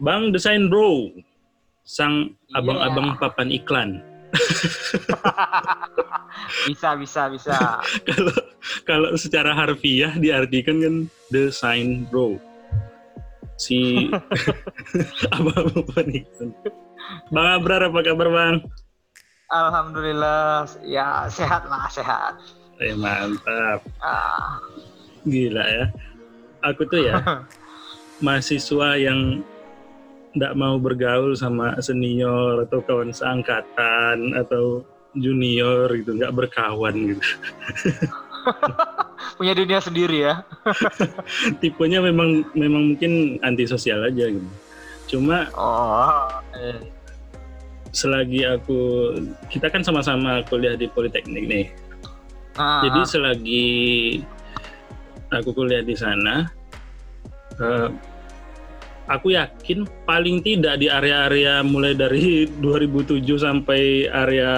Bang 0.00 0.32
Desain 0.32 0.72
Bro, 0.72 1.12
sang 1.84 2.32
Iya. 2.48 2.64
abang-abang 2.64 3.20
papan 3.20 3.52
iklan. 3.52 3.90
bisa 6.70 6.96
bisa 6.96 7.28
bisa. 7.28 7.56
Kalau 8.08 8.34
kalau 8.86 9.10
secara 9.18 9.50
harfiah 9.52 10.14
diartikan 10.16 10.80
kan 10.80 10.94
Desain 11.28 12.08
Bro. 12.08 12.40
Si 13.60 14.08
abang-abang 15.36 15.84
papan 15.84 16.08
iklan. 16.24 16.48
Bang 17.28 17.48
Abrar 17.60 17.84
apa 17.84 18.00
kabar 18.00 18.28
Bang? 18.32 18.56
Alhamdulillah 19.50 20.64
ya 20.86 21.26
sehat 21.28 21.66
lah 21.68 21.90
sehat. 21.90 22.38
Eh, 22.80 22.96
mantap. 22.96 23.84
Ah, 24.00 24.56
Gila 25.28 25.60
ya. 25.60 25.84
Aku 26.64 26.88
tuh 26.88 27.04
ya 27.04 27.20
mahasiswa 28.20 28.96
yang 28.96 29.44
nggak 30.30 30.54
mau 30.54 30.78
bergaul 30.78 31.34
sama 31.34 31.74
senior 31.82 32.62
atau 32.62 32.78
kawan 32.86 33.10
seangkatan 33.10 34.34
atau 34.38 34.86
junior 35.18 35.90
gitu, 35.90 36.14
nggak 36.14 36.34
berkawan 36.34 36.94
gitu. 36.94 37.24
punya 39.38 39.52
dunia 39.56 39.80
sendiri 39.82 40.30
ya. 40.30 40.34
Tipenya 41.60 42.00
memang 42.00 42.46
memang 42.54 42.94
mungkin 42.94 43.42
antisosial 43.42 44.06
aja 44.06 44.30
gitu. 44.30 44.48
Cuma 45.10 45.50
Oh. 45.58 46.30
eh, 46.54 46.78
selagi 47.90 48.46
aku 48.46 48.78
kita 49.50 49.66
kan 49.66 49.82
sama-sama 49.82 50.46
kuliah 50.46 50.78
di 50.78 50.86
Politeknik 50.86 51.44
nih. 51.50 51.66
ah, 52.54 52.86
Jadi 52.86 53.00
selagi 53.02 53.68
aku 55.30 55.50
kuliah 55.50 55.82
di 55.82 55.98
sana, 55.98 56.46
eh, 57.58 57.88
aku 59.10 59.34
yakin 59.34 59.82
paling 60.06 60.38
tidak 60.46 60.78
di 60.78 60.86
area-area 60.86 61.66
mulai 61.66 61.98
dari 61.98 62.46
2007 62.62 63.26
sampai 63.34 64.06
area 64.06 64.52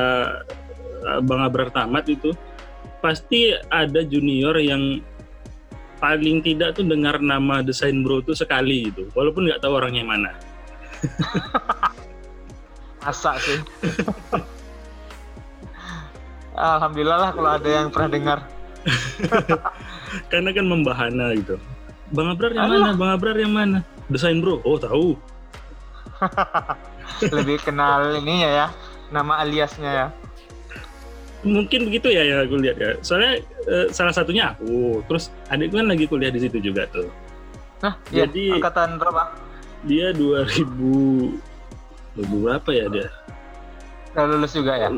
eh, 1.09 1.20
Bang 1.25 1.41
Abrar 1.41 1.72
tamat 1.72 2.05
itu 2.12 2.36
pasti 3.00 3.56
ada 3.72 4.05
junior 4.06 4.55
yang 4.61 5.00
paling 5.98 6.42
tidak 6.42 6.78
tuh 6.78 6.86
dengar 6.86 7.19
nama 7.22 7.62
desain 7.62 8.03
bro 8.03 8.22
itu 8.22 8.34
sekali 8.34 8.91
gitu, 8.91 9.06
walaupun 9.14 9.47
nggak 9.47 9.62
tahu 9.62 9.78
orangnya 9.78 10.03
mana. 10.03 10.34
Masa 13.03 13.39
sih. 13.39 13.59
Alhamdulillah 16.59 17.19
lah 17.19 17.31
kalau 17.34 17.50
ada 17.55 17.69
yang 17.70 17.91
pernah 17.91 18.11
dengar. 18.11 18.39
Karena 20.31 20.50
kan 20.50 20.66
membahana 20.66 21.34
gitu. 21.39 21.59
Bang 22.13 22.29
Abrar 22.29 22.53
yang 22.53 22.69
Alah. 22.69 22.79
mana? 22.79 22.91
Bang 22.95 23.11
Abrar 23.11 23.35
yang 23.35 23.51
mana? 23.51 23.79
Desain 24.07 24.37
bro. 24.39 24.61
Oh 24.63 24.77
tahu. 24.77 25.17
Lebih 27.35 27.59
kenal 27.61 28.15
ininya 28.15 28.49
ya, 28.49 28.67
nama 29.09 29.41
aliasnya 29.41 29.91
ya. 29.91 30.09
mungkin 31.43 31.91
begitu 31.91 32.07
ya 32.07 32.23
yang 32.23 32.47
aku 32.47 32.55
lihat 32.55 32.79
ya 32.79 32.91
soalnya 33.03 33.43
eh, 33.67 33.91
salah 33.91 34.15
satunya 34.15 34.55
aku 34.55 35.03
terus 35.11 35.27
adikku 35.51 35.75
kan 35.75 35.91
lagi 35.91 36.07
kuliah 36.07 36.31
di 36.31 36.39
situ 36.39 36.63
juga 36.63 36.87
tuh 36.87 37.11
Nah, 37.83 37.99
iya, 38.15 38.31
Jadi- 38.31 38.63
angkatan 38.63 38.95
berapa? 38.95 39.27
dia 39.83 40.15
2000 40.15 41.35
2000 42.15 42.47
berapa 42.47 42.71
ya 42.71 42.87
dia 42.87 43.09
Udah 44.15 44.25
lulus 44.31 44.55
juga 44.55 44.73
ya? 44.79 44.89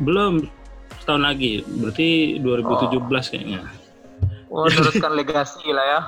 belum 0.00 0.48
setahun 0.96 1.20
lagi 1.20 1.60
berarti 1.60 2.08
2017 2.40 3.28
kayaknya 3.36 3.60
Teruskan 4.52 5.12
legasi 5.16 5.66
lah 5.72 5.84
ya. 5.86 6.00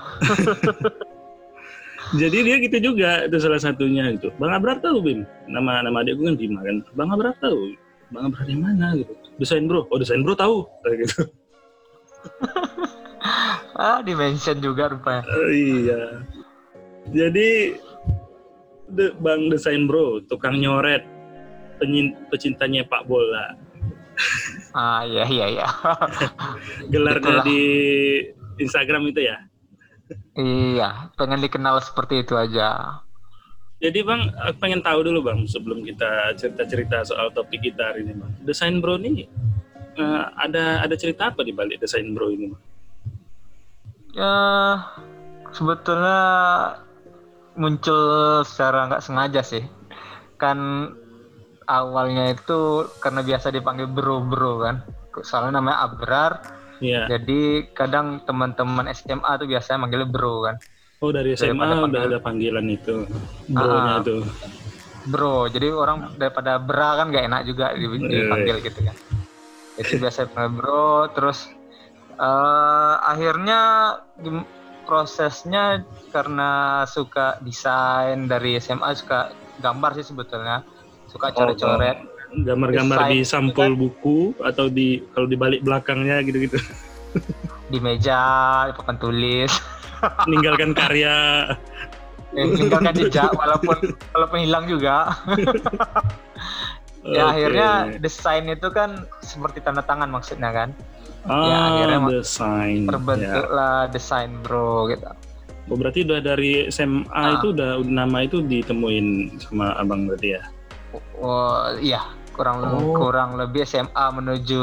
jadi 2.20 2.36
dia 2.44 2.56
gitu 2.60 2.92
juga 2.92 3.24
itu 3.24 3.40
salah 3.40 3.56
satunya 3.56 4.12
gitu 4.12 4.28
bang 4.36 4.52
Abrar 4.52 4.76
tahu 4.78 5.00
Bim 5.00 5.20
nama 5.48 5.80
nama 5.80 6.04
adikku 6.04 6.28
kan 6.28 6.36
Bima 6.36 6.60
kan 6.60 6.84
bang 6.92 7.08
Abrar 7.10 7.34
tahu 7.40 7.72
bang 8.12 8.28
Abrar 8.28 8.44
yang 8.44 8.60
mana 8.60 8.92
gitu 9.00 9.12
desain 9.40 9.64
bro 9.64 9.88
oh 9.88 9.96
desain 9.96 10.20
bro 10.20 10.36
tahu 10.36 10.68
kayak 10.84 11.08
gitu 11.08 11.24
Ah, 13.74 13.98
dimention 14.06 14.62
juga 14.62 14.86
rupanya. 14.86 15.26
Oh, 15.26 15.50
iya. 15.50 16.22
Jadi 17.10 17.74
de, 18.94 19.10
Bang 19.18 19.50
Desain 19.50 19.90
Bro, 19.90 20.24
tukang 20.30 20.62
nyoret, 20.62 21.02
penyin, 21.82 22.14
pecintanya 22.30 22.86
Pak 22.86 23.10
Bola. 23.10 23.58
Ah, 24.74 25.06
iya 25.06 25.24
iya 25.26 25.46
iya. 25.60 25.66
Gelarnya 26.92 27.42
di 27.46 27.62
Instagram 28.58 29.10
itu 29.10 29.22
ya. 29.22 29.36
iya, 30.36 31.08
pengen 31.16 31.40
dikenal 31.40 31.80
seperti 31.80 32.26
itu 32.26 32.36
aja. 32.36 33.00
Jadi 33.84 34.00
Bang, 34.00 34.32
aku 34.40 34.56
pengen 34.64 34.80
tahu 34.80 35.04
dulu 35.04 35.20
Bang 35.20 35.44
sebelum 35.44 35.84
kita 35.84 36.32
cerita-cerita 36.40 37.04
soal 37.04 37.28
topik 37.36 37.60
kita 37.60 37.92
hari 37.92 38.08
ini 38.08 38.16
Bang. 38.16 38.32
Desain 38.40 38.80
Bro 38.80 38.96
ini 38.96 39.28
eh, 39.98 40.24
ada 40.40 40.80
ada 40.80 40.94
cerita 40.96 41.28
apa 41.28 41.44
di 41.44 41.52
balik 41.52 41.82
Desain 41.82 42.08
Bro 42.16 42.32
ini 42.32 42.54
Bang? 42.54 42.62
Ya, 44.14 44.34
sebetulnya 45.52 46.20
muncul 47.58 48.40
secara 48.46 48.88
nggak 48.88 49.04
sengaja 49.04 49.42
sih. 49.42 49.64
Kan 50.38 50.58
awalnya 51.66 52.30
itu 52.30 52.60
karena 52.98 53.20
biasa 53.20 53.48
dipanggil 53.48 53.86
bro-bro 53.86 54.60
kan. 54.60 54.76
Soalnya 55.20 55.58
namanya 55.58 55.78
Abrar, 55.82 56.32
Iya. 56.78 57.06
jadi 57.08 57.70
kadang 57.70 58.22
teman-teman 58.22 58.90
SMA 58.90 59.36
tuh 59.36 59.46
biasanya 59.46 59.78
manggilnya 59.80 60.06
bro 60.06 60.42
kan. 60.42 60.56
Oh 60.98 61.10
dari 61.10 61.32
SMA 61.32 61.52
Daripada 61.54 61.70
udah 61.70 61.80
panggil- 61.82 62.04
ada 62.06 62.18
panggilan 62.18 62.66
itu, 62.68 62.94
bro-nya 63.46 63.94
Ah. 63.94 64.02
tuh. 64.02 64.22
Bro, 65.04 65.52
jadi 65.52 65.68
orang 65.68 66.16
daripada 66.16 66.56
bra 66.56 66.96
kan 66.96 67.12
gak 67.12 67.28
enak 67.28 67.40
juga 67.44 67.76
Iya, 67.76 67.92
dipanggil 68.00 68.56
gitu 68.62 68.80
kan. 68.80 68.96
Jadi 69.76 69.92
biasa 70.00 70.18
panggil 70.26 70.52
bro, 70.54 71.12
terus 71.12 71.44
eh, 72.14 72.94
akhirnya 73.02 73.60
prosesnya 74.82 75.82
karena 76.08 76.50
suka 76.86 77.40
desain 77.40 78.24
dari 78.24 78.54
SMA 78.56 78.94
suka 78.94 79.28
gambar 79.58 79.90
sih 79.94 80.06
sebetulnya, 80.06 80.62
suka 81.14 81.30
coret-coret. 81.30 81.98
Gambar-gambar 82.34 83.14
di 83.14 83.22
Desain 83.22 83.46
sampul 83.46 83.78
buku 83.78 84.34
atau 84.42 84.66
di 84.66 85.06
kalau 85.14 85.30
di 85.30 85.38
balik 85.38 85.62
belakangnya 85.62 86.18
gitu-gitu. 86.26 86.58
di 87.72 87.78
meja, 87.78 88.22
di 88.66 88.72
papan 88.74 88.98
tulis, 88.98 89.52
meninggalkan 90.26 90.74
karya 90.74 91.14
eh, 92.34 92.42
meninggalkan 92.42 92.90
jejak 92.98 93.30
walaupun 93.40 93.94
walaupun 94.10 94.38
hilang 94.42 94.66
juga. 94.66 95.14
Ya 97.06 97.30
akhirnya 97.30 98.00
desain 98.02 98.50
itu 98.50 98.66
kan 98.74 99.06
seperti 99.22 99.62
tanda 99.62 99.86
tangan 99.86 100.10
maksudnya 100.10 100.50
kan. 100.50 100.74
ah, 101.24 101.46
ya, 101.46 101.58
akhirnya 101.70 101.98
desain 102.20 102.80
ya. 102.82 102.88
Terbentuklah 102.90 103.76
desain 103.94 104.30
bro 104.42 104.90
gitu. 104.90 105.06
Oh, 105.72 105.76
berarti 105.80 106.04
udah 106.04 106.20
dari 106.20 106.68
SMA 106.68 107.08
Ah. 107.08 107.40
itu 107.40 107.56
udah 107.56 107.80
nama 107.80 108.26
itu 108.26 108.44
ditemuin 108.44 109.38
sama 109.40 109.72
abang 109.80 110.04
berarti 110.04 110.36
ya 110.36 110.42
Oh 111.16 111.54
iya, 111.76 112.00
kurang 112.30 112.62
Oh. 112.62 112.94
kurang 112.94 113.34
lebih 113.34 113.62
SMA 113.62 113.86
menuju 114.10 114.62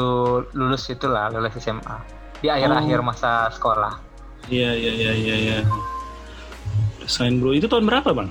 lulus 0.52 0.86
itulah 0.86 1.28
lulus 1.28 1.56
SMA 1.56 1.96
di 2.38 2.48
akhir-akhir 2.48 2.98
Oh. 2.98 3.06
masa 3.06 3.48
sekolah. 3.48 3.94
iya 4.46 4.74
iya 4.74 4.90
iya 4.92 5.12
iya 5.14 5.34
iya 5.38 5.56
desain 6.98 7.38
bro 7.38 7.50
itu 7.50 7.64
tahun 7.64 7.86
berapa 7.86 8.10
bang 8.10 8.26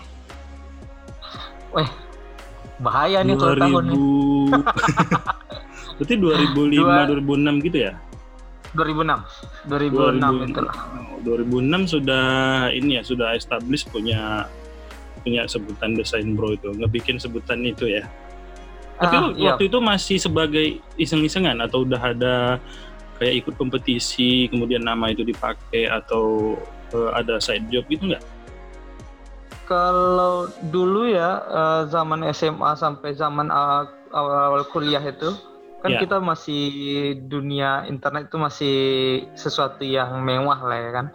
Weh, 1.71 1.87
bahaya 2.77 3.23
nih 3.23 3.35
kalau 3.35 3.55
tahun 3.55 3.83
nih. 3.87 3.99
2000 6.01 6.03
berarti 6.03 6.13
2005 6.17 7.23
2006 7.23 7.65
gitu 7.65 7.77
ya 7.79 7.93
2006. 8.71 9.67
2006 9.67 10.47
itulah. 10.47 10.75
2006 11.23 11.91
sudah 11.91 12.25
ini 12.71 12.97
ya 12.97 13.03
sudah 13.03 13.35
establish 13.35 13.83
punya 13.85 14.47
punya 15.21 15.45
sebutan 15.45 15.93
desain 15.93 16.33
bro 16.33 16.53
itu 16.53 16.73
ngebikin 16.75 17.21
sebutan 17.21 17.61
itu 17.63 17.87
ya 17.87 18.05
tapi 19.01 19.17
iya. 19.33 19.57
waktu 19.57 19.65
itu 19.65 19.77
masih 19.81 20.17
sebagai 20.21 20.77
iseng-isengan 20.93 21.57
atau 21.65 21.81
udah 21.81 22.01
ada 22.13 22.35
kayak 23.17 23.45
ikut 23.45 23.53
kompetisi 23.57 24.49
kemudian 24.49 24.85
nama 24.85 25.09
itu 25.09 25.25
dipakai 25.25 25.89
atau 25.89 26.57
eh, 26.93 27.11
ada 27.13 27.41
side 27.41 27.69
job 27.73 27.85
gitu 27.89 28.09
nggak 28.13 28.25
Kalau 29.71 30.51
dulu 30.67 31.07
ya 31.07 31.39
eh, 31.47 31.81
zaman 31.87 32.27
SMA 32.35 32.75
sampai 32.75 33.15
zaman 33.15 33.47
uh, 33.47 33.87
awal-awal 34.11 34.67
kuliah 34.67 34.99
itu 34.99 35.31
kan 35.81 35.97
Ya. 35.97 35.99
kita 36.03 36.21
masih 36.21 36.61
dunia 37.25 37.89
internet 37.89 38.29
itu 38.29 38.37
masih 38.37 38.77
sesuatu 39.33 39.81
yang 39.81 40.21
mewah 40.21 40.59
lah 40.61 40.77
ya 40.77 40.91
kan. 40.93 41.05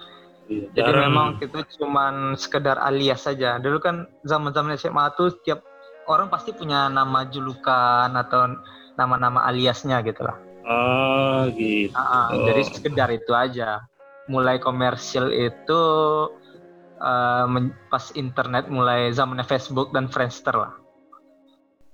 Iya, 0.47 0.67
Jadi 0.79 0.91
jarang. 0.95 1.03
memang 1.11 1.29
itu 1.43 1.59
cuman 1.83 2.15
sekedar 2.39 2.79
alias 2.79 3.27
saja. 3.27 3.59
Dulu 3.59 3.83
kan 3.83 4.07
zaman-zaman 4.23 4.79
SMA 4.79 5.11
tuh 5.19 5.35
tiap 5.43 5.67
orang 6.07 6.31
pasti 6.31 6.55
punya 6.55 6.87
nama 6.87 7.27
julukan 7.27 8.15
atau 8.15 8.55
nama-nama 8.95 9.43
aliasnya 9.51 10.01
gitu 10.07 10.23
lah. 10.23 10.39
ah 10.67 11.47
gitu 11.55 11.95
ah, 11.95 12.31
Oh. 12.35 12.47
Jadi 12.47 12.63
sekedar 12.67 13.11
itu 13.15 13.31
aja. 13.35 13.83
Mulai 14.27 14.59
komersil 14.59 15.31
itu 15.31 15.83
uh, 16.99 17.47
pas 17.91 18.05
internet 18.19 18.67
mulai 18.67 19.15
zamannya 19.15 19.47
Facebook 19.47 19.95
dan 19.95 20.11
Friendster 20.11 20.55
lah. 20.55 20.75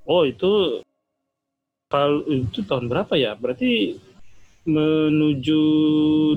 Oh 0.09 0.25
itu 0.25 0.81
kalau 1.93 2.25
itu 2.25 2.65
tahun 2.65 2.89
berapa 2.89 3.13
ya? 3.21 3.37
Berarti 3.37 4.01
menuju 4.67 5.61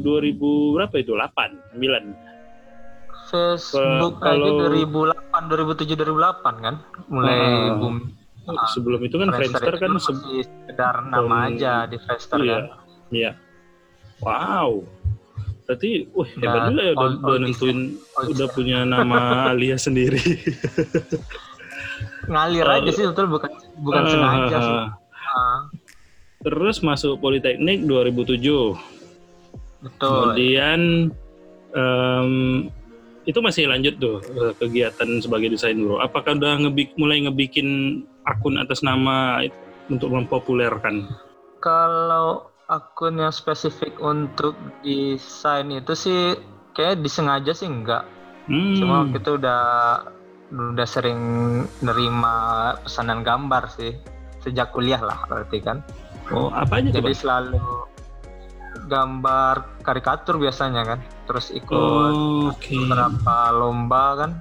2000 0.01 0.75
berapa 0.75 0.95
itu? 0.97 1.13
8, 1.13 1.77
9. 1.77 2.35
Facebook 3.25 4.21
kalau, 4.21 4.61
aja 4.61 4.69
2008, 4.69 5.49
2007, 5.49 5.97
2008 5.97 6.65
kan 6.65 6.75
mulai 7.09 7.37
uh, 7.41 7.77
boom. 7.81 7.95
Sebelum 8.77 9.01
itu 9.01 9.17
kan 9.17 9.33
Friendster, 9.33 9.57
Friendster 9.57 9.75
kan 9.81 9.89
masih 9.97 10.15
sekedar 10.45 10.95
nama 11.09 11.25
um, 11.25 11.47
aja 11.49 11.89
di 11.89 11.97
Friendster 11.97 12.37
iya, 12.45 12.53
kan. 12.53 12.63
Iya. 13.09 13.31
Wow. 14.21 14.85
Berarti, 15.65 16.05
wah 16.13 16.29
hebat 16.29 16.61
juga 16.69 16.81
ya 16.85 16.93
udah, 16.93 17.09
udah 17.25 17.37
nentuin, 17.41 17.79
udah 18.21 18.47
punya 18.53 18.85
nama 18.85 19.49
alias 19.49 19.89
sendiri. 19.89 20.21
Ngalir 22.29 22.69
uh, 22.69 22.75
aja 22.77 22.89
sih, 22.93 23.05
betul 23.09 23.25
bukan 23.33 23.49
bukan 23.81 24.01
uh, 24.05 24.09
sengaja 24.13 24.57
sih. 24.61 24.77
Uh. 24.77 25.61
Terus 26.45 26.85
masuk 26.85 27.17
Politeknik 27.17 27.89
2007. 27.89 28.77
Betul. 29.81 29.97
Kemudian 29.97 31.09
um, 31.73 32.31
itu 33.25 33.39
masih 33.41 33.65
lanjut 33.65 33.97
tuh 33.97 34.17
eh, 34.21 34.53
kegiatan 34.61 35.09
sebagai 35.21 35.57
desain 35.57 35.77
bro. 35.81 35.97
Apakah 35.97 36.37
udah 36.37 36.61
ngebik 36.61 36.93
mulai 36.95 37.25
ngebikin 37.25 38.01
akun 38.29 38.61
atas 38.61 38.85
nama 38.85 39.41
itu 39.41 39.57
untuk 39.89 40.13
mempopulerkan? 40.13 41.09
Kalau 41.61 42.53
akun 42.69 43.21
yang 43.21 43.33
spesifik 43.33 43.97
untuk 43.97 44.53
desain 44.85 45.69
itu 45.73 45.93
sih 45.97 46.37
kayak 46.77 47.01
disengaja 47.01 47.53
sih 47.53 47.69
enggak. 47.69 48.05
Hmm. 48.45 48.77
Cuma 48.77 49.09
kita 49.09 49.41
udah 49.41 49.63
udah 50.53 50.87
sering 50.87 51.21
nerima 51.81 52.77
pesanan 52.85 53.25
gambar 53.25 53.65
sih 53.73 53.97
sejak 54.45 54.69
kuliah 54.69 55.01
lah 55.01 55.25
berarti 55.25 55.57
kan. 55.61 55.81
Oh, 56.33 56.49
apa 56.49 56.81
aja 56.81 56.89
Jadi 56.89 57.13
selalu 57.13 57.61
gambar 58.89 59.81
karikatur 59.85 60.41
biasanya 60.41 60.81
kan. 60.85 60.99
Terus 61.29 61.53
ikut 61.53 61.73
oh, 62.15 62.49
okay. 62.53 62.77
beberapa 62.77 63.53
lomba 63.53 64.05
kan. 64.25 64.31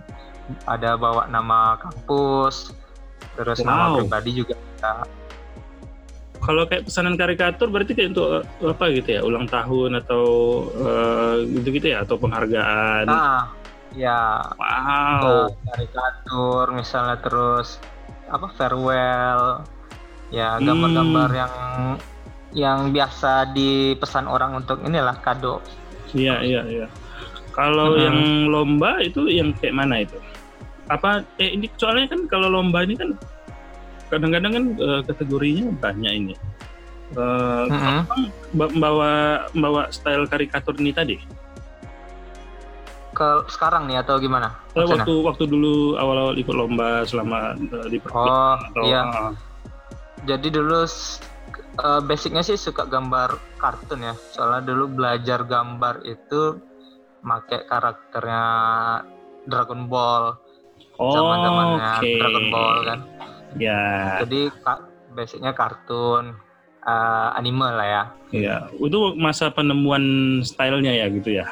Ada 0.69 1.01
bawa 1.01 1.25
nama 1.33 1.81
kampus, 1.81 2.77
terus 3.37 3.65
wow. 3.65 3.69
nama 3.69 3.85
pribadi 3.97 4.31
juga 4.45 4.55
ada 4.57 5.09
kalau 6.45 6.69
kayak 6.69 6.85
pesanan 6.85 7.17
karikatur 7.17 7.73
berarti 7.73 7.97
kayak 7.97 8.13
untuk 8.13 8.45
eh, 8.45 8.69
apa 8.69 8.85
gitu 8.93 9.09
ya 9.17 9.21
ulang 9.25 9.49
tahun 9.49 10.05
atau 10.05 10.25
uh, 10.77 11.41
gitu-gitu 11.41 11.97
ya 11.97 12.05
atau 12.05 12.21
penghargaan 12.21 13.09
ah 13.09 13.49
ya 13.97 14.45
wow 14.61 15.49
karikatur 15.73 16.69
misalnya 16.77 17.17
terus 17.25 17.81
apa 18.29 18.53
farewell 18.61 19.65
ya 20.33 20.57
gambar-gambar 20.61 21.29
hmm. 21.29 21.39
yang 21.41 21.53
yang 22.55 22.79
biasa 22.95 23.51
dipesan 23.51 24.31
orang 24.31 24.57
untuk 24.63 24.81
inilah 24.87 25.19
kado 25.21 25.59
iya 26.15 26.39
iya 26.41 26.63
iya 26.65 26.87
kalau 27.51 27.95
hmm. 27.95 28.03
yang 28.03 28.19
lomba 28.49 29.03
itu 29.03 29.27
yang 29.27 29.51
kayak 29.59 29.75
mana 29.75 30.07
itu 30.07 30.17
apa 30.89 31.25
eh 31.41 31.57
ini 31.57 31.67
soalnya 31.81 32.13
kan 32.13 32.29
kalau 32.29 32.53
lomba 32.53 32.85
ini 32.85 32.95
kan 32.95 33.17
kadang-kadang 34.15 34.53
kan 34.53 34.65
uh, 34.79 35.01
kategorinya 35.03 35.75
banyak 35.83 36.13
ini. 36.13 36.35
Uh, 37.15 37.69
uh-huh. 37.69 38.01
bawa 38.81 39.45
bawa 39.55 39.83
style 39.93 40.27
karikatur 40.27 40.75
ini 40.81 40.91
tadi? 40.91 41.17
Ke 43.15 43.47
sekarang 43.47 43.87
nih 43.87 44.03
atau 44.03 44.19
gimana? 44.19 44.55
Eh, 44.75 44.83
waktu 44.83 45.13
waktu 45.23 45.45
dulu 45.47 45.95
awal-awal 46.01 46.35
ikut 46.35 46.55
lomba 46.55 47.07
selama 47.07 47.55
uh, 47.55 47.87
di 47.87 47.99
Oh 48.11 48.59
atau, 48.59 48.83
iya. 48.87 49.03
Uh, 49.07 49.31
Jadi 50.25 50.49
dulu 50.49 50.85
uh, 51.85 52.01
basicnya 52.05 52.41
sih 52.41 52.57
suka 52.57 52.89
gambar 52.89 53.61
kartun 53.61 54.05
ya. 54.05 54.15
Soalnya 54.33 54.73
dulu 54.73 54.97
belajar 54.97 55.45
gambar 55.45 56.05
itu 56.09 56.59
make 57.25 57.69
karakternya 57.69 58.45
Dragon 59.45 59.89
Ball. 59.89 60.37
Oh, 60.95 61.11
zaman-zamannya 61.11 61.91
okay. 62.01 62.17
Dragon 62.23 62.47
Ball 62.55 62.77
kan 62.87 63.01
Ya. 63.59 64.19
Jadi 64.23 64.51
basicnya 65.15 65.55
kartun, 65.55 66.35
uh, 66.83 67.29
anime 67.39 67.71
lah 67.71 67.87
ya. 67.87 68.03
Iya, 68.35 68.57
itu 68.83 69.15
masa 69.15 69.55
penemuan 69.55 70.03
stylenya 70.43 70.91
ya 70.91 71.07
gitu 71.11 71.39
ya. 71.39 71.47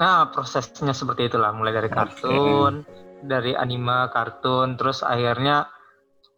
Nah, 0.00 0.32
prosesnya 0.32 0.96
seperti 0.96 1.28
itulah, 1.28 1.52
mulai 1.52 1.76
dari 1.76 1.92
kartun, 1.92 2.88
okay. 2.88 3.28
dari 3.28 3.52
anime, 3.52 4.08
kartun, 4.16 4.80
terus 4.80 5.04
akhirnya 5.04 5.68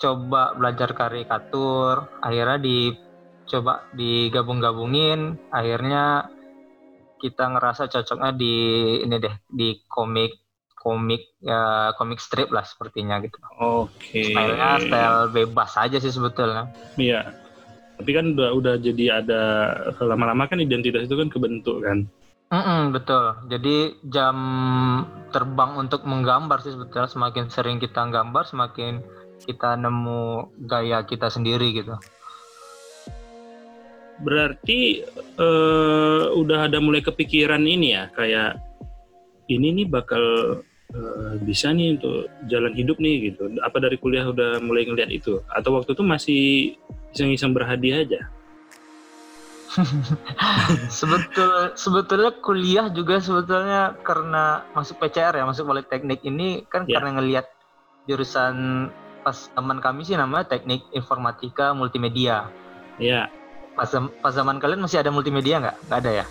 coba 0.03 0.59
belajar 0.59 0.91
karikatur, 0.99 2.11
akhirnya 2.19 2.59
dicoba 2.59 3.87
digabung-gabungin, 3.95 5.39
akhirnya 5.55 6.27
kita 7.23 7.55
ngerasa 7.55 7.87
cocoknya 7.87 8.35
di 8.35 8.55
ini 9.07 9.17
deh 9.23 9.35
di 9.47 9.79
komik 9.87 10.43
komik 10.83 11.39
ya 11.39 11.95
komik 11.95 12.19
strip 12.19 12.51
lah 12.51 12.67
sepertinya 12.67 13.23
gitu. 13.23 13.39
Oke. 13.63 14.27
Okay. 14.27 14.35
Stylenya 14.35 14.83
style 14.83 15.21
bebas 15.31 15.73
aja 15.79 16.03
sih 16.03 16.11
sebetulnya. 16.11 16.75
Iya. 16.99 17.31
Tapi 18.03 18.11
kan 18.11 18.35
udah 18.35 18.51
udah 18.51 18.75
jadi 18.83 19.23
ada 19.23 19.43
lama-lama 20.03 20.51
kan 20.51 20.59
identitas 20.59 21.07
itu 21.07 21.15
kan 21.15 21.31
kebentuk 21.31 21.87
kan. 21.87 22.11
Mm 22.51 22.63
-mm, 22.67 22.81
betul. 22.91 23.25
Jadi 23.47 24.03
jam 24.11 24.37
terbang 25.31 25.79
untuk 25.79 26.03
menggambar 26.03 26.61
sih 26.67 26.75
sebetulnya 26.75 27.09
semakin 27.09 27.47
sering 27.49 27.79
kita 27.79 28.03
gambar 28.11 28.45
semakin 28.45 29.01
kita 29.43 29.75
nemu 29.79 30.55
gaya 30.67 31.03
kita 31.03 31.29
sendiri 31.29 31.75
gitu. 31.75 31.95
Berarti 34.23 35.03
uh, 35.41 36.31
udah 36.39 36.71
ada 36.71 36.79
mulai 36.79 37.03
kepikiran 37.03 37.63
ini 37.67 37.99
ya 37.99 38.07
kayak 38.15 38.61
ini 39.51 39.83
nih 39.83 39.87
bakal 39.91 40.25
uh, 40.95 41.35
bisa 41.43 41.75
nih 41.75 41.99
untuk 41.99 42.31
jalan 42.47 42.73
hidup 42.73 43.03
nih 43.03 43.33
gitu. 43.33 43.51
Apa 43.67 43.83
dari 43.83 43.99
kuliah 43.99 44.31
udah 44.31 44.63
mulai 44.63 44.87
ngeliat 44.87 45.11
itu? 45.11 45.43
Atau 45.51 45.75
waktu 45.75 45.99
itu 45.99 46.05
masih 46.07 46.43
iseng-iseng 47.13 47.51
berhadiah 47.51 48.07
aja? 48.07 48.23
Sebetul 51.01 51.73
sebetulnya 51.81 52.31
kuliah 52.45 52.87
juga 52.93 53.19
sebetulnya 53.25 53.97
karena 54.05 54.69
masuk 54.77 55.01
PCR 55.01 55.33
ya 55.33 55.49
masuk 55.49 55.65
politeknik 55.65 56.21
ini 56.29 56.69
kan 56.69 56.85
yeah. 56.85 57.01
karena 57.01 57.17
ngelihat 57.17 57.47
jurusan 58.05 58.89
pas 59.23 59.49
teman 59.55 59.79
kami 59.79 60.03
sih 60.03 60.19
namanya 60.19 60.47
teknik 60.47 60.83
informatika 60.93 61.73
multimedia. 61.73 62.51
Iya. 62.99 63.31
Pas 63.79 63.89
pas 63.95 64.33
zaman 64.35 64.61
kalian 64.61 64.83
masih 64.83 65.01
ada 65.01 65.09
multimedia 65.15 65.63
nggak? 65.63 65.77
Nggak 65.89 66.01
ada 66.03 66.13
ya? 66.23 66.27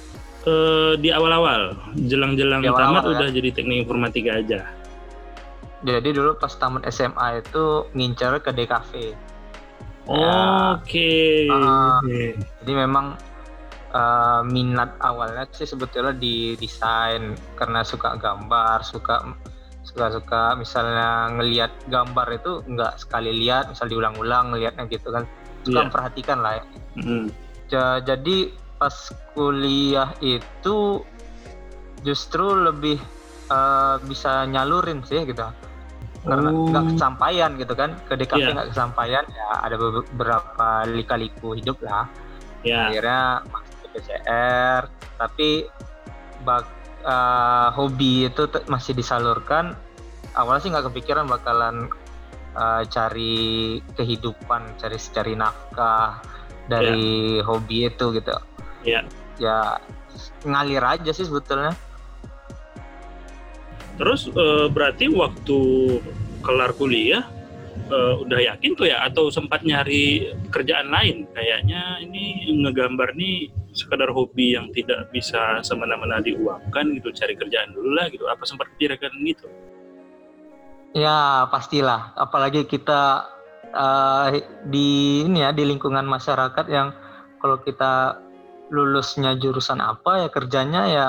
uh, 0.48 0.94
di 0.98 1.10
awal-awal, 1.14 1.78
jelang-jelang 2.08 2.66
tamat 2.66 3.04
ya? 3.06 3.10
udah 3.18 3.28
jadi 3.30 3.50
teknik 3.54 3.86
informatika 3.86 4.42
aja. 4.42 4.60
Jadi 5.82 6.10
dulu 6.14 6.38
pas 6.38 6.54
tamat 6.54 6.86
SMA 6.94 7.42
itu 7.42 7.90
ngincar 7.98 8.38
ke 8.42 8.54
DKV. 8.54 8.92
Ya. 9.02 10.38
Oke. 10.78 10.86
Okay. 10.86 11.50
Uh, 11.50 12.02
Jadi 12.62 12.74
memang 12.74 13.18
uh, 13.94 14.42
minat 14.46 14.94
awalnya 15.02 15.50
sih 15.54 15.66
sebetulnya 15.66 16.14
di 16.14 16.54
desain 16.58 17.34
karena 17.58 17.82
suka 17.82 18.14
gambar, 18.18 18.86
suka 18.86 19.26
suka-suka 19.82 20.56
misalnya 20.56 21.34
ngelihat 21.34 21.72
gambar 21.90 22.28
itu 22.38 22.62
nggak 22.70 23.02
sekali 23.02 23.34
lihat, 23.34 23.74
misal 23.74 23.90
diulang-ulang 23.90 24.54
ngelihatnya 24.54 24.86
gitu 24.90 25.10
kan, 25.10 25.26
suka 25.66 25.74
yeah. 25.74 25.84
memperhatikan 25.90 26.38
lah 26.40 26.54
ya. 26.62 26.66
Mm. 27.02 27.28
Jadi 28.06 28.38
pas 28.82 28.96
kuliah 29.38 30.12
itu 30.20 31.06
justru 32.02 32.46
lebih 32.58 32.98
uh, 33.54 34.02
bisa 34.06 34.50
nyalurin 34.50 35.06
sih 35.06 35.22
gitu 35.22 35.46
karena 36.22 36.50
oh. 36.54 36.70
nggak 36.70 36.86
oh. 36.86 36.90
kesampaian 36.94 37.52
gitu 37.58 37.74
kan 37.74 37.98
ke 38.06 38.14
DKP 38.14 38.42
iya. 38.42 38.54
nggak 38.54 38.68
yeah. 38.70 38.74
kesampaian 38.74 39.26
ya 39.26 39.50
ada 39.66 39.76
beberapa 39.78 40.68
lika-liku 40.86 41.58
hidup 41.58 41.82
lah 41.82 42.06
yeah. 42.62 42.90
akhirnya 42.90 43.22
masuk 43.50 43.78
ke 43.82 43.88
PCR 43.98 44.82
tapi 45.18 45.50
bak 46.46 46.66
uh, 47.06 47.70
hobi 47.76 48.30
itu 48.30 48.48
masih 48.70 48.94
disalurkan 48.98 49.78
awalnya 50.36 50.62
sih 50.64 50.70
nggak 50.72 50.86
kepikiran 50.92 51.28
bakalan 51.28 51.92
uh, 52.56 52.84
cari 52.88 53.80
kehidupan 53.96 54.80
cari 54.80 54.98
cari 54.98 55.34
nafkah 55.36 56.24
dari 56.72 57.40
yeah. 57.40 57.46
hobi 57.46 57.92
itu 57.92 58.06
gitu. 58.16 58.32
Ya 58.88 59.02
ya 59.38 59.78
ngalir 60.46 60.84
aja 60.84 61.12
sih 61.12 61.28
sebetulnya. 61.28 61.76
Terus 64.00 64.32
uh, 64.34 64.72
berarti 64.72 65.12
waktu 65.12 65.60
kelar 66.42 66.74
kuliah 66.74 67.28
uh, 67.92 68.24
udah 68.24 68.40
yakin 68.56 68.74
tuh 68.74 68.88
ya? 68.90 69.04
Atau 69.06 69.30
sempat 69.30 69.62
nyari 69.62 70.32
kerjaan 70.50 70.90
lain? 70.90 71.28
Kayaknya 71.36 72.02
ini 72.02 72.50
ngegambar 72.66 73.14
nih 73.14 73.61
sekadar 73.72 74.12
hobi 74.12 74.56
yang 74.60 74.68
tidak 74.76 75.08
bisa 75.16 75.64
semena-mena 75.64 76.20
diuangkan 76.20 76.96
gitu 77.00 77.10
cari 77.16 77.34
kerjaan 77.36 77.72
dulu 77.72 77.96
lah 77.96 78.08
gitu 78.12 78.28
apa 78.28 78.44
sempat 78.44 78.68
pikirkan 78.76 79.12
gitu 79.24 79.48
ya 80.92 81.48
pastilah 81.48 82.12
apalagi 82.20 82.68
kita 82.68 83.32
uh, 83.72 84.28
di 84.68 85.24
ini 85.24 85.44
ya 85.44 85.56
di 85.56 85.64
lingkungan 85.64 86.04
masyarakat 86.04 86.66
yang 86.68 86.92
kalau 87.40 87.64
kita 87.64 88.20
lulusnya 88.72 89.36
jurusan 89.36 89.84
apa 89.84 90.26
ya 90.26 90.30
kerjanya 90.32 90.82
ya 90.88 91.08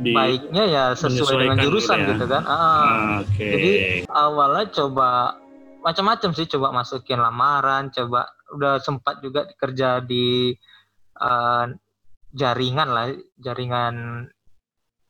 di 0.00 0.10
baiknya 0.16 0.64
ya 0.64 0.84
sesuai 0.96 1.44
dengan 1.44 1.58
jurusan 1.60 1.98
ya. 2.02 2.08
gitu 2.16 2.24
kan. 2.26 2.42
Ah, 2.48 3.22
okay. 3.22 3.50
Jadi 3.52 3.72
awalnya 4.10 4.66
coba 4.72 5.38
macam-macam 5.84 6.30
sih 6.32 6.48
coba 6.48 6.72
masukin 6.72 7.20
lamaran 7.20 7.92
coba 7.92 8.32
udah 8.56 8.80
sempat 8.80 9.20
juga 9.20 9.44
kerja 9.60 10.00
di 10.00 10.56
uh, 11.20 11.66
jaringan 12.34 12.88
lah 12.90 13.06
jaringan 13.38 14.26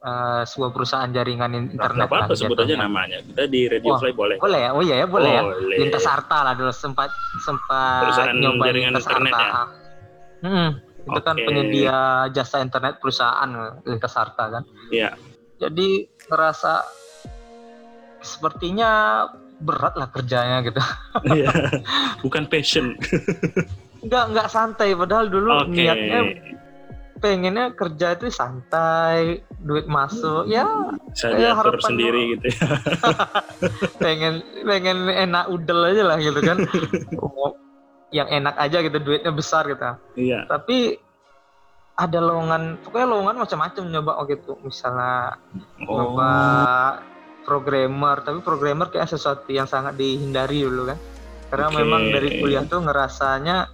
uh, 0.04 0.42
sebuah 0.44 0.70
perusahaan 0.76 1.08
jaringan 1.08 1.72
internet 1.72 2.08
apa, 2.08 2.28
apa 2.28 2.34
sebut 2.36 2.58
aja 2.60 2.76
namanya 2.76 3.24
kita 3.24 3.48
di 3.48 3.68
Radio 3.68 3.96
oh, 3.96 3.98
Fly 4.00 4.12
boleh 4.12 4.36
boleh 4.40 4.60
ya 4.60 4.70
oh 4.76 4.82
iya 4.84 4.96
ya 5.04 5.06
boleh, 5.08 5.32
ya. 5.32 5.42
boleh. 5.42 5.76
ya 5.76 5.80
lintas 5.84 6.04
harta 6.04 6.38
lah 6.44 6.52
dulu 6.52 6.72
sempat 6.72 7.08
sempat 7.40 8.04
perusahaan 8.08 8.36
nyoba 8.36 8.64
jaringan 8.68 8.92
lintas 8.92 9.06
internet 9.08 9.32
harta. 9.32 9.48
ya 9.48 9.62
hmm, 10.44 10.70
itu 11.04 11.20
okay. 11.20 11.24
kan 11.24 11.36
penyedia 11.40 11.98
jasa 12.32 12.56
internet 12.60 12.94
perusahaan 13.00 13.48
lintas 13.88 14.14
harta 14.16 14.44
kan 14.60 14.62
iya 14.92 15.16
jadi 15.56 15.88
ngerasa 16.28 16.84
sepertinya 18.24 18.90
berat 19.60 19.94
lah 19.94 20.08
kerjanya 20.10 20.64
gitu. 20.66 20.80
Iya. 21.24 21.50
Bukan 22.24 22.48
passion. 22.50 22.96
Enggak 24.04 24.24
enggak 24.30 24.48
santai 24.52 24.92
padahal 24.92 25.26
dulu 25.32 25.50
okay. 25.64 25.72
niatnya 25.72 26.20
pengennya 27.24 27.72
kerja 27.72 28.20
itu 28.20 28.28
santai, 28.28 29.40
duit 29.56 29.88
masuk, 29.88 30.44
ya 30.44 30.92
saya 31.16 31.56
harapan 31.56 31.96
sendiri 31.96 32.20
dulu. 32.20 32.32
gitu 32.36 32.46
ya. 32.52 32.68
pengen 34.04 34.44
pengen 34.68 35.08
enak 35.08 35.48
udel 35.48 35.88
aja 35.88 36.02
lah 36.04 36.20
gitu 36.20 36.40
kan. 36.44 36.60
yang 38.12 38.28
enak 38.28 38.54
aja 38.60 38.84
gitu, 38.84 39.00
duitnya 39.00 39.32
besar 39.32 39.64
gitu. 39.72 39.96
Iya. 40.20 40.44
Tapi 40.52 41.00
ada 41.96 42.18
lowongan, 42.20 42.84
pokoknya 42.84 43.08
lowongan 43.08 43.36
macam-macam 43.40 43.82
nyoba 43.88 44.12
oh 44.20 44.24
gitu. 44.28 44.52
Misalnya 44.60 45.40
oh. 45.88 45.96
nyoba 45.96 46.32
programmer 47.44 48.24
tapi 48.24 48.40
programmer 48.40 48.88
kayak 48.88 49.12
sesuatu 49.12 49.52
yang 49.52 49.68
sangat 49.68 49.94
dihindari 50.00 50.64
dulu 50.64 50.90
kan 50.90 50.98
karena 51.52 51.68
okay. 51.70 51.78
memang 51.84 52.02
dari 52.10 52.28
kuliah 52.40 52.64
tuh 52.66 52.80
ngerasanya 52.82 53.68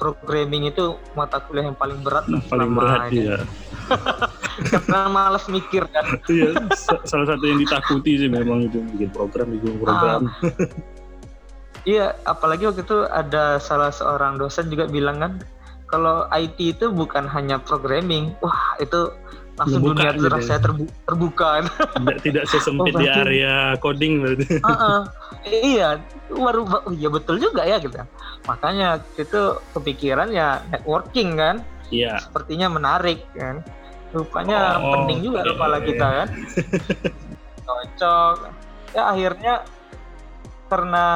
programming 0.00 0.72
itu 0.72 0.96
mata 1.12 1.44
kuliah 1.44 1.68
yang 1.68 1.76
paling 1.76 2.00
berat 2.00 2.24
lah 2.32 2.40
paling 2.48 2.72
berat 2.72 3.12
ya 3.12 3.36
karena 4.70 5.08
malas 5.10 5.44
mikir 5.48 5.84
kan. 5.90 6.04
Iya 6.30 6.56
salah 7.04 7.26
satu 7.34 7.44
yang 7.44 7.58
ditakuti 7.60 8.24
sih 8.24 8.28
memang 8.30 8.68
itu 8.70 8.80
bikin 8.96 9.10
program 9.12 9.52
bikin 9.52 9.76
program. 9.80 10.20
Ah. 10.28 10.30
iya 11.88 12.16
apalagi 12.24 12.68
waktu 12.68 12.84
itu 12.84 13.04
ada 13.08 13.60
salah 13.60 13.92
seorang 13.92 14.40
dosen 14.40 14.72
juga 14.72 14.88
bilang 14.88 15.20
kan 15.20 15.32
kalau 15.90 16.30
IT 16.30 16.56
itu 16.60 16.86
bukan 16.92 17.26
hanya 17.26 17.58
programming 17.58 18.32
wah 18.40 18.78
itu 18.78 19.10
langsung 19.60 19.84
Membuka 19.84 20.16
dunia 20.16 20.16
gitu. 20.16 20.26
Ya. 20.32 20.40
saya 20.48 20.60
terbu 20.64 20.82
terbuka 21.04 21.48
tidak, 22.00 22.16
tidak 22.24 22.44
sesempit 22.48 22.92
oh, 22.96 23.00
di 23.04 23.06
area 23.12 23.76
coding 23.76 24.24
berarti 24.24 24.56
uh 24.64 24.72
-uh. 24.72 25.00
iya 25.44 25.88
baru 26.32 26.64
oh, 26.64 26.92
iya 26.96 27.08
betul 27.12 27.36
juga 27.36 27.68
ya 27.68 27.76
gitu 27.76 28.00
makanya 28.48 29.04
itu 29.20 29.40
kepikiran 29.76 30.32
ya 30.32 30.64
networking 30.72 31.36
kan 31.36 31.60
iya 31.92 32.16
sepertinya 32.16 32.72
menarik 32.72 33.20
kan 33.36 33.60
rupanya 34.16 34.80
oh, 34.80 35.04
penting 35.04 35.28
juga 35.28 35.44
iya, 35.44 35.50
kepala 35.52 35.76
iya. 35.76 35.86
kita 35.86 36.06
kan 36.08 36.28
cocok 37.68 38.34
ya 38.96 39.02
akhirnya 39.12 39.54
karena 40.72 41.06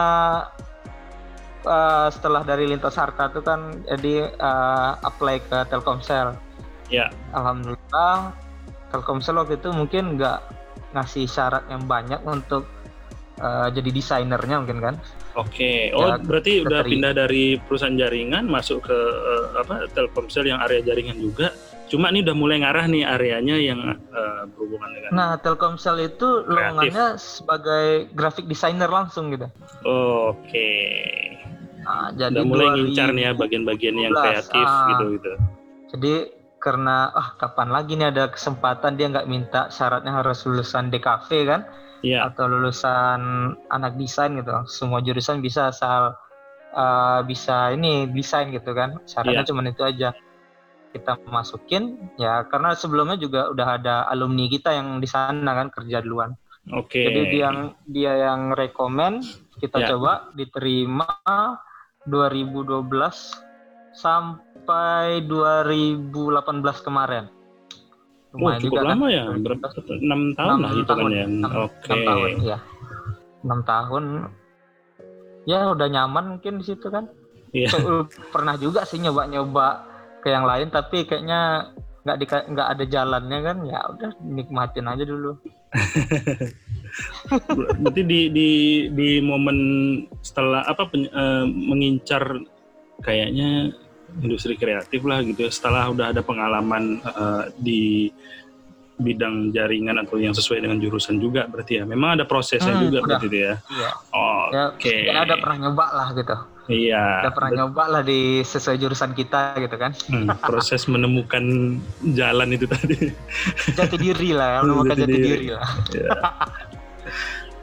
uh, 1.65 2.09
setelah 2.13 2.45
dari 2.45 2.69
lintas 2.69 2.95
harta 2.95 3.33
itu 3.33 3.41
kan 3.41 3.83
jadi 3.89 4.37
uh, 4.37 5.01
apply 5.01 5.41
ke 5.49 5.59
Telkomsel 5.73 6.37
Ya. 6.93 7.09
Alhamdulillah 7.33 8.35
Telkomsel 8.95 9.41
waktu 9.41 9.59
itu 9.59 9.75
mungkin 9.75 10.15
nggak 10.15 10.39
ngasih 10.95 11.27
syarat 11.27 11.67
yang 11.67 11.83
banyak 11.91 12.23
untuk 12.23 12.71
uh, 13.43 13.69
jadi 13.75 13.91
desainernya 13.91 14.63
mungkin 14.63 14.79
kan. 14.79 14.95
Oke. 15.35 15.91
Okay. 15.91 15.97
Oh, 15.97 16.07
ya, 16.07 16.23
berarti 16.23 16.63
keteri. 16.63 16.67
udah 16.71 16.81
pindah 16.87 17.13
dari 17.19 17.45
perusahaan 17.59 17.97
jaringan 17.99 18.47
masuk 18.47 18.87
ke 18.87 18.95
uh, 18.95 19.59
apa 19.59 19.91
Telkomsel 19.91 20.47
yang 20.47 20.63
area 20.63 20.85
jaringan 20.85 21.19
juga. 21.19 21.51
Cuma 21.91 22.09
ini 22.11 22.25
udah 22.25 22.37
mulai 22.39 22.63
ngarah 22.65 22.87
nih 22.89 23.03
areanya 23.05 23.57
yang 23.61 23.81
uh, 24.15 24.43
berhubungan 24.55 24.89
dengan 24.95 25.11
Nah, 25.13 25.31
Telkomsel 25.43 26.07
itu 26.07 26.47
lowongannya 26.47 27.19
sebagai 27.19 28.09
graphic 28.15 28.47
designer 28.47 28.89
langsung 28.89 29.35
gitu. 29.35 29.51
Oke. 29.83 30.49
Okay. 30.49 30.87
Nah, 31.85 32.09
jadi 32.17 32.41
udah 32.41 32.45
mulai 32.49 32.67
ngincar 32.81 33.13
nih 33.13 33.25
ya 33.29 33.33
bagian-bagian 33.37 33.97
yang 34.01 34.13
kreatif 34.17 34.65
ah, 34.65 34.89
gitu 34.95 35.05
gitu. 35.21 35.33
Jadi 35.93 36.15
karena 36.65 37.13
ah 37.13 37.37
kapan 37.37 37.69
lagi 37.69 37.93
nih 37.93 38.09
ada 38.09 38.33
kesempatan 38.33 38.97
dia 38.97 39.13
nggak 39.13 39.29
minta 39.29 39.69
syaratnya 39.69 40.17
harus 40.17 40.49
lulusan 40.49 40.89
DKV 40.89 41.29
kan 41.45 41.69
yeah. 42.01 42.25
atau 42.25 42.49
lulusan 42.49 43.53
anak 43.69 44.01
desain 44.01 44.33
gitu 44.41 44.65
semua 44.65 45.05
jurusan 45.05 45.45
bisa 45.45 45.69
asal 45.69 46.17
uh, 46.73 47.21
bisa 47.29 47.77
ini 47.77 48.09
desain 48.09 48.49
gitu 48.49 48.73
kan 48.73 48.97
syaratnya 49.05 49.45
yeah. 49.45 49.49
cuma 49.53 49.61
itu 49.69 49.85
aja 49.85 50.17
kita 50.97 51.21
masukin 51.29 52.01
ya 52.17 52.49
karena 52.49 52.73
sebelumnya 52.73 53.21
juga 53.21 53.53
udah 53.53 53.69
ada 53.77 53.97
alumni 54.09 54.49
kita 54.49 54.73
yang 54.73 55.05
di 55.05 55.09
sana 55.11 55.53
kan 55.53 55.69
kerja 55.69 56.01
duluan 56.01 56.33
oke 56.73 56.89
okay. 56.89 57.13
jadi 57.13 57.21
dia 57.29 57.43
yang 57.45 57.59
dia 57.85 58.13
yang 58.25 58.41
rekomend 58.57 59.21
kita 59.61 59.85
yeah. 59.85 59.89
coba 59.93 60.13
diterima 60.33 61.13
2012 62.09 62.89
sampai 63.93 64.44
2018 64.65 66.85
kemarin. 66.85 67.25
Lumayan 68.35 68.59
oh, 68.59 68.63
cukup 68.67 68.75
juga, 68.75 68.83
kan? 68.83 68.91
lama 68.91 69.07
kan? 69.07 69.15
ya, 69.15 69.25
berapa? 69.39 69.67
Enam 70.03 70.21
tahun 70.35 70.57
6 70.59 70.65
lah 70.65 70.73
itu 70.75 70.91
kan 70.91 71.07
ya. 71.07 71.27
Oke. 71.31 71.87
Okay. 71.87 72.03
tahun, 72.03 72.31
ya. 72.43 72.59
Enam 73.47 73.61
tahun. 73.63 74.05
Ya 75.45 75.61
udah 75.71 75.87
nyaman 75.87 76.25
mungkin 76.37 76.59
di 76.59 76.65
situ 76.67 76.91
kan. 76.91 77.07
Iya. 77.55 77.71
So, 77.71 78.11
pernah 78.35 78.59
juga 78.59 78.83
sih 78.83 78.99
nyoba-nyoba 78.99 79.87
ke 80.25 80.35
yang 80.35 80.43
lain, 80.43 80.75
tapi 80.75 81.07
kayaknya 81.07 81.71
nggak 82.03 82.17
di 82.19 82.27
nggak 82.27 82.69
ada 82.75 82.85
jalannya 82.91 83.39
kan. 83.39 83.57
Ya 83.63 83.79
udah 83.87 84.11
nikmatin 84.19 84.91
aja 84.91 85.05
dulu. 85.07 85.39
Berarti 87.55 88.03
di 88.03 88.21
di 88.35 88.51
di 88.91 89.09
momen 89.23 89.59
setelah 90.27 90.67
apa 90.67 90.91
pen, 90.91 91.07
uh, 91.15 91.47
mengincar 91.47 92.43
kayaknya 93.03 93.75
industri 94.23 94.55
kreatif 94.55 95.03
lah 95.03 95.25
gitu 95.27 95.47
ya 95.47 95.51
setelah 95.51 95.91
udah 95.91 96.15
ada 96.15 96.23
pengalaman 96.23 97.03
uh, 97.03 97.51
di 97.59 98.13
bidang 98.95 99.51
jaringan 99.51 99.99
atau 100.07 100.23
yang 100.23 100.31
sesuai 100.31 100.63
dengan 100.63 100.79
jurusan 100.79 101.19
juga 101.19 101.51
berarti 101.51 101.83
ya 101.83 101.85
memang 101.85 102.15
ada 102.21 102.25
prosesnya 102.31 102.79
hmm, 102.79 102.83
juga 102.87 102.99
udah. 103.03 103.19
berarti 103.19 103.27
ya 103.35 103.55
iya. 103.59 103.91
oh, 104.15 104.45
ya, 104.55 104.63
oke 104.71 104.79
okay. 104.79 105.01
ya 105.11 105.27
ada 105.27 105.35
pernah 105.43 105.57
nyoba 105.67 105.87
lah 105.91 106.09
gitu 106.15 106.37
iya 106.71 107.27
ada 107.27 107.31
pernah 107.35 107.51
Bet 107.51 107.59
nyoba 107.59 107.85
lah 107.91 108.03
di 108.07 108.21
sesuai 108.47 108.77
jurusan 108.79 109.11
kita 109.19 109.59
gitu 109.59 109.75
kan 109.75 109.99
hmm, 109.99 110.31
proses 110.49 110.87
menemukan 110.87 111.43
jalan 112.15 112.49
itu 112.55 112.71
tadi 112.71 113.11
jati 113.75 113.97
diri 113.99 114.31
lah 114.31 114.49
ya 114.49 114.59
menemukan 114.63 114.95
jati, 114.95 115.03
jati 115.11 115.17
diri. 115.19 115.27
diri 115.27 115.49
lah 115.51 115.71
ya. 115.91 116.09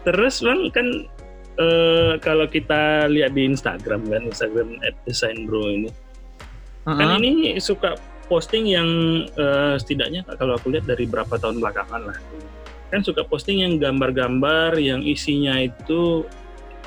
terus 0.03 0.36
bang 0.43 0.62
kan 0.75 0.88
uh, 1.63 2.13
kalau 2.20 2.43
kita 2.51 3.08
lihat 3.08 3.31
di 3.31 3.48
Instagram 3.48 4.03
kan 4.03 4.27
Instagram 4.27 4.84
at 4.84 5.00
design 5.08 5.48
bro 5.48 5.63
ini 5.72 6.10
uh-huh. 6.85 6.97
kan 6.97 7.19
ini 7.21 7.57
suka 7.61 7.97
posting 8.31 8.63
yang 8.69 8.89
uh, 9.35 9.75
setidaknya 9.75 10.23
kalau 10.39 10.55
aku 10.55 10.71
lihat 10.71 10.88
dari 10.88 11.03
berapa 11.03 11.35
tahun 11.35 11.59
belakangan 11.59 12.01
lah 12.07 12.17
kan 12.91 13.03
suka 13.03 13.23
posting 13.27 13.63
yang 13.63 13.79
gambar-gambar 13.79 14.79
yang 14.79 15.03
isinya 15.03 15.59
itu 15.59 16.23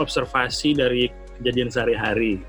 observasi 0.00 0.76
dari 0.76 1.12
kejadian 1.40 1.68
sehari-hari 1.68 2.40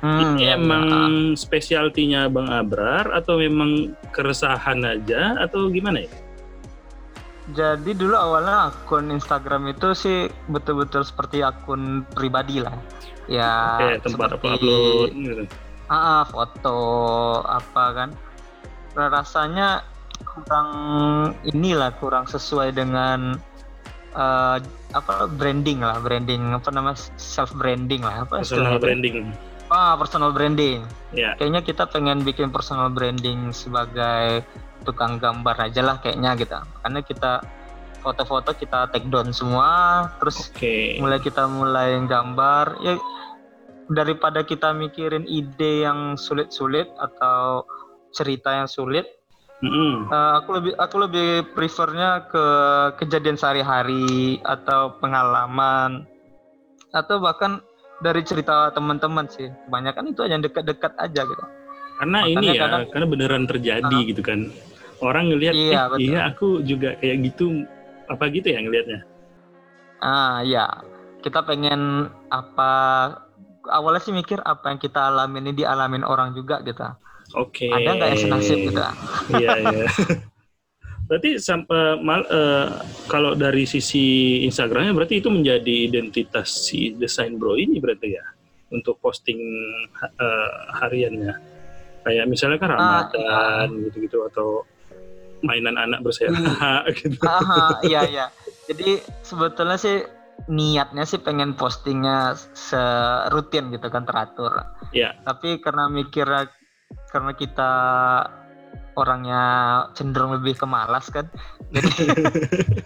Hmm, 0.00 0.40
ini 0.40 0.48
ya, 0.48 0.56
emang 0.56 0.88
ya. 0.88 1.36
spesialtinya 1.36 2.24
Bang 2.32 2.48
Abrar 2.48 3.12
atau 3.12 3.36
memang 3.36 3.92
keresahan 4.16 4.80
aja 4.80 5.36
atau 5.36 5.68
gimana 5.68 6.00
ya? 6.08 6.12
Jadi 7.52 7.92
dulu 7.92 8.16
awalnya 8.16 8.72
akun 8.72 9.12
Instagram 9.12 9.68
itu 9.68 9.92
sih 9.92 10.32
betul-betul 10.48 11.04
seperti 11.04 11.44
akun 11.44 12.08
pribadi 12.16 12.64
lah. 12.64 12.72
Ya 13.28 13.76
Oke, 13.76 14.08
tempat 14.08 14.40
seperti, 14.40 14.56
upload 14.56 15.10
gitu 15.20 15.44
ah, 15.90 16.22
foto 16.24 16.78
apa 17.42 17.84
kan. 17.92 18.10
Rasanya 18.94 19.82
kurang 20.22 20.70
inilah 21.42 21.90
kurang 21.98 22.30
sesuai 22.30 22.72
dengan 22.74 23.34
uh, 24.14 24.58
apa 24.90 25.30
branding 25.30 25.82
lah 25.82 26.02
branding 26.02 26.54
apa 26.54 26.68
nama 26.74 26.92
self 27.18 27.54
branding 27.54 28.02
lah 28.02 28.26
apa 28.26 28.42
personal 28.42 28.78
branding. 28.78 29.30
Ah 29.70 29.94
personal 29.94 30.34
branding. 30.34 30.82
Ya. 31.14 31.34
Kayaknya 31.38 31.62
kita 31.62 31.84
pengen 31.90 32.26
bikin 32.26 32.50
personal 32.50 32.90
branding 32.90 33.54
sebagai 33.54 34.42
tukang 34.82 35.22
gambar 35.22 35.70
aja 35.70 35.82
lah 35.84 35.96
kayaknya 36.02 36.34
gitu. 36.38 36.58
Karena 36.82 37.00
kita 37.06 37.32
foto-foto 38.00 38.56
kita 38.56 38.88
take 38.90 39.06
down 39.12 39.28
semua 39.30 40.08
terus 40.16 40.48
oke. 40.50 40.98
mulai 40.98 41.18
kita 41.22 41.46
mulai 41.46 42.02
gambar. 42.02 42.82
Ya 42.82 42.98
daripada 43.90 44.40
kita 44.40 44.70
mikirin 44.70 45.26
ide 45.26 45.82
yang 45.82 46.14
sulit-sulit 46.14 46.86
atau 46.96 47.66
cerita 48.10 48.54
yang 48.54 48.66
sulit 48.66 49.06
Mm-mm. 49.60 50.08
Uh, 50.08 50.40
aku 50.40 50.56
lebih 50.56 50.72
aku 50.74 50.96
lebih 50.98 51.28
prefernya 51.52 52.24
ke 52.24 52.44
kejadian 52.96 53.36
sehari-hari 53.36 54.40
atau 54.40 54.96
pengalaman 54.96 56.08
atau 56.90 57.20
bahkan 57.20 57.60
dari 58.00 58.24
cerita 58.24 58.72
teman-teman 58.72 59.28
sih. 59.28 59.52
Kebanyakan 59.68 60.04
itu 60.08 60.24
aja 60.24 60.32
yang 60.32 60.40
dekat-dekat 60.40 60.96
aja 60.96 61.20
gitu. 61.22 61.44
karena 62.00 62.18
Makanya 62.24 62.32
ini 62.32 62.46
ya 62.48 62.62
kadang- 62.64 62.88
karena 62.88 63.06
beneran 63.06 63.44
terjadi 63.44 63.92
Ah. 63.92 64.08
gitu 64.08 64.22
kan 64.24 64.48
orang 64.98 65.28
ngelihat 65.28 65.52
Iya, 65.52 65.80
betul. 65.86 66.00
iya 66.00 66.20
aku 66.24 66.48
juga 66.64 66.88
kayak 66.96 67.16
gitu 67.20 67.46
apa 68.08 68.24
gitu 68.32 68.48
ya 68.48 68.58
ngelihatnya 68.58 69.00
Ah 70.00 70.40
ya, 70.40 70.64
kita 71.20 71.44
pengen 71.44 72.08
apa 72.32 72.72
awalnya 73.70 74.02
sih 74.02 74.12
mikir 74.14 74.42
apa 74.42 74.70
yang 74.74 74.78
kita 74.82 75.10
alamin 75.10 75.50
ini 75.50 75.64
dialamin 75.64 76.04
orang 76.04 76.34
juga 76.34 76.60
gitu. 76.66 76.82
oke. 77.38 77.66
Ada 77.70 77.90
nggak 77.96 78.08
yang 78.10 78.22
senasib 78.26 78.58
gitu? 78.68 78.82
iya 79.40 79.50
iya. 79.62 79.86
Berarti 81.06 81.42
sampai 81.42 81.98
mal 81.98 82.22
eh, 82.26 82.66
kalau 83.10 83.34
dari 83.34 83.66
sisi 83.66 84.38
Instagramnya 84.46 84.94
berarti 84.94 85.18
itu 85.18 85.26
menjadi 85.26 85.90
identitas 85.90 86.70
si 86.70 86.94
desain 86.94 87.34
bro 87.34 87.58
ini 87.58 87.82
berarti 87.82 88.14
ya? 88.14 88.26
Untuk 88.70 89.02
posting 89.02 89.40
eh, 90.02 90.52
hariannya. 90.78 91.34
Kayak 92.06 92.26
misalnya 92.30 92.58
kan 92.62 92.70
Ah, 92.70 92.78
Ramadan 92.78 93.68
gitu-gitu 93.90 94.22
atau 94.30 94.62
mainan 95.42 95.76
anak 95.80 96.04
bersayap 96.04 96.36
gitu. 96.98 97.18
Aha, 97.24 97.80
iya 97.84 98.02
iya. 98.06 98.26
Jadi 98.68 99.02
sebetulnya 99.24 99.76
sih 99.80 100.19
niatnya 100.48 101.04
sih 101.04 101.20
pengen 101.20 101.58
postingnya 101.58 102.38
serutin 102.56 103.74
gitu 103.74 103.90
kan 103.92 104.06
teratur. 104.08 104.64
Iya. 104.94 105.18
Tapi 105.26 105.60
karena 105.60 105.90
mikirnya 105.90 106.48
karena 107.10 107.32
kita 107.36 107.72
orangnya 108.98 109.42
cenderung 109.94 110.36
lebih 110.38 110.56
ke 110.56 110.66
malas 110.66 111.10
kan. 111.12 111.26
Jadi 111.74 111.90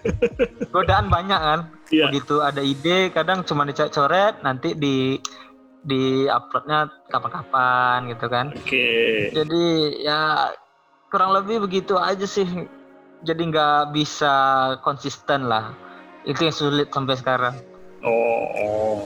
godaan 0.75 1.09
banyak 1.09 1.41
kan. 1.41 1.61
Iya. 1.93 2.11
Begitu 2.11 2.41
ada 2.41 2.63
ide 2.65 3.13
kadang 3.15 3.47
cuma 3.47 3.69
dicoret 3.69 4.41
nanti 4.43 4.75
di 4.75 5.19
di 5.85 6.25
uploadnya 6.25 6.89
kapan-kapan 7.13 8.09
gitu 8.09 8.27
kan. 8.33 8.47
oke 8.57 8.89
Jadi 9.37 9.65
ya 10.01 10.49
kurang 11.13 11.37
lebih 11.37 11.69
begitu 11.69 12.01
aja 12.01 12.25
sih. 12.25 12.49
Jadi 13.25 13.43
nggak 13.49 13.97
bisa 13.97 14.35
konsisten 14.85 15.49
lah. 15.49 15.84
Itu 16.25 16.41
yang 16.43 16.57
sulit 16.57 16.89
sampai 16.89 17.17
sekarang. 17.17 17.55
Oh, 18.01 18.45
oh. 18.57 18.99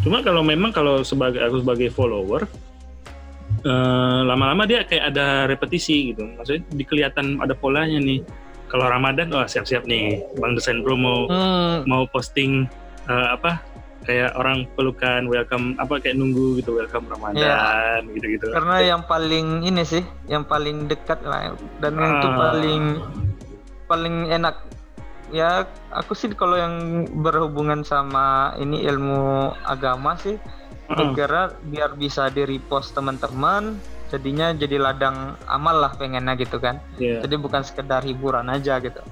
Cuma 0.00 0.20
kalau 0.20 0.40
memang 0.40 0.70
kalau 0.70 1.00
sebagai 1.02 1.40
aku 1.40 1.60
sebagai 1.60 1.88
follower 1.90 2.46
eh, 3.62 4.20
lama-lama 4.22 4.64
dia 4.64 4.82
kayak 4.82 5.14
ada 5.14 5.46
repetisi 5.46 6.12
gitu. 6.12 6.24
Maksudnya 6.36 6.62
di 6.68 6.84
kelihatan 6.84 7.38
ada 7.38 7.52
polanya 7.52 7.98
nih. 7.98 8.22
Kalau 8.66 8.86
Ramadan 8.86 9.30
wah 9.30 9.46
siap-siap 9.46 9.86
nih 9.86 10.18
Bang 10.36 10.58
Desain 10.58 10.82
Bro 10.82 10.98
mau 10.98 11.30
Hmm, 11.30 11.86
mau 11.86 12.02
posting 12.10 12.66
eh, 13.06 13.28
apa 13.30 13.62
kayak 14.02 14.34
orang 14.34 14.66
pelukan 14.74 15.26
welcome 15.26 15.74
apa 15.76 15.98
kayak 15.98 16.14
nunggu 16.14 16.58
gitu 16.58 16.74
welcome 16.74 17.10
Ramadan 17.10 18.06
gitu-gitu. 18.14 18.54
karena 18.54 18.78
yang 18.78 19.02
paling 19.02 19.66
ini 19.66 19.82
sih, 19.82 20.02
yang 20.26 20.46
paling 20.46 20.86
dekat 20.86 21.18
lah 21.22 21.54
dan 21.78 21.98
yang 21.98 22.12
itu 22.16 22.28
Ah. 22.30 22.36
paling 22.38 22.82
paling 23.86 24.16
enak. 24.30 24.54
Ya 25.28 25.66
aku 25.90 26.14
sih 26.14 26.30
kalau 26.30 26.54
yang 26.54 26.74
berhubungan 27.10 27.82
sama 27.82 28.54
ini 28.56 28.86
ilmu 28.86 29.50
agama 29.66 30.14
sih 30.14 30.38
kira 31.18 31.42
biar 31.66 31.98
bisa 31.98 32.30
di 32.30 32.46
repost 32.46 32.94
teman-teman 32.94 33.74
jadinya 34.06 34.54
jadi 34.54 34.78
ladang 34.78 35.34
amal 35.50 35.82
lah 35.82 35.90
pengennya 35.98 36.38
gitu 36.38 36.62
kan 36.62 36.78
Iya. 36.94 37.26
jadi 37.26 37.42
bukan 37.42 37.66
sekedar 37.66 38.06
hiburan 38.06 38.46
aja 38.46 38.78
gitu 38.78 39.02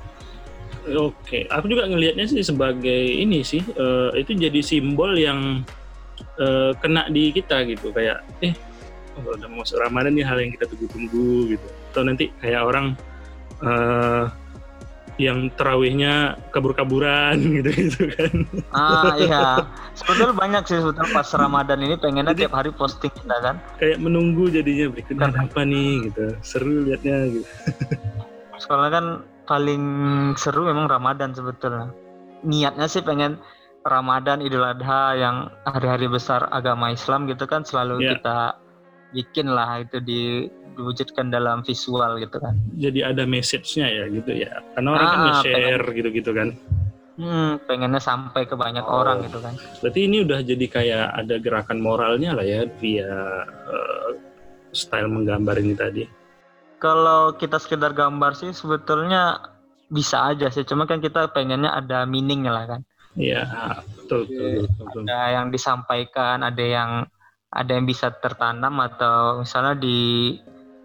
Oke, 0.85 1.49
aku 1.49 1.65
juga 1.67 1.89
ngelihatnya 1.89 2.29
sih 2.29 2.45
sebagai 2.45 3.09
ini 3.09 3.41
sih, 3.41 3.65
eh, 3.65 4.11
itu 4.21 4.37
jadi 4.37 4.61
simbol 4.61 5.17
yang 5.17 5.65
eh, 6.37 6.77
kena 6.77 7.09
di 7.09 7.33
kita 7.33 7.65
gitu, 7.65 7.89
kayak 7.89 8.21
eh 8.45 8.53
oh, 9.17 9.33
udah 9.33 9.49
mau 9.49 9.65
masuk 9.65 9.81
Ramadan 9.81 10.13
nih 10.13 10.29
hal 10.29 10.37
yang 10.45 10.53
kita 10.53 10.69
tunggu-tunggu 10.69 11.57
gitu. 11.57 11.67
Atau 11.89 12.05
nanti 12.05 12.29
kayak 12.37 12.63
orang 12.69 12.87
eh, 13.65 14.25
yang 15.15 15.47
terawihnya 15.55 16.35
kabur-kaburan 16.51 17.39
gitu 17.57 17.71
gitu 17.71 18.03
kan. 18.11 18.33
ah 18.75 19.15
iya 19.15 19.63
sebetulnya 19.99 20.35
banyak 20.35 20.63
sih 20.67 20.79
sebetulnya 20.79 21.11
pas 21.13 21.29
Ramadan 21.31 21.79
ini 21.81 21.95
pengennya 21.95 22.35
Jadi- 22.35 22.43
tiap 22.43 22.55
hari 22.55 22.71
posting 22.71 23.15
kita 23.15 23.37
kan 23.39 23.57
Kayak 23.79 23.99
menunggu 23.99 24.51
jadinya 24.51 24.91
berikutnya 24.91 25.23
Karena- 25.31 25.47
apa 25.47 25.61
nih 25.63 25.91
gitu. 26.05 26.25
Seru 26.41 26.83
liatnya 26.83 27.17
gitu. 27.31 27.49
soalnya 28.63 28.91
kan 28.93 29.07
paling 29.45 29.83
seru 30.35 30.65
memang 30.65 30.87
Ramadan 30.87 31.31
sebetulnya 31.31 31.93
niatnya 32.43 32.87
sih 32.87 33.01
pengen 33.01 33.37
Ramadan 33.83 34.41
Idul 34.41 34.65
Adha 34.65 35.13
yang 35.13 35.37
hari-hari 35.63 36.09
besar 36.09 36.49
agama 36.49 36.89
Islam 36.89 37.29
gitu 37.29 37.45
kan 37.45 37.63
selalu 37.63 38.01
Iya. 38.01 38.11
kita 38.17 38.39
bikin 39.13 39.47
lah 39.47 39.79
itu 39.79 40.01
di 40.01 40.49
diwujudkan 40.75 41.31
dalam 41.31 41.63
visual 41.63 42.19
gitu 42.19 42.37
kan 42.37 42.55
Jadi 42.75 43.01
ada 43.01 43.23
message-nya 43.25 43.87
ya 43.87 44.05
gitu 44.09 44.31
ya. 44.35 44.51
Karena 44.73 44.89
orang 44.91 45.07
kan 45.07 45.19
Ah, 45.19 45.25
nge-share 45.41 45.85
gitu-gitu 45.93 46.31
kan. 46.31 46.49
hmm, 47.15 47.51
pengennya 47.65 47.99
sampai 47.99 48.43
ke 48.45 48.55
banyak 48.55 48.83
Oh. 48.83 49.01
orang 49.01 49.23
gitu 49.23 49.39
kan 49.39 49.55
Berarti 49.79 50.01
ini 50.05 50.23
udah 50.23 50.41
jadi 50.41 50.67
kayak 50.67 51.07
ada 51.15 51.35
gerakan 51.39 51.79
moralnya 51.79 52.35
lah 52.35 52.43
ya 52.43 52.67
via 52.79 53.11
eh, 53.47 54.11
style 54.71 55.07
menggambar 55.09 55.57
ini 55.57 55.75
tadi. 55.75 56.05
kalau 56.77 57.33
kita 57.33 57.57
sekedar 57.57 57.91
gambar 57.91 58.35
sih 58.35 58.51
sebetulnya 58.51 59.41
bisa 59.87 60.27
aja 60.27 60.51
sih 60.51 60.63
cuma 60.63 60.85
kan 60.85 60.99
kita 60.99 61.31
pengennya 61.31 61.71
ada 61.71 62.05
meaningnya 62.05 62.51
lah 62.51 62.67
kan 62.67 62.81
Iya, 63.15 63.47
betul, 63.95 64.27
betul, 64.27 64.67
betul, 64.67 64.85
betul. 64.85 65.03
ada 65.07 65.21
yang 65.33 65.47
disampaikan 65.49 66.43
ada 66.43 66.61
yang 66.61 66.91
ada 67.49 67.71
yang 67.71 67.87
bisa 67.87 68.11
tertanam 68.11 68.75
atau 68.83 69.41
misalnya 69.41 69.79
di 69.79 70.35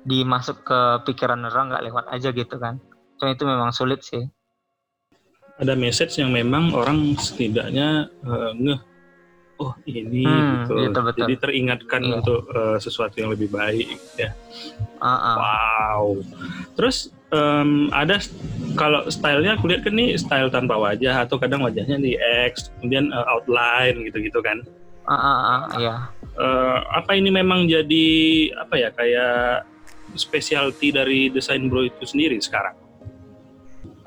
dimasuk 0.01 0.63
ke 0.63 0.79
pikiran 1.05 1.43
orang 1.43 1.69
nggak 1.69 1.85
lewat 1.85 2.05
aja 2.09 2.29
gitu 2.31 2.55
kan 2.55 2.79
cuma 3.19 3.35
itu 3.35 3.43
memang 3.43 3.71
sulit 3.71 3.99
sih 4.01 4.23
Ada 5.59 5.75
message 5.75 6.15
yang 6.15 6.31
memang 6.31 6.71
orang 6.71 7.19
setidaknya 7.19 8.07
eh, 8.23 8.51
ngeh, 8.55 8.79
oh 9.59 9.75
ini 9.83 10.23
Hmm, 10.23 10.47
gitu. 10.63 10.73
gitu, 10.87 10.99
betul. 11.03 11.19
Jadi 11.19 11.33
teringatkan 11.35 11.99
Iya. 11.99 12.13
untuk 12.15 12.47
eh, 12.47 12.77
sesuatu 12.79 13.19
yang 13.19 13.35
lebih 13.35 13.51
baik 13.51 13.99
ya. 14.15 14.31
Ah. 15.03 15.35
Wow. 15.35 16.23
Terus 16.79 17.11
em, 17.35 17.91
ada 17.91 18.23
kalau 18.79 19.03
stylenya 19.11 19.59
aku 19.59 19.67
lihat 19.67 19.83
kan 19.83 19.99
nih 19.99 20.15
style 20.15 20.47
tanpa 20.47 20.79
wajah 20.79 21.27
atau 21.27 21.35
kadang 21.35 21.59
wajahnya 21.59 21.99
di 21.99 22.15
X, 22.47 22.71
kemudian 22.79 23.11
eh, 23.11 23.25
outline 23.27 23.99
gitu-gitu 24.07 24.39
kan. 24.39 24.63
Ah, 25.03 25.19
ah, 25.19 25.39
ah, 25.43 25.61
iya 25.75 25.95
Eh, 26.39 26.79
apa 26.95 27.19
ini 27.19 27.27
memang 27.35 27.67
jadi 27.67 28.07
apa 28.55 28.79
ya 28.79 28.95
kayak 28.95 29.67
specialty 30.15 30.89
dari 30.93 31.29
desain 31.29 31.67
bro 31.67 31.85
itu 31.85 32.05
sendiri 32.05 32.37
sekarang? 32.41 32.73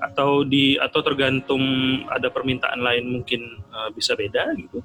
Atau 0.02 0.42
di 0.42 0.74
atau 0.80 1.00
tergantung 1.04 1.62
ada 2.10 2.26
permintaan 2.30 2.82
lain 2.82 3.20
mungkin 3.20 3.40
eh, 3.58 3.88
bisa 3.94 4.18
beda 4.18 4.54
gitu? 4.58 4.82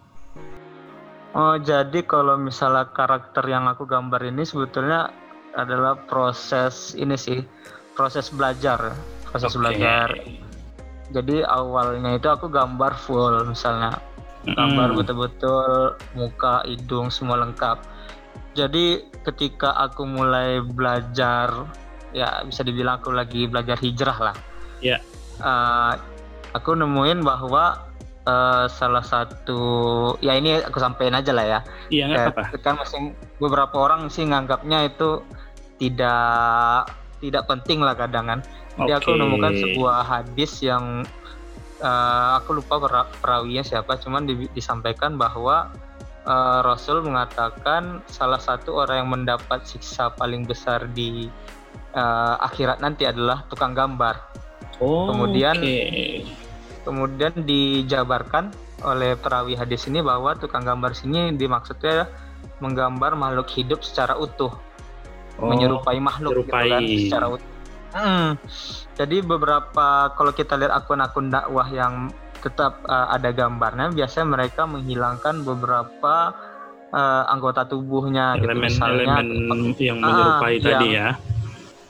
Oh 1.38 1.56
jadi 1.62 2.02
kalau 2.06 2.38
misalnya 2.38 2.90
karakter 2.94 3.46
yang 3.46 3.70
aku 3.70 3.86
gambar 3.86 4.22
ini 4.26 4.46
sebetulnya 4.46 5.10
adalah 5.58 5.98
proses 6.06 6.94
ini 6.94 7.18
sih 7.18 7.42
proses 7.98 8.30
belajar 8.30 8.94
proses 9.28 9.54
Oke. 9.54 9.60
belajar. 9.60 10.10
Jadi 11.12 11.44
awalnya 11.44 12.16
itu 12.16 12.28
aku 12.28 12.48
gambar 12.48 12.96
full 12.96 13.44
misalnya. 13.48 14.00
Gambar 14.48 14.96
betul-betul 14.96 16.00
muka 16.16 16.64
hidung 16.64 17.12
semua 17.12 17.44
lengkap 17.44 17.84
jadi 18.58 19.06
ketika 19.22 19.78
aku 19.78 20.10
mulai 20.10 20.58
belajar 20.66 21.70
ya 22.10 22.42
bisa 22.42 22.66
dibilang 22.66 22.98
aku 22.98 23.14
lagi 23.14 23.46
belajar 23.46 23.78
hijrah 23.78 24.34
lah 24.34 24.38
Ya. 24.78 25.02
Eh, 25.42 25.94
aku 26.54 26.78
nemuin 26.78 27.22
bahwa 27.22 27.82
eh, 28.26 28.66
salah 28.70 29.02
satu 29.02 29.62
ya 30.22 30.34
ini 30.38 30.62
aku 30.62 30.78
sampein 30.82 31.14
aja 31.14 31.34
lah 31.34 31.46
ya 31.46 31.60
iya 31.94 32.06
Kayak- 32.10 32.38
apa 32.38 32.58
kan 32.62 32.74
masing 32.82 33.14
beberapa 33.38 33.74
orang 33.78 34.10
sih 34.10 34.26
nganggapnya 34.26 34.90
itu 34.90 35.22
tidak 35.78 36.90
tidak 37.22 37.44
penting 37.50 37.82
lah 37.82 37.94
kadang 37.98 38.26
kan 38.30 38.40
jadi 38.78 39.02
aku 39.02 39.10
Oke. 39.10 39.18
menemukan 39.18 39.54
sebuah 39.58 40.06
hadis 40.06 40.62
yang 40.62 41.02
uh, 41.82 42.38
aku 42.38 42.62
lupa 42.62 42.78
perawinya 43.22 43.66
siapa, 43.66 43.98
cuman 43.98 44.30
di, 44.30 44.46
disampaikan 44.54 45.18
bahwa 45.18 45.74
uh, 46.28 46.60
Rasul 46.62 47.02
mengatakan 47.02 48.04
salah 48.12 48.38
satu 48.38 48.84
orang 48.84 49.08
yang 49.08 49.10
mendapat 49.10 49.64
siksa 49.64 50.12
paling 50.14 50.44
besar 50.44 50.86
di 50.92 51.32
uh, 51.96 52.36
akhirat 52.44 52.84
nanti 52.84 53.08
adalah 53.08 53.48
tukang 53.48 53.72
gambar. 53.72 54.20
Oh, 54.78 55.10
kemudian 55.10 55.58
okay. 55.58 56.28
kemudian 56.86 57.34
dijabarkan 57.42 58.54
oleh 58.86 59.18
perawi 59.18 59.58
hadis 59.58 59.90
ini 59.90 60.06
bahwa 60.06 60.38
tukang 60.38 60.62
gambar 60.62 60.94
sini 60.94 61.34
dimaksudnya 61.34 62.06
menggambar 62.62 63.18
makhluk 63.18 63.50
hidup 63.50 63.82
secara 63.82 64.14
utuh, 64.14 64.54
oh, 65.42 65.48
menyerupai 65.50 65.98
makhluk 65.98 66.46
gitu 66.46 66.54
kan, 66.54 66.82
secara 66.86 67.26
utuh. 67.34 67.50
Hmm. 67.98 68.38
Jadi 68.94 69.26
beberapa 69.26 70.14
kalau 70.14 70.30
kita 70.36 70.54
lihat 70.60 70.70
akun-akun 70.70 71.34
dakwah 71.34 71.66
yang 71.72 72.14
tetap 72.42 72.84
uh, 72.86 73.12
ada 73.12 73.30
gambarnya, 73.34 73.94
biasanya 73.94 74.28
mereka 74.38 74.64
menghilangkan 74.66 75.44
beberapa 75.44 76.16
uh, 76.92 77.24
anggota 77.32 77.68
tubuhnya, 77.68 78.38
elemen, 78.38 78.68
gitu, 78.68 78.78
misalnya 78.78 79.16
elemen 79.22 79.60
yang 79.78 79.98
menyerupai 80.00 80.56
uh, 80.56 80.64
tadi 80.64 80.88
yang, 80.92 80.98
ya. 80.98 81.10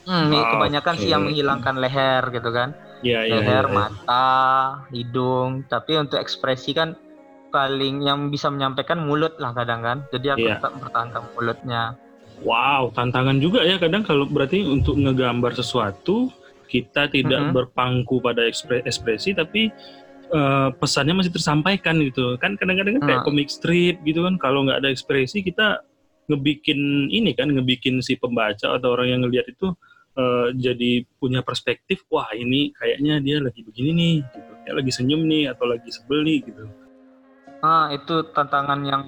Hmm, 0.08 0.32
oh, 0.32 0.44
kebanyakan 0.56 0.94
okay. 0.96 1.02
sih 1.04 1.08
yang 1.12 1.22
menghilangkan 1.28 1.74
leher 1.76 2.22
gitu 2.32 2.50
kan. 2.50 2.72
Yeah, 3.04 3.22
iya, 3.28 3.38
leher, 3.38 3.68
yeah, 3.68 3.72
yeah. 3.72 3.76
mata, 3.76 4.28
hidung. 4.90 5.50
Tapi 5.68 5.92
untuk 6.00 6.18
ekspresi 6.18 6.72
kan 6.72 6.96
paling 7.52 8.04
yang 8.04 8.32
bisa 8.32 8.48
menyampaikan 8.48 9.04
mulut 9.04 9.36
lah 9.36 9.52
kadang 9.52 9.84
kan. 9.84 9.98
Jadi 10.08 10.26
aku 10.32 10.46
yeah. 10.48 10.56
tetap 10.58 10.72
bertahankan 10.80 11.22
mulutnya. 11.36 11.82
Wow, 12.40 12.94
tantangan 12.94 13.42
juga 13.42 13.66
ya 13.66 13.76
kadang 13.82 14.06
kalau 14.06 14.24
berarti 14.24 14.62
untuk 14.62 14.94
ngegambar 14.96 15.58
sesuatu 15.58 16.30
kita 16.68 17.08
tidak 17.10 17.40
mm 17.40 17.46
-hmm. 17.50 17.56
berpangku 17.56 18.20
pada 18.20 18.44
ekspresi 18.46 19.32
tapi 19.34 19.72
uh, 20.32 20.68
pesannya 20.76 21.14
masih 21.16 21.32
tersampaikan 21.32 21.98
gitu. 22.04 22.36
Kan 22.40 22.56
kadang-kadang 22.56 23.00
kan 23.00 23.04
kayak 23.04 23.22
komik 23.24 23.48
strip 23.48 24.00
gitu 24.04 24.24
kan 24.24 24.36
kalau 24.40 24.64
nggak 24.64 24.84
ada 24.84 24.88
ekspresi 24.92 25.44
kita 25.44 25.82
ngebikin 26.28 27.08
ini 27.08 27.32
kan 27.32 27.48
ngebikin 27.48 28.04
si 28.04 28.20
pembaca 28.20 28.76
atau 28.76 28.88
orang 28.92 29.08
yang 29.16 29.20
ngelihat 29.24 29.48
itu 29.48 29.72
uh, 30.20 30.52
jadi 30.52 31.08
punya 31.16 31.40
perspektif 31.40 32.04
wah 32.12 32.28
ini 32.36 32.76
kayaknya 32.76 33.20
dia 33.24 33.36
lagi 33.40 33.64
begini 33.64 33.90
nih 33.96 34.16
gitu. 34.36 34.52
Ya 34.68 34.72
lagi 34.76 34.92
senyum 34.92 35.24
nih 35.24 35.52
atau 35.52 35.64
lagi 35.64 35.88
sebel 35.88 36.24
nih 36.24 36.38
gitu. 36.44 36.64
Ah 37.64 37.90
itu 37.90 38.22
tantangan 38.36 38.80
yang 38.84 39.02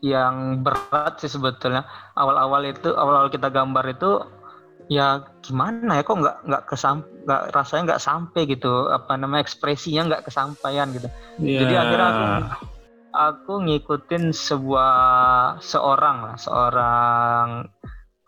yang 0.00 0.64
berat 0.64 1.20
sih 1.20 1.28
sebetulnya. 1.28 1.84
Awal-awal 2.16 2.72
itu 2.72 2.88
awal-awal 2.94 3.28
kita 3.28 3.52
gambar 3.52 3.84
itu 3.92 4.10
ya 4.90 5.22
gimana 5.38 5.98
ya 5.98 6.02
kok 6.02 6.18
nggak 6.18 6.36
nggak 6.50 6.62
kesam 6.66 7.06
nggak 7.22 7.54
rasanya 7.54 7.94
nggak 7.94 8.02
sampai 8.02 8.42
gitu 8.50 8.90
apa 8.90 9.14
namanya 9.14 9.46
ekspresinya 9.46 10.10
nggak 10.10 10.26
kesampaian 10.26 10.90
gitu 10.90 11.06
yeah. 11.38 11.62
jadi 11.62 11.74
akhirnya 11.78 12.08
aku 12.10 12.26
aku 13.10 13.52
ngikutin 13.70 14.34
sebuah 14.34 14.94
seorang 15.62 16.16
lah 16.26 16.36
seorang 16.38 17.70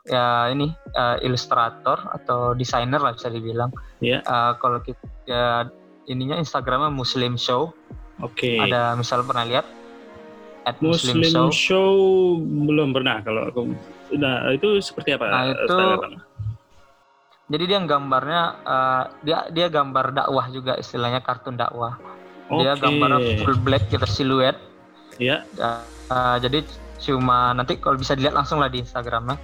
ya 0.07 0.51
ini 0.51 0.71
uh, 0.99 1.17
ilustrator 1.23 1.99
atau 2.11 2.55
desainer 2.59 2.99
lah 2.99 3.15
bisa 3.15 3.31
dibilang. 3.31 3.71
Yeah. 4.03 4.23
Iya. 4.23 4.31
Uh, 4.31 4.53
kalau 4.59 4.79
kita 4.83 5.07
ya, 5.31 5.71
ininya 6.11 6.39
Instagramnya 6.39 6.91
Muslim 6.91 7.39
Show. 7.39 7.71
Oke. 8.23 8.59
Okay. 8.59 8.59
Ada 8.59 8.99
misal 8.99 9.23
pernah 9.23 9.47
lihat? 9.47 9.67
At 10.67 10.79
Muslim, 10.83 11.23
Muslim 11.23 11.51
Show. 11.51 11.51
Show 11.55 11.91
belum 12.43 12.95
pernah 12.95 13.23
kalau 13.23 13.51
aku. 13.51 13.61
Nah 14.19 14.51
itu 14.55 14.79
seperti 14.83 15.15
apa? 15.15 15.27
Nah 15.31 15.45
itu. 15.55 15.79
Jadi 17.53 17.65
dia 17.69 17.79
gambarnya 17.85 18.43
uh, 18.65 19.05
dia 19.21 19.45
dia 19.53 19.69
gambar 19.69 20.17
dakwah 20.17 20.49
juga 20.49 20.73
istilahnya 20.81 21.21
kartun 21.21 21.61
dakwah. 21.61 22.01
Okay. 22.49 22.65
Dia 22.65 22.73
gambarnya 22.81 23.45
full 23.45 23.61
black 23.61 23.93
gitu 23.93 24.09
siluet. 24.09 24.57
Iya. 25.21 25.45
Yeah. 25.61 25.85
Uh, 26.09 26.41
jadi 26.41 26.65
cuma 27.03 27.53
nanti 27.53 27.77
kalau 27.77 28.01
bisa 28.01 28.17
dilihat 28.17 28.33
langsung 28.33 28.57
lah 28.57 28.73
di 28.73 28.81
Instagramnya 28.81 29.37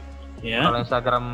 Ya. 0.42 0.62
Kalau 0.62 0.78
Instagram 0.78 1.24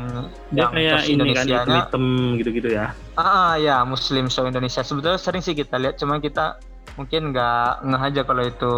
Dia 0.49 0.65
yang 0.65 0.71
kayak 0.73 1.01
ini 1.05 1.31
kan 1.37 1.67
hitam 1.69 2.05
gitu-gitu 2.41 2.69
ya. 2.73 2.97
Ah, 3.17 3.53
ya 3.57 3.85
Muslim 3.85 4.29
Show 4.29 4.49
Indonesia. 4.49 4.81
Sebetulnya 4.81 5.21
sering 5.21 5.45
sih 5.45 5.53
kita 5.53 5.77
lihat, 5.77 6.01
cuma 6.01 6.17
kita 6.17 6.57
mungkin 6.97 7.35
nggak 7.35 7.85
ngeh 7.85 8.01
aja 8.01 8.21
kalau 8.23 8.43
itu 8.45 8.73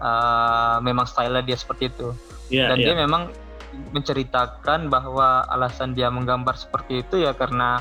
uh, 0.00 0.76
memang 0.80 1.04
style 1.04 1.36
dia 1.44 1.56
seperti 1.58 1.92
itu. 1.92 2.16
Ya, 2.48 2.72
Dan 2.72 2.80
ya. 2.80 2.92
dia 2.92 2.94
memang 3.04 3.28
menceritakan 3.92 4.92
bahwa 4.92 5.44
alasan 5.48 5.96
dia 5.96 6.08
menggambar 6.12 6.56
seperti 6.56 7.04
itu 7.04 7.24
ya 7.24 7.32
karena 7.32 7.80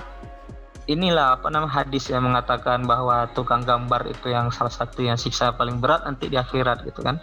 inilah 0.90 1.38
apa 1.38 1.48
namanya 1.54 1.84
hadis 1.84 2.10
yang 2.10 2.26
mengatakan 2.26 2.84
bahwa 2.84 3.30
tukang 3.38 3.62
gambar 3.62 4.10
itu 4.10 4.34
yang 4.34 4.50
salah 4.50 4.74
satu 4.74 5.06
yang 5.06 5.16
siksa 5.16 5.54
paling 5.54 5.78
berat 5.78 6.04
nanti 6.04 6.28
di 6.28 6.36
akhirat 6.36 6.84
gitu 6.88 7.06
kan. 7.06 7.22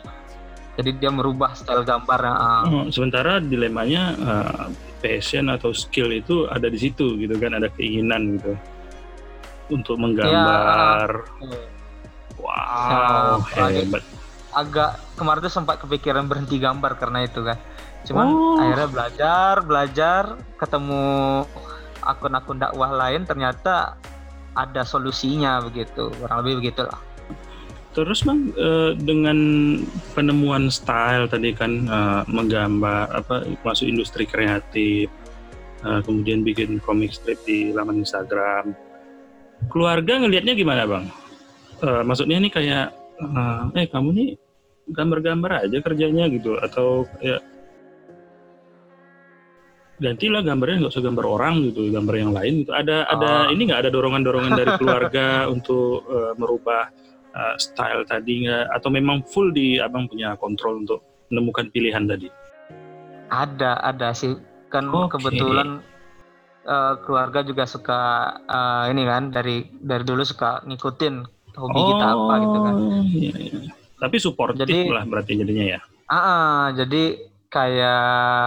Jadi 0.78 0.94
dia 1.02 1.10
merubah 1.10 1.58
style 1.58 1.82
gambar 1.82 2.20
uh, 2.22 2.86
sementara 2.94 3.42
dilemanya 3.42 4.14
uh, 4.14 4.64
passion 5.02 5.50
atau 5.50 5.74
skill 5.74 6.14
itu 6.14 6.46
ada 6.46 6.70
di 6.70 6.78
situ 6.78 7.18
gitu 7.18 7.34
kan 7.34 7.58
ada 7.58 7.66
keinginan 7.74 8.38
gitu. 8.38 8.54
Untuk 9.68 9.98
menggambar. 9.98 11.28
Ya, 11.42 11.78
wow 12.38 13.42
ya, 13.52 13.66
hebat. 13.74 14.02
agak 14.54 14.96
kemarin 15.18 15.44
tuh 15.44 15.52
sempat 15.52 15.76
kepikiran 15.82 16.24
berhenti 16.24 16.56
gambar 16.56 16.96
karena 16.96 17.26
itu 17.26 17.44
kan 17.44 17.58
cuman 18.08 18.26
oh. 18.32 18.56
akhirnya 18.58 18.88
belajar 18.88 19.54
belajar 19.62 20.22
ketemu 20.56 21.44
akun-akun 22.02 22.58
dakwah 22.58 22.90
lain 22.90 23.28
ternyata 23.28 24.00
ada 24.56 24.82
solusinya 24.82 25.60
begitu 25.62 26.08
kurang 26.18 26.42
lebih 26.42 26.64
begitulah 26.64 26.98
Terus 27.98 28.22
bang 28.22 28.54
uh, 28.54 28.94
dengan 28.94 29.38
penemuan 30.14 30.70
style 30.70 31.26
tadi 31.26 31.50
kan 31.50 31.88
uh, 31.90 32.22
menggambar 32.30 33.10
apa 33.10 33.42
masuk 33.66 33.90
industri 33.90 34.22
kreatif, 34.22 35.10
uh, 35.82 35.98
kemudian 36.06 36.46
bikin 36.46 36.78
komik 36.78 37.10
strip 37.10 37.42
di 37.42 37.74
laman 37.74 38.06
Instagram, 38.06 38.70
keluarga 39.66 40.22
ngelihatnya 40.22 40.54
gimana 40.54 40.86
bang? 40.86 41.04
Maksudnya 41.78 42.38
nih 42.42 42.52
kayak 42.54 42.86
eh 43.74 43.86
kamu 43.90 44.08
nih 44.14 44.28
gambar-gambar 44.94 45.66
aja 45.66 45.78
kerjanya 45.82 46.30
gitu 46.30 46.54
atau 46.58 47.06
ya 47.18 47.42
gantilah 49.98 50.42
gambarnya 50.46 50.86
nggak 50.86 50.94
usah 50.94 51.04
gambar 51.04 51.26
orang 51.26 51.54
gitu 51.70 51.90
gambar 51.90 52.14
yang 52.14 52.30
lain 52.30 52.62
gitu 52.62 52.70
ada 52.70 53.06
oh. 53.10 53.14
ada 53.18 53.30
ini 53.50 53.66
nggak 53.66 53.82
ada 53.86 53.90
dorongan-dorongan 53.90 54.52
dari 54.54 54.72
keluarga 54.78 55.26
untuk 55.54 56.06
uh, 56.06 56.32
merubah 56.38 56.90
uh, 57.34 57.56
style 57.58 58.06
tadi 58.06 58.46
nggak 58.46 58.74
atau 58.78 58.88
memang 58.94 59.26
full 59.26 59.50
di 59.50 59.82
abang 59.82 60.06
punya 60.06 60.38
kontrol 60.38 60.82
untuk 60.82 61.02
menemukan 61.28 61.68
pilihan 61.68 62.08
tadi? 62.08 62.28
Ada 63.28 63.84
ada 63.84 64.16
sih 64.16 64.32
kan 64.72 64.88
okay. 64.88 65.16
kebetulan 65.16 65.84
uh, 66.64 66.94
keluarga 67.04 67.44
juga 67.44 67.64
suka 67.68 68.00
uh, 68.48 68.84
ini 68.88 69.04
kan 69.04 69.32
dari 69.32 69.68
dari 69.80 70.04
dulu 70.04 70.24
suka 70.24 70.64
ngikutin 70.64 71.14
hobi 71.56 71.80
oh, 71.80 71.86
kita 71.92 72.06
apa 72.06 72.34
gitu 72.40 72.58
kan. 72.62 72.74
Iya, 73.04 73.34
iya. 73.36 73.72
Tapi 73.98 74.16
supportif 74.22 74.62
jadi, 74.64 74.88
lah 74.88 75.04
berarti 75.04 75.32
jadinya 75.36 75.64
ya. 75.76 75.80
Ah, 76.08 76.16
uh, 76.16 76.64
jadi 76.72 77.28
kayak 77.50 78.46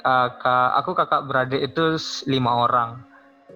kakak 0.00 0.68
aku 0.80 0.90
kakak 0.96 1.22
beradik 1.28 1.60
itu 1.64 1.96
lima 2.26 2.66
orang. 2.66 3.04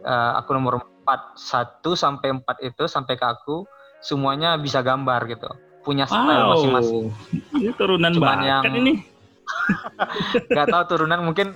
Uh, 0.04 0.36
aku 0.36 0.52
nomor 0.52 0.84
empat 1.04 1.36
satu 1.36 1.96
sampai 1.96 2.32
empat 2.32 2.60
itu 2.60 2.84
sampai 2.88 3.16
ke 3.16 3.24
aku 3.24 3.64
semuanya 4.04 4.60
bisa 4.60 4.84
gambar 4.84 5.24
gitu 5.32 5.48
punya 5.84 6.08
style 6.08 6.48
masing-masing 6.48 7.12
ini 7.56 7.70
turunan 7.76 8.10
Cuman 8.12 8.40
yang 8.40 8.64
ini 8.72 9.04
nggak 10.52 10.66
tahu 10.72 10.82
turunan 10.88 11.20
mungkin 11.20 11.52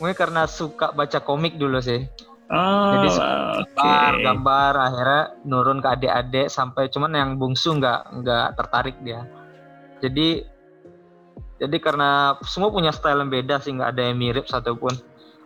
mungkin 0.00 0.16
karena 0.16 0.44
suka 0.44 0.92
baca 0.92 1.18
komik 1.24 1.56
dulu 1.56 1.80
sih 1.80 2.04
Oh, 2.50 2.90
Jadi 2.98 3.08
gambar, 3.14 4.10
okay. 4.18 4.22
gambar, 4.26 4.72
akhirnya 4.74 5.22
nurun 5.46 5.78
ke 5.78 5.86
adik-adik 5.86 6.50
sampai 6.50 6.90
cuman 6.90 7.14
yang 7.14 7.30
bungsu 7.38 7.78
nggak 7.78 8.10
nggak 8.10 8.58
tertarik 8.58 8.98
dia. 9.06 9.22
Jadi 10.02 10.42
jadi 11.60 11.76
karena 11.76 12.40
semua 12.48 12.72
punya 12.72 12.90
style 12.90 13.20
yang 13.20 13.28
beda 13.28 13.60
sih 13.60 13.76
nggak 13.76 13.92
ada 13.92 14.02
yang 14.08 14.16
mirip 14.16 14.48
satupun. 14.48 14.96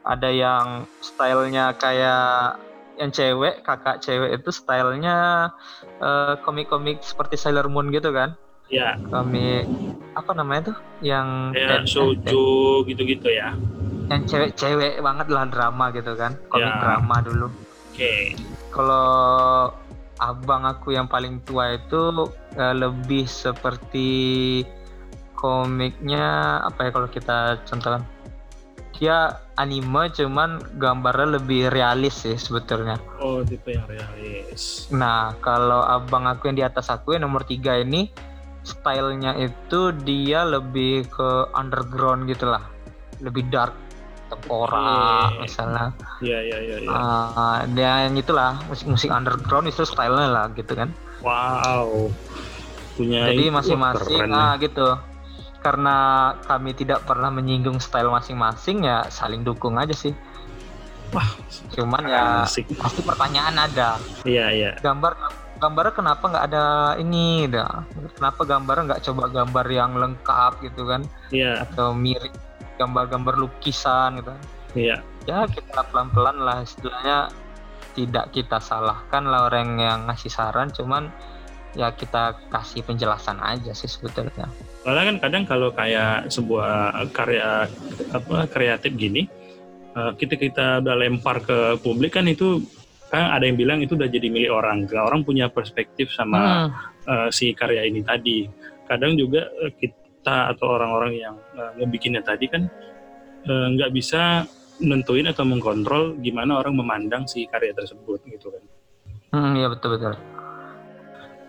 Ada 0.06 0.30
yang 0.30 0.66
stylenya 1.02 1.74
kayak 1.74 2.62
yang 2.94 3.10
cewek 3.10 3.66
kakak 3.66 3.98
cewek 3.98 4.38
itu 4.38 4.50
stylenya 4.54 5.50
uh, 5.98 6.34
komik-komik 6.46 7.02
seperti 7.02 7.34
Sailor 7.34 7.66
Moon 7.66 7.90
gitu 7.90 8.14
kan 8.14 8.38
ya 8.72 8.96
komik 9.10 9.66
apa 10.16 10.30
namanya 10.32 10.72
tuh 10.72 10.78
yang 11.04 11.52
ya, 11.52 11.84
shoujo 11.84 12.82
gitu-gitu 12.88 13.28
ya 13.28 13.52
yang 14.08 14.22
cewek-cewek 14.24 15.00
banget 15.02 15.26
lah 15.28 15.44
drama 15.48 15.90
gitu 15.92 16.16
kan 16.16 16.38
komik 16.48 16.70
ya. 16.70 16.80
drama 16.80 17.16
dulu 17.20 17.46
oke 17.50 17.54
okay. 17.92 18.32
kalau 18.72 19.68
abang 20.22 20.64
aku 20.64 20.94
yang 20.94 21.10
paling 21.10 21.42
tua 21.42 21.76
itu 21.76 22.30
uh, 22.56 22.74
lebih 22.74 23.26
seperti 23.26 24.62
komiknya 25.44 26.56
apa 26.64 26.88
ya 26.88 26.90
kalau 26.96 27.08
kita 27.12 27.60
contohkan 27.68 28.00
dia 28.94 29.36
anime 29.60 30.08
cuman 30.16 30.64
gambarnya 30.80 31.36
lebih 31.36 31.68
realis 31.68 32.24
sih 32.24 32.40
sebetulnya. 32.40 32.96
Oh, 33.20 33.44
tipe 33.44 33.74
yang 33.74 33.84
realis. 33.84 34.88
Nah, 34.88 35.36
kalau 35.44 35.84
abang 35.84 36.24
aku 36.24 36.48
yang 36.48 36.56
di 36.56 36.64
atas 36.64 36.88
aku 36.88 37.12
yang 37.12 37.28
nomor 37.28 37.44
tiga 37.44 37.76
ini 37.76 38.08
stylenya 38.64 39.36
itu 39.36 39.92
dia 40.08 40.46
lebih 40.46 41.04
ke 41.10 41.52
underground 41.52 42.24
gitulah, 42.30 42.64
lebih 43.20 43.44
dark, 43.52 43.76
tempora 44.32 45.28
Oke. 45.36 45.44
misalnya. 45.44 45.92
Iya, 46.24 46.38
iya, 46.40 46.58
iya. 46.64 46.76
iya. 46.80 46.88
Ah, 46.88 47.58
dan 47.76 48.16
itulah 48.16 48.62
musik-musik 48.72 49.12
underground 49.12 49.68
itu 49.68 49.84
stylenya 49.84 50.30
lah 50.32 50.46
gitu 50.56 50.72
kan. 50.72 50.88
Wow. 51.20 52.08
Punya 52.94 53.26
Jadi 53.28 53.52
masing-masing 53.52 54.32
ah 54.32 54.54
gitu. 54.56 54.96
Karena 55.64 55.96
kami 56.44 56.76
tidak 56.76 57.08
pernah 57.08 57.32
menyinggung 57.32 57.80
style 57.80 58.12
masing-masing 58.12 58.84
ya 58.84 59.08
saling 59.08 59.40
dukung 59.40 59.80
aja 59.80 59.96
sih. 59.96 60.12
Wah, 61.08 61.24
Cuman 61.72 62.04
ya 62.04 62.44
asik. 62.44 62.68
pasti 62.76 63.00
pertanyaan 63.00 63.56
ada. 63.56 63.96
Iya, 64.28 64.52
iya. 64.52 64.70
Gambar 64.76 65.16
gambarnya 65.56 65.94
kenapa 65.96 66.24
nggak 66.28 66.46
ada 66.52 66.64
ini 67.00 67.48
dah? 67.48 67.86
Kenapa 68.12 68.44
gambarnya 68.44 68.82
nggak 68.92 69.02
coba 69.08 69.24
gambar 69.32 69.66
yang 69.72 69.96
lengkap 69.96 70.52
gitu 70.60 70.84
kan? 70.84 71.00
Iya, 71.32 71.64
Atau 71.64 71.96
mirip 71.96 72.34
gambar-gambar 72.76 73.38
lukisan 73.38 74.20
gitu. 74.20 74.34
iya. 74.76 75.00
Ya 75.24 75.48
kita 75.48 75.80
pelan-pelan 75.88 76.36
lah 76.36 76.60
istilahnya 76.60 77.32
tidak 77.94 78.34
kita 78.34 78.58
salahkan 78.58 79.24
lah 79.24 79.46
orang 79.48 79.78
yang 79.78 80.04
ngasih 80.04 80.28
saran 80.28 80.68
cuman 80.68 81.08
ya 81.74 81.90
kita 81.90 82.38
kasih 82.50 82.86
penjelasan 82.86 83.38
aja 83.42 83.74
sih 83.74 83.90
sebetulnya. 83.90 84.46
Soalnya 84.86 85.04
kan 85.14 85.16
kadang 85.26 85.44
kalau 85.44 85.68
kayak 85.74 86.30
sebuah 86.30 86.94
karya 87.10 87.66
apa 88.14 88.46
kreatif 88.46 88.94
gini, 88.94 89.26
eh, 89.94 90.12
kita 90.14 90.38
kita 90.38 90.66
udah 90.80 90.96
lempar 90.96 91.42
ke 91.42 91.78
publik 91.82 92.14
kan 92.14 92.30
itu 92.30 92.62
kan 93.10 93.30
ada 93.34 93.46
yang 93.46 93.58
bilang 93.58 93.78
itu 93.82 93.94
udah 93.94 94.10
jadi 94.10 94.26
milik 94.30 94.50
orang. 94.50 94.86
Orang 94.90 95.26
punya 95.26 95.50
perspektif 95.50 96.10
sama 96.14 96.70
Hmm. 96.70 96.70
eh, 97.04 97.28
si 97.34 97.52
karya 97.52 97.84
ini 97.84 98.00
tadi. 98.00 98.48
Kadang 98.86 99.18
juga 99.18 99.50
eh, 99.62 99.72
kita 99.74 100.56
atau 100.56 100.78
orang-orang 100.78 101.12
yang 101.18 101.34
eh, 101.58 101.70
ngebikinnya 101.82 102.22
tadi 102.24 102.48
kan 102.48 102.64
nggak 103.44 103.92
bisa 103.92 104.48
nentuin 104.80 105.28
atau 105.28 105.44
mengkontrol 105.44 106.16
gimana 106.24 106.64
orang 106.64 106.80
memandang 106.80 107.28
si 107.28 107.44
karya 107.44 107.76
tersebut 107.76 108.24
gitu 108.24 108.48
kan. 108.48 108.64
Hmm, 109.36 109.52
iya 109.58 109.68
betul 109.68 110.00
betul. 110.00 110.16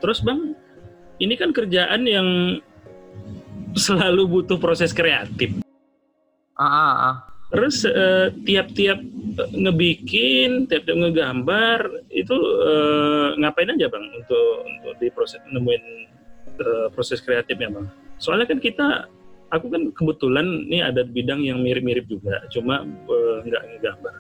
Terus 0.04 0.20
bang, 0.22 0.54
ini 1.20 1.34
kan 1.40 1.56
kerjaan 1.56 2.04
yang 2.06 2.28
selalu 3.76 4.28
butuh 4.28 4.58
proses 4.60 4.96
kreatif. 4.96 5.64
Ah, 6.56 6.64
ah, 6.64 6.96
ah. 7.12 7.16
Terus 7.54 7.86
eh, 7.86 8.28
tiap-tiap 8.44 9.00
eh, 9.00 9.50
ngebikin, 9.54 10.66
tiap-tiap 10.66 10.98
ngegambar 10.98 11.80
itu 12.10 12.36
eh, 12.66 13.30
ngapain 13.40 13.70
aja 13.70 13.88
bang 13.92 14.06
untuk 14.18 14.48
untuk 14.66 14.94
di 14.98 15.08
proses 15.14 15.40
nemuin 15.52 15.84
eh, 16.60 16.88
proses 16.92 17.22
kreatifnya 17.22 17.70
bang? 17.70 17.86
Soalnya 18.18 18.50
kan 18.50 18.60
kita, 18.64 19.08
aku 19.54 19.68
kan 19.70 19.92
kebetulan 19.94 20.68
nih 20.68 20.90
ada 20.90 21.06
bidang 21.06 21.44
yang 21.44 21.62
mirip-mirip 21.62 22.08
juga, 22.10 22.44
cuma 22.50 22.82
nggak 23.44 23.64
ngegambar. 23.76 24.14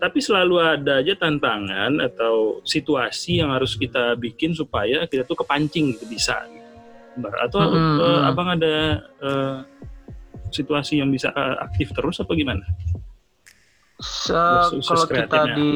Tapi 0.00 0.18
selalu 0.20 0.54
ada 0.60 1.00
aja 1.00 1.14
tantangan 1.16 2.02
atau 2.02 2.60
situasi 2.66 3.40
yang 3.40 3.54
harus 3.54 3.78
kita 3.78 4.18
bikin 4.18 4.52
supaya 4.52 5.06
kita 5.08 5.24
tuh 5.24 5.38
kepancing 5.38 5.96
gitu 5.96 6.04
bisa. 6.10 6.44
Gitu. 6.48 6.64
Atau 7.22 7.62
Mm-mm. 7.62 8.02
eh, 8.02 8.20
abang 8.28 8.48
ada 8.52 9.00
eh, 9.22 9.56
situasi 10.50 11.00
yang 11.00 11.08
bisa 11.08 11.32
eh, 11.32 11.56
aktif 11.62 11.94
terus 11.94 12.20
apa 12.20 12.34
gimana? 12.34 12.66
Se- 14.02 14.82
kalau 14.82 15.06
kita 15.06 15.54
di 15.54 15.70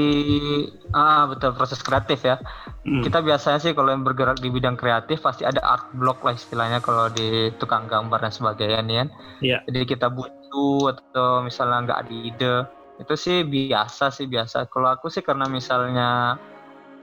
ah 0.90 1.30
betul 1.30 1.54
proses 1.54 1.78
kreatif 1.80 2.26
ya. 2.26 2.36
Hmm. 2.82 3.00
Kita 3.06 3.22
biasanya 3.22 3.62
sih 3.62 3.72
kalau 3.78 3.94
yang 3.94 4.02
bergerak 4.02 4.42
di 4.42 4.50
bidang 4.50 4.74
kreatif 4.74 5.22
pasti 5.22 5.46
ada 5.46 5.62
art 5.62 5.94
block 5.94 6.26
lah 6.26 6.34
istilahnya 6.34 6.82
kalau 6.82 7.06
di 7.14 7.54
tukang 7.62 7.86
gambar 7.86 8.18
dan 8.18 8.32
sebagainya 8.34 8.80
nih 8.82 8.96
kan. 8.98 9.08
Iya. 9.38 9.58
Jadi 9.70 9.80
kita 9.86 10.10
butuh 10.10 10.98
atau 10.98 11.46
misalnya 11.46 11.78
nggak 11.86 11.98
ada 12.02 12.12
ide 12.12 12.54
itu 12.98 13.14
sih 13.14 13.46
biasa 13.46 14.10
sih 14.10 14.26
biasa. 14.26 14.66
Kalau 14.66 14.90
aku 14.90 15.06
sih 15.06 15.22
karena 15.22 15.46
misalnya 15.46 16.34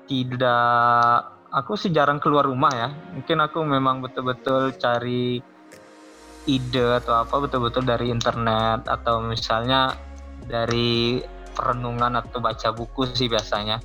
tidak 0.05 1.23
aku 1.49 1.79
sih 1.79 1.89
jarang 1.95 2.19
keluar 2.19 2.45
rumah 2.45 2.71
ya. 2.75 2.89
Mungkin 3.15 3.39
aku 3.39 3.63
memang 3.63 4.03
betul-betul 4.03 4.75
cari 4.75 5.39
ide 6.45 7.01
atau 7.01 7.25
apa 7.25 7.36
betul-betul 7.41 7.88
dari 7.88 8.12
internet 8.13 8.86
atau 8.86 9.23
misalnya 9.23 9.97
dari 10.45 11.23
perenungan 11.55 12.19
atau 12.19 12.43
baca 12.43 12.75
buku 12.75 13.08
sih 13.15 13.31
biasanya. 13.31 13.79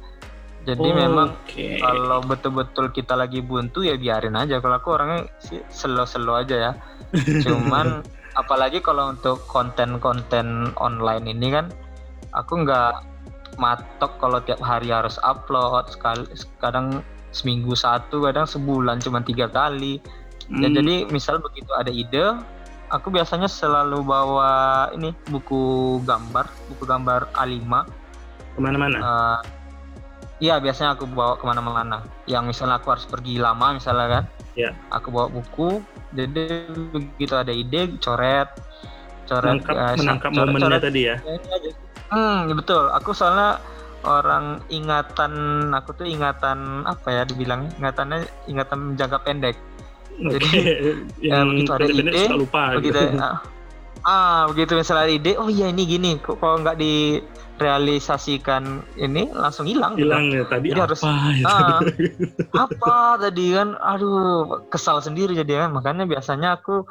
Jadi 0.60 0.92
memang 0.92 1.40
Oke. 1.40 1.80
kalau 1.80 2.20
betul-betul 2.20 2.92
kita 2.92 3.16
lagi 3.16 3.40
buntu 3.40 3.80
ya 3.80 3.96
biarin 3.96 4.36
aja. 4.36 4.60
Kalau 4.60 4.76
aku 4.76 4.92
orangnya 4.92 5.24
sih 5.40 5.62
slow-slow 5.72 6.36
aja 6.36 6.56
ya. 6.58 6.72
Cuman 7.46 8.04
apalagi 8.36 8.84
kalau 8.84 9.14
untuk 9.14 9.40
konten-konten 9.48 10.76
online 10.76 11.32
ini 11.32 11.48
kan 11.48 11.72
aku 12.32 12.62
nggak 12.62 12.92
matok 13.56 14.16
kalau 14.16 14.38
tiap 14.40 14.58
hari 14.58 14.88
harus 14.88 15.18
upload 15.20 15.86
sekali 15.88 16.24
kadang 16.56 17.02
seminggu 17.30 17.72
satu 17.72 18.22
kadang 18.22 18.44
sebulan 18.44 18.98
cuma 18.98 19.20
tiga 19.20 19.46
kali 19.46 19.98
Ya, 20.50 20.66
Hmm, 20.66 20.74
jadi 20.74 21.06
misal 21.06 21.38
begitu 21.38 21.70
ada 21.70 21.94
ide, 21.94 22.34
aku 22.88 23.06
biasanya 23.08 23.46
selalu 23.46 24.02
bawa 24.02 24.50
ini 24.90 25.14
buku 25.30 25.62
gambar, 26.02 26.42
buku 26.66 26.82
gambar 26.84 27.30
A5. 27.38 27.86
ke 28.50 28.58
mana-mana. 28.58 28.98
Eh, 28.98 29.38
Iya 30.40 30.58
biasanya 30.58 30.98
aku 30.98 31.06
bawa 31.06 31.38
ke 31.38 31.46
mana-mana. 31.46 32.02
Yang 32.26 32.50
misalnya 32.50 32.82
aku 32.82 32.90
harus 32.90 33.06
pergi 33.06 33.38
lama 33.38 33.78
misalnya 33.78 34.06
kan, 34.10 34.24
Iya. 34.56 34.74
aku 34.90 35.14
bawa 35.14 35.30
buku. 35.30 35.78
Jadi 36.10 36.66
begitu 36.90 37.34
ada 37.36 37.54
ide, 37.54 37.94
coret, 38.02 38.50
coret. 39.24 39.54
menangkap 39.54 39.74
eh, 39.76 39.94
menangkap 39.94 40.30
coret- 40.32 40.48
momennya 40.50 40.66
coret- 40.66 40.82
tadi 40.82 41.00
ya. 41.06 41.16
Ya, 41.22 41.32
ini 41.38 41.46
aja. 41.46 41.70
Hmm 42.10 42.50
betul. 42.52 42.90
Aku 42.90 43.14
soalnya 43.14 43.62
orang 44.02 44.58
ingatan 44.72 45.32
aku 45.70 45.92
tuh 45.92 46.08
ingatan 46.08 46.82
apa 46.88 47.08
ya 47.12 47.22
dibilang 47.28 47.68
ingatannya 47.78 48.26
ingatan 48.48 48.96
jangka 48.96 49.18
pendek. 49.22 49.56
Oke. 50.20 50.36
Jadi, 50.36 50.48
yang 51.30 51.48
begitu 51.54 51.72
ada 51.72 51.84
ide, 51.86 52.28
lupa 52.34 52.62
begitu 52.76 52.98
gitu. 52.98 53.18
ah, 53.20 53.36
ah 54.04 54.46
begitu 54.52 54.74
misalnya 54.76 55.02
ada 55.08 55.14
ide 55.14 55.32
oh 55.36 55.48
iya 55.48 55.68
ini 55.72 55.84
gini 55.84 56.16
kok 56.20 56.36
kalau 56.40 56.58
nggak 56.60 56.76
direalisasikan 56.80 58.62
ini 58.96 59.28
langsung 59.32 59.66
hilang 59.68 59.96
gitu. 59.96 60.04
Hilang 60.08 60.24
ya 60.32 60.44
tadi 60.48 60.68
Jadi 60.72 60.80
apa 60.80 60.86
harus- 60.88 61.04
gitu. 61.36 61.48
Ah. 61.48 61.80
apa 62.68 62.96
tadi 63.20 63.52
kan 63.56 63.68
aduh 63.76 64.60
kesal 64.68 65.00
sendiri 65.00 65.34
jadi 65.36 65.52
kan 65.68 65.72
makanya 65.76 66.04
biasanya 66.08 66.52
aku 66.60 66.84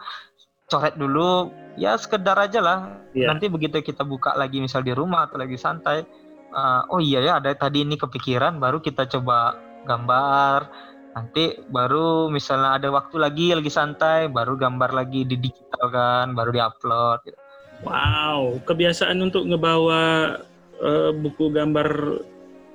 coret 0.70 0.96
dulu 0.96 1.50
ya 1.76 1.98
sekedar 1.98 2.38
aja 2.38 2.62
lah 2.62 2.80
Iya. 3.10 3.34
nanti 3.34 3.50
begitu 3.50 3.82
kita 3.82 4.06
buka 4.06 4.38
lagi 4.38 4.62
misal 4.62 4.86
di 4.86 4.94
rumah 4.94 5.26
atau 5.26 5.42
lagi 5.42 5.58
santai 5.58 6.06
ah, 6.54 6.86
oh 6.88 7.02
iya 7.02 7.20
ya 7.20 7.34
ada 7.42 7.50
tadi 7.54 7.82
ini 7.82 7.98
kepikiran 7.98 8.62
baru 8.62 8.78
kita 8.78 9.10
coba 9.10 9.58
gambar 9.84 10.70
nanti 11.10 11.58
baru 11.68 12.30
misalnya 12.30 12.78
ada 12.78 12.94
waktu 12.94 13.18
lagi 13.18 13.50
lagi 13.52 13.68
santai 13.68 14.30
baru 14.30 14.54
gambar 14.54 14.94
lagi 14.94 15.26
di 15.26 15.36
digital 15.36 15.90
kan 15.90 16.38
baru 16.38 16.54
diupload 16.54 17.20
gitu. 17.26 17.40
Wow, 17.82 18.60
kebiasaan 18.62 19.18
untuk 19.18 19.48
ngebawa 19.48 20.36
eh, 20.78 21.12
buku 21.12 21.50
gambar 21.50 21.88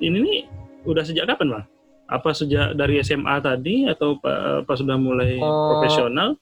ini 0.00 0.18
nih 0.18 0.38
udah 0.82 1.04
sejak 1.04 1.28
kapan, 1.28 1.54
Bang? 1.54 1.64
Apa 2.10 2.32
sejak 2.32 2.74
dari 2.74 2.98
SMA 3.00 3.38
tadi 3.38 3.86
atau 3.86 4.16
pa- 4.18 4.64
pas 4.64 4.76
sudah 4.76 4.96
mulai 4.96 5.38
Oh. 5.38 5.76
profesional? 5.76 6.34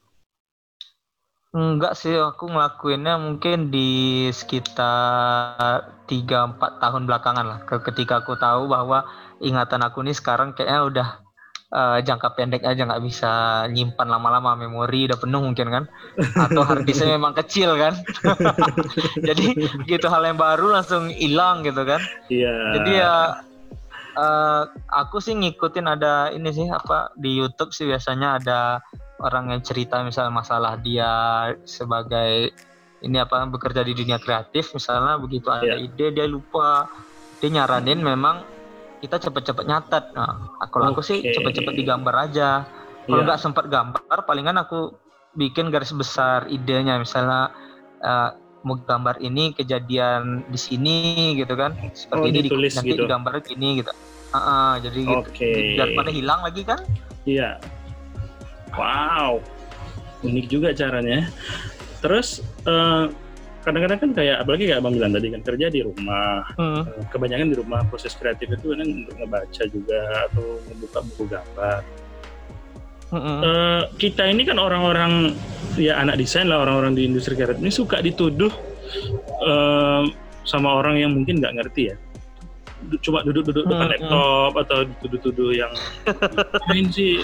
Enggak 1.53 2.01
sih, 2.01 2.17
aku 2.17 2.49
ngelakuinnya 2.49 3.21
mungkin 3.21 3.69
di 3.69 3.89
sekitar 4.33 5.85
3-4 6.09 6.81
tahun 6.81 7.05
belakangan 7.05 7.45
lah. 7.45 7.59
Ke- 7.69 7.85
Ketika 7.85 8.25
aku 8.25 8.41
tahu 8.41 8.73
bahwa 8.73 9.05
ingatan 9.37 9.85
aku 9.85 10.01
nih 10.01 10.17
sekarang 10.17 10.57
kayaknya 10.57 10.81
udah 10.89 11.09
eh, 11.73 11.99
jangka 12.09 12.29
pendek 12.37 12.65
aja 12.65 12.89
nggak 12.89 13.05
bisa 13.05 13.33
nyimpan 13.69 14.09
lama-lama 14.09 14.57
memori 14.57 15.09
udah 15.09 15.19
penuh 15.21 15.41
mungkin 15.41 15.69
kan 15.69 15.85
atau 16.37 16.63
hard 16.65 16.85
disknya 16.85 17.15
memang 17.17 17.33
kecil 17.35 17.77
kan 17.77 17.97
jadi 19.29 19.47
gitu 19.85 20.07
hal 20.09 20.23
yang 20.25 20.37
baru 20.37 20.73
langsung 20.73 21.09
hilang 21.09 21.65
gitu 21.65 21.83
kan 21.85 22.01
Iya. 22.29 22.53
jadi 22.77 22.91
ya 22.93 23.15
eh, 24.15 24.63
aku 24.93 25.17
sih 25.19 25.33
ngikutin 25.33 25.87
ada 25.89 26.29
ini 26.31 26.49
sih 26.53 26.69
apa 26.69 27.13
di 27.17 27.41
YouTube 27.41 27.73
sih 27.73 27.89
biasanya 27.89 28.37
ada 28.37 28.61
orang 29.23 29.55
yang 29.55 29.63
cerita 29.63 30.03
misalnya 30.03 30.35
masalah 30.35 30.75
dia 30.77 31.11
sebagai 31.63 32.51
ini 33.03 33.17
apa 33.19 33.47
bekerja 33.47 33.83
di 33.83 33.95
dunia 33.95 34.19
kreatif 34.19 34.75
misalnya 34.75 35.19
begitu 35.19 35.49
ada 35.49 35.75
Iya. 35.75 35.77
ide 35.81 36.07
dia 36.13 36.27
lupa 36.27 36.87
dia 37.39 37.51
nyaranin 37.51 37.99
memang 37.99 38.43
kita 38.99 39.19
cepet-cepet 39.19 39.65
nyatet 39.65 40.05
nah 40.15 40.59
kalau 40.69 40.91
aku 40.91 41.03
sih 41.03 41.23
cepet-cepet 41.25 41.75
digambar 41.75 42.31
aja 42.31 42.67
kalau 43.07 43.19
Iya. 43.19 43.27
nggak 43.27 43.41
sempat 43.41 43.67
gambar 43.67 44.19
palingan 44.23 44.59
aku 44.59 44.95
bikin 45.35 45.71
garis 45.71 45.91
besar 45.91 46.47
idenya 46.47 46.99
misalnya 46.99 47.51
eh, 47.99 48.31
mau 48.63 48.79
gambar 48.79 49.19
ini 49.19 49.51
kejadian 49.53 50.47
di 50.47 50.55
sini 50.55 50.99
gitu 51.35 51.59
kan 51.59 51.75
seperti 51.91 52.23
Oh, 52.23 52.31
ini 52.31 52.39
di, 52.39 52.47
ditulis 52.47 52.71
nanti 52.79 52.95
gitu. 52.95 53.03
digambar 53.03 53.43
gini 53.43 53.83
gitu 53.83 53.91
Ah, 54.33 54.39
ah, 54.39 54.73
jadi 54.79 54.97
gitu 55.03 55.19
Oke. 55.29 55.51
daripada 55.77 56.09
hilang 56.09 56.41
lagi 56.41 56.63
kan 56.63 56.79
Iya. 57.23 57.59
Wow. 58.77 59.41
Unik 60.23 60.47
juga 60.49 60.69
caranya. 60.73 61.27
Terus 62.01 62.43
eh, 62.67 63.05
kadang-kadang 63.63 63.99
kan 64.03 64.11
kayak 64.15 64.43
apalagi 64.43 64.67
kayak 64.71 64.83
Abang 64.83 64.95
bilang 64.99 65.15
tadi 65.15 65.29
kan 65.31 65.43
kerja 65.43 65.67
di 65.71 65.81
rumah. 65.83 66.47
Hmm. 66.59 66.83
Eh, 66.87 67.05
Kebanyakan 67.11 67.49
di 67.51 67.57
rumah 67.59 67.81
proses 67.87 68.15
kreatif 68.15 68.51
itu 68.51 68.75
kadang 68.75 68.89
untuk 69.05 69.15
ngebaca 69.19 69.63
juga 69.71 70.01
atau 70.31 70.63
membuka 70.71 70.99
buku 71.03 71.25
gambar. 71.31 71.81
Eh, 73.13 73.83
kita 74.01 74.25
ini 74.25 74.49
kan 74.49 74.57
orang-orang 74.57 75.37
ya 75.77 76.01
anak 76.01 76.17
desain 76.17 76.49
lah 76.49 76.65
orang-orang 76.65 76.97
di 76.97 77.05
industri 77.05 77.37
kreatif 77.37 77.61
ini 77.61 77.69
suka 77.69 78.01
dituduh 78.01 78.49
eh, 79.45 80.03
sama 80.49 80.81
orang 80.81 80.97
yang 80.97 81.13
mungkin 81.13 81.37
nggak 81.37 81.61
ngerti 81.61 81.93
ya 81.93 81.97
cuma 83.05 83.23
duduk-duduk 83.23 83.69
depan 83.69 83.85
Hmm, 83.87 83.93
laptop 83.95 84.53
atau 84.65 84.79
dituduh-tuduh 84.89 85.55
yang 85.55 85.73
main 86.73 86.89
sih 86.89 87.21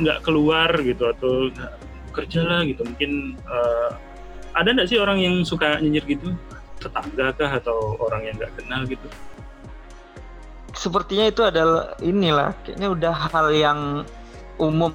nggak 0.00 0.18
keluar 0.24 0.70
gitu 0.82 1.08
atau 1.10 1.50
nggak 1.52 1.72
kerja 2.12 2.40
lah 2.44 2.60
gitu. 2.64 2.82
Mungkin 2.84 3.36
eh, 3.36 3.88
ada 4.56 4.68
nggak 4.72 4.88
sih 4.88 4.98
orang 5.00 5.20
yang 5.20 5.44
suka 5.44 5.80
nyinyir 5.80 6.04
gitu? 6.08 6.32
Tetangga 6.80 7.32
kah 7.36 7.50
atau 7.60 7.96
orang 8.00 8.28
yang 8.28 8.34
nggak 8.40 8.52
kenal 8.56 8.84
gitu? 8.88 9.08
Sepertinya 10.76 11.26
itu 11.28 11.40
adalah 11.40 11.96
inilah 12.04 12.52
kayaknya 12.64 12.88
udah 12.92 13.14
hal 13.32 13.48
yang 13.52 13.80
umum 14.56 14.92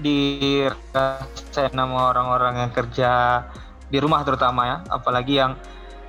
dirasain 0.00 1.72
sama 1.72 2.12
orang-orang 2.12 2.64
yang 2.64 2.72
kerja 2.72 3.44
di 3.88 3.98
rumah 4.00 4.24
terutama 4.24 4.62
ya. 4.64 4.76
Apalagi 4.88 5.40
yang 5.40 5.52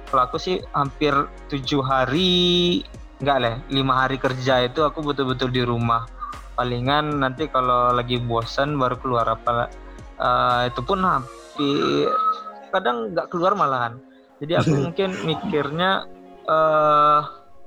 kalau 0.10 0.25
aku 0.25 0.38
sih 0.41 0.60
hampir 0.73 1.13
tujuh 1.52 1.84
hari 1.86 2.82
enggak 3.19 3.38
lah 3.39 3.56
lima 3.67 3.93
hari 3.93 4.17
kerja 4.17 4.63
itu 4.63 4.82
aku 4.82 5.04
betul-betul 5.04 5.52
di 5.52 5.62
rumah 5.62 6.08
palingan 6.60 7.24
nanti 7.24 7.48
kalau 7.48 7.95
lagi 7.95 8.19
bosan 8.19 8.76
baru 8.76 9.00
keluar 9.00 9.24
apa 9.32 9.72
eh, 10.19 10.62
itu 10.67 10.84
pun 10.84 11.00
hampir 11.08 12.12
kadang 12.76 13.15
nggak 13.15 13.32
keluar 13.32 13.56
malahan. 13.56 13.95
Jadi 14.43 14.60
aku 14.60 14.76
mungkin 14.91 15.15
mikirnya 15.24 16.04
eh 16.52 17.19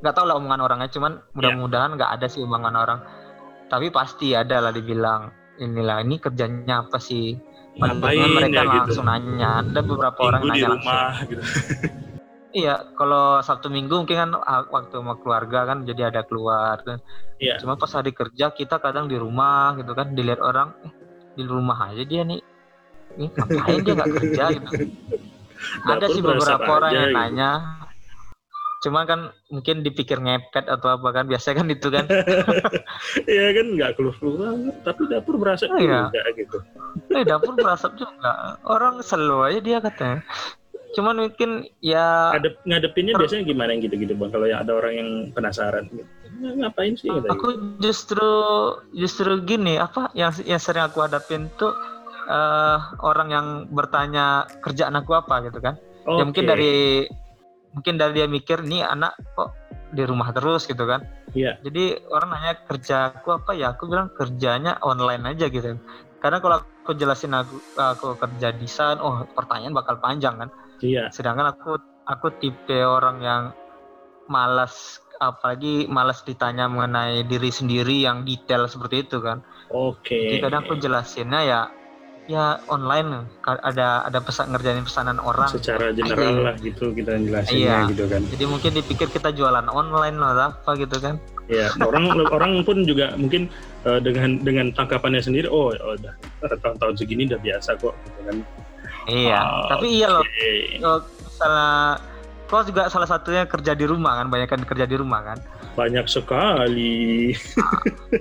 nggak 0.04 0.12
tahu 0.12 0.28
lah 0.28 0.36
omongan 0.36 0.60
orangnya 0.60 0.92
cuman 0.92 1.24
mudah-mudahan 1.32 1.96
nggak 1.96 2.20
ada 2.20 2.26
sih 2.28 2.44
omongan 2.44 2.76
orang. 2.76 3.00
Tapi 3.72 3.88
pasti 3.88 4.36
ada 4.36 4.60
lah 4.60 4.72
dibilang 4.76 5.32
inilah 5.56 6.04
ini 6.04 6.20
kerjanya 6.20 6.84
apa 6.84 7.00
sih? 7.00 7.32
Ngapain 7.80 8.28
mereka 8.28 8.60
ya 8.60 8.64
gitu. 8.68 8.76
langsung 8.76 9.08
nanya. 9.08 9.64
Ada 9.64 9.80
beberapa 9.80 10.20
orang 10.20 10.40
minggu 10.44 10.52
di 10.52 10.60
nanya 10.60 10.68
langsung. 10.68 10.92
rumah 10.92 11.12
gitu 11.24 11.42
iya 12.52 12.74
kalau 12.94 13.40
sabtu 13.40 13.68
minggu 13.68 14.04
mungkin 14.04 14.16
kan 14.16 14.30
ah, 14.38 14.62
waktu 14.68 15.00
sama 15.00 15.16
keluarga 15.18 15.64
kan 15.68 15.84
jadi 15.84 16.12
ada 16.12 16.22
keluar 16.24 16.76
kan. 16.84 16.98
Iya. 17.42 17.58
cuma 17.58 17.74
pas 17.74 17.90
hari 17.90 18.14
kerja 18.14 18.54
kita 18.54 18.78
kadang 18.78 19.10
di 19.10 19.18
rumah 19.18 19.74
gitu 19.74 19.92
kan 19.92 20.14
dilihat 20.14 20.38
orang 20.38 20.70
eh, 20.86 20.92
di 21.34 21.42
rumah 21.42 21.90
aja 21.90 22.04
dia 22.04 22.22
nih. 22.22 22.40
Ini 23.12 23.26
ngapain 23.28 23.80
dia 23.82 23.92
nggak 23.98 24.12
kerja? 24.20 24.44
Gitu. 24.56 24.74
Ada 25.90 26.06
sih 26.10 26.20
berasap 26.22 26.58
beberapa 26.58 26.70
orang 26.78 26.90
aja 26.90 26.96
yang 26.96 27.10
gitu. 27.10 27.18
nanya. 27.18 27.50
Cuma 28.82 29.06
kan 29.06 29.30
mungkin 29.46 29.86
dipikir 29.86 30.18
ngepet 30.18 30.66
atau 30.66 30.98
apa 30.98 31.08
kan 31.14 31.24
biasa 31.30 31.54
kan 31.54 31.66
itu 31.70 31.86
kan. 31.86 32.02
Iya 33.30 33.46
kan 33.54 33.66
nggak 33.78 33.90
keluar 33.94 34.14
keluar 34.18 34.54
tapi 34.82 35.02
dapur 35.06 35.34
berasa 35.38 35.66
Oh, 35.70 35.78
iya. 35.78 36.10
juga 36.10 36.22
gitu. 36.34 36.58
Eh 37.14 37.22
dapur 37.22 37.54
berasap 37.54 37.94
juga. 37.94 38.58
Orang 38.66 38.98
selalu 39.02 39.36
aja 39.50 39.60
dia 39.62 39.78
katanya 39.78 40.20
cuman 40.92 41.16
mungkin 41.28 41.50
ya 41.80 42.36
Ngadep, 42.36 42.54
ngadepinnya 42.68 43.12
biasanya 43.16 43.44
gimana 43.48 43.68
yang 43.72 43.82
gitu-gitu 43.84 44.12
bang? 44.16 44.30
Kalau 44.32 44.46
yang 44.48 44.60
ada 44.60 44.72
orang 44.76 44.94
yang 44.96 45.08
penasaran 45.32 45.84
gitu. 45.88 46.04
"Nah, 46.40 46.52
ngapain 46.58 46.94
sih 46.96 47.08
katanya 47.08 47.32
aku 47.32 47.48
justru 47.80 48.28
justru 48.92 49.30
gini 49.44 49.80
apa 49.80 50.12
yang 50.12 50.32
yang 50.44 50.60
sering 50.60 50.84
aku 50.84 51.04
hadapin 51.04 51.48
tuh 51.56 51.72
eh, 52.22 52.78
orang 53.02 53.28
yang 53.34 53.46
bertanya 53.74 54.46
kerjaan 54.62 54.94
aku 54.94 55.16
apa 55.16 55.42
gitu 55.48 55.58
kan? 55.58 55.74
Ya 56.06 56.22
mungkin 56.22 56.44
dari 56.46 57.06
mungkin 57.72 57.94
dari 57.96 58.12
dia 58.20 58.26
mikir 58.28 58.62
nih 58.62 58.84
anak 58.84 59.16
kok 59.34 59.56
di 59.92 60.02
rumah 60.04 60.32
terus 60.32 60.64
gitu 60.68 60.84
kan? 60.88 61.04
Iya. 61.32 61.56
jadi 61.64 61.96
orang 62.12 62.28
nanya 62.36 62.54
kerjaku 62.68 63.32
apa? 63.32 63.56
Ya 63.56 63.72
aku 63.72 63.88
bilang 63.88 64.12
kerjanya 64.12 64.76
online 64.84 65.24
aja 65.32 65.48
gitu. 65.48 65.80
Karena 66.20 66.38
kalau 66.44 66.60
aku 66.60 66.92
jelasin 66.92 67.32
aku 67.32 67.56
aku 67.78 68.20
kerja 68.20 68.52
desain 68.52 69.00
oh 69.00 69.24
pertanyaan 69.32 69.72
bakal 69.72 69.96
panjang 70.02 70.36
kan 70.36 70.50
iya. 70.82 71.08
Sedangkan 71.14 71.54
aku 71.54 71.78
aku 72.04 72.34
tipe 72.42 72.76
orang 72.82 73.18
yang 73.22 73.42
malas 74.26 74.98
apalagi 75.22 75.86
malas 75.86 76.26
ditanya 76.26 76.66
mengenai 76.66 77.22
diri 77.26 77.50
sendiri 77.54 78.02
yang 78.02 78.26
detail 78.26 78.66
seperti 78.66 79.06
itu 79.06 79.22
kan. 79.22 79.38
Oke. 79.70 80.18
Jadi 80.18 80.36
kadang 80.42 80.66
aku 80.66 80.74
jelasinnya 80.82 81.40
ya 81.46 81.60
ya 82.30 82.54
online 82.70 83.26
ada 83.42 84.06
ada 84.06 84.18
pesan 84.22 84.54
ngerjain 84.54 84.82
pesanan 84.82 85.18
orang. 85.18 85.50
Secara 85.50 85.90
general 85.94 86.26
Iya. 86.38 86.42
lah 86.42 86.54
gitu 86.58 86.90
kita 86.94 87.18
jelasinnya 87.18 87.86
Iya. 87.86 87.90
gitu 87.94 88.04
kan. 88.10 88.22
Jadi 88.26 88.44
mungkin 88.46 88.70
dipikir 88.78 89.08
kita 89.10 89.30
jualan 89.30 89.66
online 89.70 90.18
atau 90.18 90.54
apa 90.54 90.70
gitu 90.78 90.96
kan. 90.98 91.18
Ya 91.50 91.70
orang 91.82 92.10
orang 92.30 92.52
pun 92.62 92.86
juga 92.86 93.14
mungkin 93.18 93.50
eh, 93.86 93.98
dengan 94.02 94.38
dengan 94.42 94.70
tangkapannya 94.74 95.22
sendiri 95.22 95.50
oh 95.50 95.74
udah 95.74 96.14
eh, 96.46 96.58
tahun-tahun 96.62 96.94
segini 96.98 97.26
udah 97.30 97.40
biasa 97.42 97.78
kok 97.78 97.94
gitu 98.06 98.20
kan 98.26 98.36
iya 99.06 99.40
Oh, 99.40 99.66
tapi 99.68 99.86
iya 99.92 100.08
loh 100.08 100.24
kalau 100.76 100.98
misalnya 101.00 101.70
kau 102.46 102.60
juga 102.62 102.82
salah 102.86 103.06
satunya 103.06 103.42
kerja 103.44 103.72
di 103.72 103.82
rumah 103.82 104.14
kan 104.14 104.28
banyak 104.28 104.46
kan 104.46 104.60
kerja 104.62 104.84
di 104.84 104.94
rumah 104.94 105.24
kan 105.24 105.38
banyak 105.72 106.04
sekali 106.04 107.32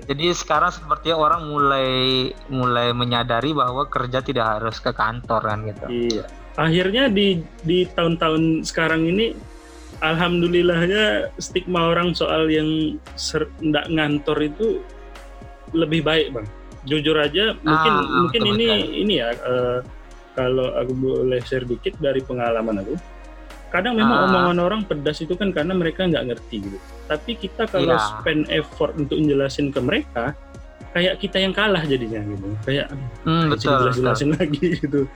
jadi 0.07 0.31
sekarang 0.31 0.71
sepertinya 0.71 1.19
orang 1.19 1.41
mulai 1.45 1.91
mulai 2.47 2.89
menyadari 2.91 3.51
bahwa 3.51 3.83
kerja 3.85 4.23
tidak 4.23 4.57
harus 4.57 4.79
ke 4.79 4.89
kantor 4.89 5.41
kan 5.43 5.59
gitu 5.63 5.85
Iya. 5.87 6.23
Akhirnya 6.53 7.07
di 7.07 7.39
di 7.61 7.87
tahun-tahun 7.87 8.63
sekarang 8.63 9.03
ini 9.05 9.31
alhamdulillahnya 10.01 11.31
stigma 11.37 11.87
orang 11.87 12.11
soal 12.11 12.47
yang 12.47 12.99
nggak 13.61 13.85
ngantor 13.87 14.37
itu 14.41 14.83
lebih 15.71 16.03
baik, 16.03 16.31
Bang. 16.31 16.47
Jujur 16.83 17.15
aja 17.15 17.55
mungkin 17.57 17.93
Ah, 17.93 18.03
mungkin 18.19 18.41
betul 18.41 18.53
ini 18.53 18.67
sekali. 18.67 18.99
ini 18.99 19.13
ya 19.15 19.29
eh, 19.31 19.77
kalau 20.31 20.71
aku 20.73 20.93
boleh 20.93 21.39
share 21.41 21.63
dikit 21.63 21.97
dari 21.97 22.19
pengalaman 22.19 22.79
aku. 22.79 22.95
Kadang 23.67 23.95
memang 23.95 24.17
Ah. 24.17 24.25
omongan 24.27 24.57
orang 24.59 24.81
pedas 24.83 25.19
itu 25.19 25.31
kan 25.33 25.49
karena 25.49 25.71
mereka 25.71 26.03
nggak 26.03 26.27
ngerti 26.27 26.59
gitu. 26.61 26.77
Tapi 27.07 27.31
kita 27.33 27.63
kalau 27.65 27.87
Iya. 27.89 28.03
spend 28.19 28.47
effort 28.49 28.91
untuk 28.95 29.15
menjelasin 29.15 29.71
ke 29.71 29.79
mereka, 29.79 30.35
kayak 30.91 31.15
kita 31.17 31.39
yang 31.39 31.55
kalah 31.55 31.79
jadinya 31.81 32.19
gitu. 32.19 32.47
Kayak 32.61 32.91
Hmm, 33.23 33.47
betul, 33.47 33.71
betul. 33.79 33.91
jelasin 33.95 34.29
lagi 34.35 34.65
gitu. 34.83 35.07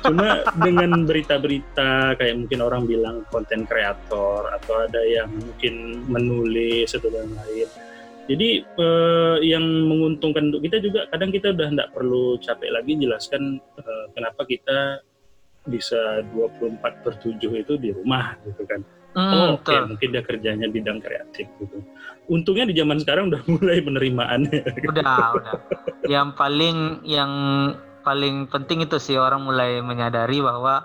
Cuma 0.00 0.46
dengan 0.56 1.02
berita-berita 1.02 2.14
kayak 2.14 2.34
mungkin 2.38 2.60
orang 2.60 2.86
bilang 2.86 3.16
konten 3.28 3.66
kreator 3.66 4.46
atau 4.52 4.74
ada 4.80 5.02
yang 5.02 5.26
mungkin 5.28 5.74
menulis 6.06 6.94
atau 6.94 7.10
yang 7.10 7.34
lain. 7.34 7.66
Jadi 8.24 8.64
eh, 8.64 9.36
yang 9.44 9.64
menguntungkan 9.84 10.48
untuk 10.48 10.64
kita 10.64 10.80
juga 10.80 11.04
kadang 11.12 11.28
kita 11.28 11.52
udah 11.52 11.68
nggak 11.76 11.90
perlu 11.92 12.40
capek 12.40 12.70
lagi 12.72 12.96
jelaskan 12.96 13.60
eh, 13.76 14.04
kenapa 14.16 14.48
kita 14.48 15.04
bisa 15.64 16.20
24 16.32 16.80
per 17.04 17.12
7 17.20 17.40
itu 17.40 17.74
di 17.80 17.90
rumah 17.92 18.36
gitu 18.44 18.64
kan. 18.68 18.80
Hmm, 19.14 19.30
oh 19.30 19.46
oke 19.60 19.70
betul. 19.70 19.82
mungkin 19.94 20.08
dia 20.10 20.22
kerjanya 20.26 20.66
bidang 20.66 20.98
kreatif 20.98 21.46
gitu. 21.62 21.78
Untungnya 22.26 22.66
di 22.66 22.74
zaman 22.74 22.98
sekarang 22.98 23.30
udah 23.30 23.42
mulai 23.52 23.78
penerimaannya. 23.84 24.60
udah 24.90 25.16
udah 25.38 25.54
yang 26.08 26.32
paling 26.34 27.04
yang 27.06 27.32
paling 28.04 28.48
penting 28.52 28.84
itu 28.84 29.00
sih 29.00 29.16
orang 29.16 29.40
mulai 29.40 29.80
menyadari 29.80 30.44
bahwa 30.44 30.84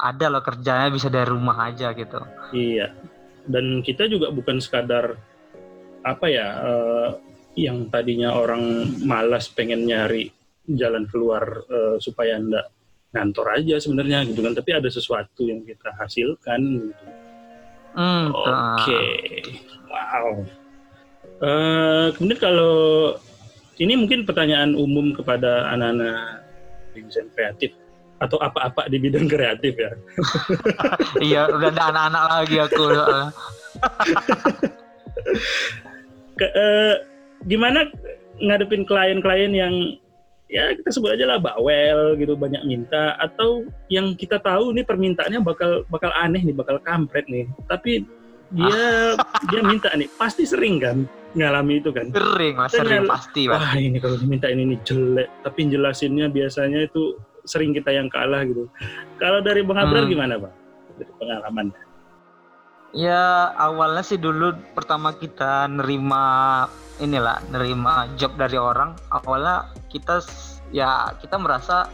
ada 0.00 0.26
loh 0.32 0.44
kerjanya 0.44 0.88
bisa 0.92 1.08
dari 1.12 1.28
rumah 1.28 1.68
aja 1.68 1.92
gitu 1.92 2.20
Iya. 2.52 2.92
Dan 3.48 3.80
kita 3.80 4.04
juga 4.08 4.28
bukan 4.28 4.60
sekadar 4.60 5.16
apa 6.00 6.26
ya 6.28 6.48
eh, 6.64 7.08
yang 7.58 7.90
tadinya 7.92 8.36
orang 8.36 8.88
malas 9.04 9.50
pengen 9.50 9.84
nyari 9.84 10.30
jalan 10.70 11.04
keluar 11.10 11.66
eh, 11.66 11.96
supaya 12.00 12.38
ndak 12.38 12.66
ngantor 13.10 13.58
aja 13.58 13.76
sebenarnya 13.82 14.22
gitu 14.30 14.40
kan 14.40 14.54
tapi 14.54 14.70
ada 14.70 14.86
sesuatu 14.86 15.42
yang 15.42 15.66
kita 15.66 15.90
hasilkan 15.98 16.60
gitu. 16.88 17.04
hmm, 17.98 18.26
Oke. 18.30 18.46
betul. 18.46 19.02
Wow. 19.90 20.46
Eh, 21.40 22.06
kemudian 22.14 22.38
kalau 22.38 22.76
ini 23.80 23.96
mungkin 23.96 24.28
pertanyaan 24.28 24.76
umum 24.76 25.16
kepada 25.16 25.72
anak-anak 25.74 26.44
desain 26.94 27.32
kreatif 27.32 27.72
atau 28.20 28.36
apa-apa 28.36 28.92
di 28.92 29.00
bidang 29.00 29.24
kreatif 29.24 29.72
ya. 29.74 29.92
iya 31.32 31.48
udah 31.48 31.72
ada 31.72 31.82
anak-anak 31.88 32.24
lagi 32.28 32.56
aku. 32.60 32.84
ke, 36.40 36.46
eh, 36.48 36.94
gimana 37.44 37.84
ngadepin 38.38 38.88
klien-klien 38.88 39.52
yang 39.52 39.74
ya 40.48 40.72
kita 40.74 40.90
sebut 40.90 41.14
aja 41.14 41.28
lah 41.28 41.38
bawel 41.38 42.16
gitu 42.16 42.34
banyak 42.34 42.64
minta 42.64 43.14
atau 43.16 43.62
yang 43.86 44.16
kita 44.16 44.40
tahu 44.40 44.72
nih 44.72 44.82
permintaannya 44.82 45.38
bakal 45.38 45.84
bakal 45.86 46.10
aneh 46.16 46.40
nih 46.40 46.56
bakal 46.56 46.80
kampret 46.80 47.28
nih. 47.28 47.44
Tapi 47.68 48.02
dia 48.50 49.14
dia 49.46 49.60
minta 49.62 49.92
nih 49.94 50.08
pasti 50.16 50.42
sering 50.42 50.80
kan 50.80 51.04
ngalami 51.38 51.78
itu 51.78 51.94
kan? 51.94 52.10
Sering 52.10 52.54
lah 52.58 52.66
sering 52.66 53.06
Ternyata- 53.06 53.12
pasti 53.14 53.42
Pak. 53.46 53.54
wah 53.54 53.72
ini 53.76 53.98
kalau 54.02 54.16
diminta 54.18 54.50
ini, 54.50 54.62
ini 54.66 54.76
jelek 54.82 55.28
tapi 55.46 55.70
jelasinnya 55.70 56.26
biasanya 56.26 56.82
itu 56.82 57.14
sering 57.46 57.70
kita 57.70 57.94
yang 57.94 58.10
kalah 58.10 58.42
gitu. 58.42 58.66
Kalau 59.22 59.38
dari 59.38 59.62
bang 59.62 59.78
Abrar 59.78 60.02
Hmm. 60.02 60.10
gimana 60.10 60.34
pak 60.36 60.52
dari 60.98 61.12
pengalaman 61.14 61.66
Ya 62.90 63.54
awalnya 63.54 64.02
sih 64.02 64.18
dulu 64.18 64.50
pertama 64.74 65.14
kita 65.14 65.70
nerima 65.70 66.66
inilah 66.98 67.38
nerima 67.54 68.10
job 68.18 68.34
dari 68.34 68.58
orang. 68.58 68.98
Awalnya 69.14 69.70
kita 69.86 70.18
ya 70.74 71.14
kita 71.22 71.38
merasa 71.38 71.86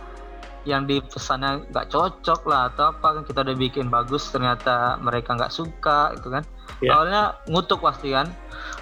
yang 0.67 0.89
dipesannya 0.89 1.71
nggak 1.71 1.95
cocok 1.95 2.41
lah 2.51 2.75
atau 2.75 2.91
apa 2.91 3.21
kan 3.21 3.23
kita 3.23 3.47
udah 3.47 3.57
bikin 3.57 3.87
bagus 3.87 4.27
ternyata 4.35 4.99
mereka 4.99 5.37
nggak 5.37 5.55
suka 5.55 6.17
itu 6.17 6.29
kan. 6.33 6.45
Ya. 6.85 6.93
awalnya 6.93 7.25
ngutuk 7.49 7.81
pasti 7.85 8.13
kan. 8.13 8.33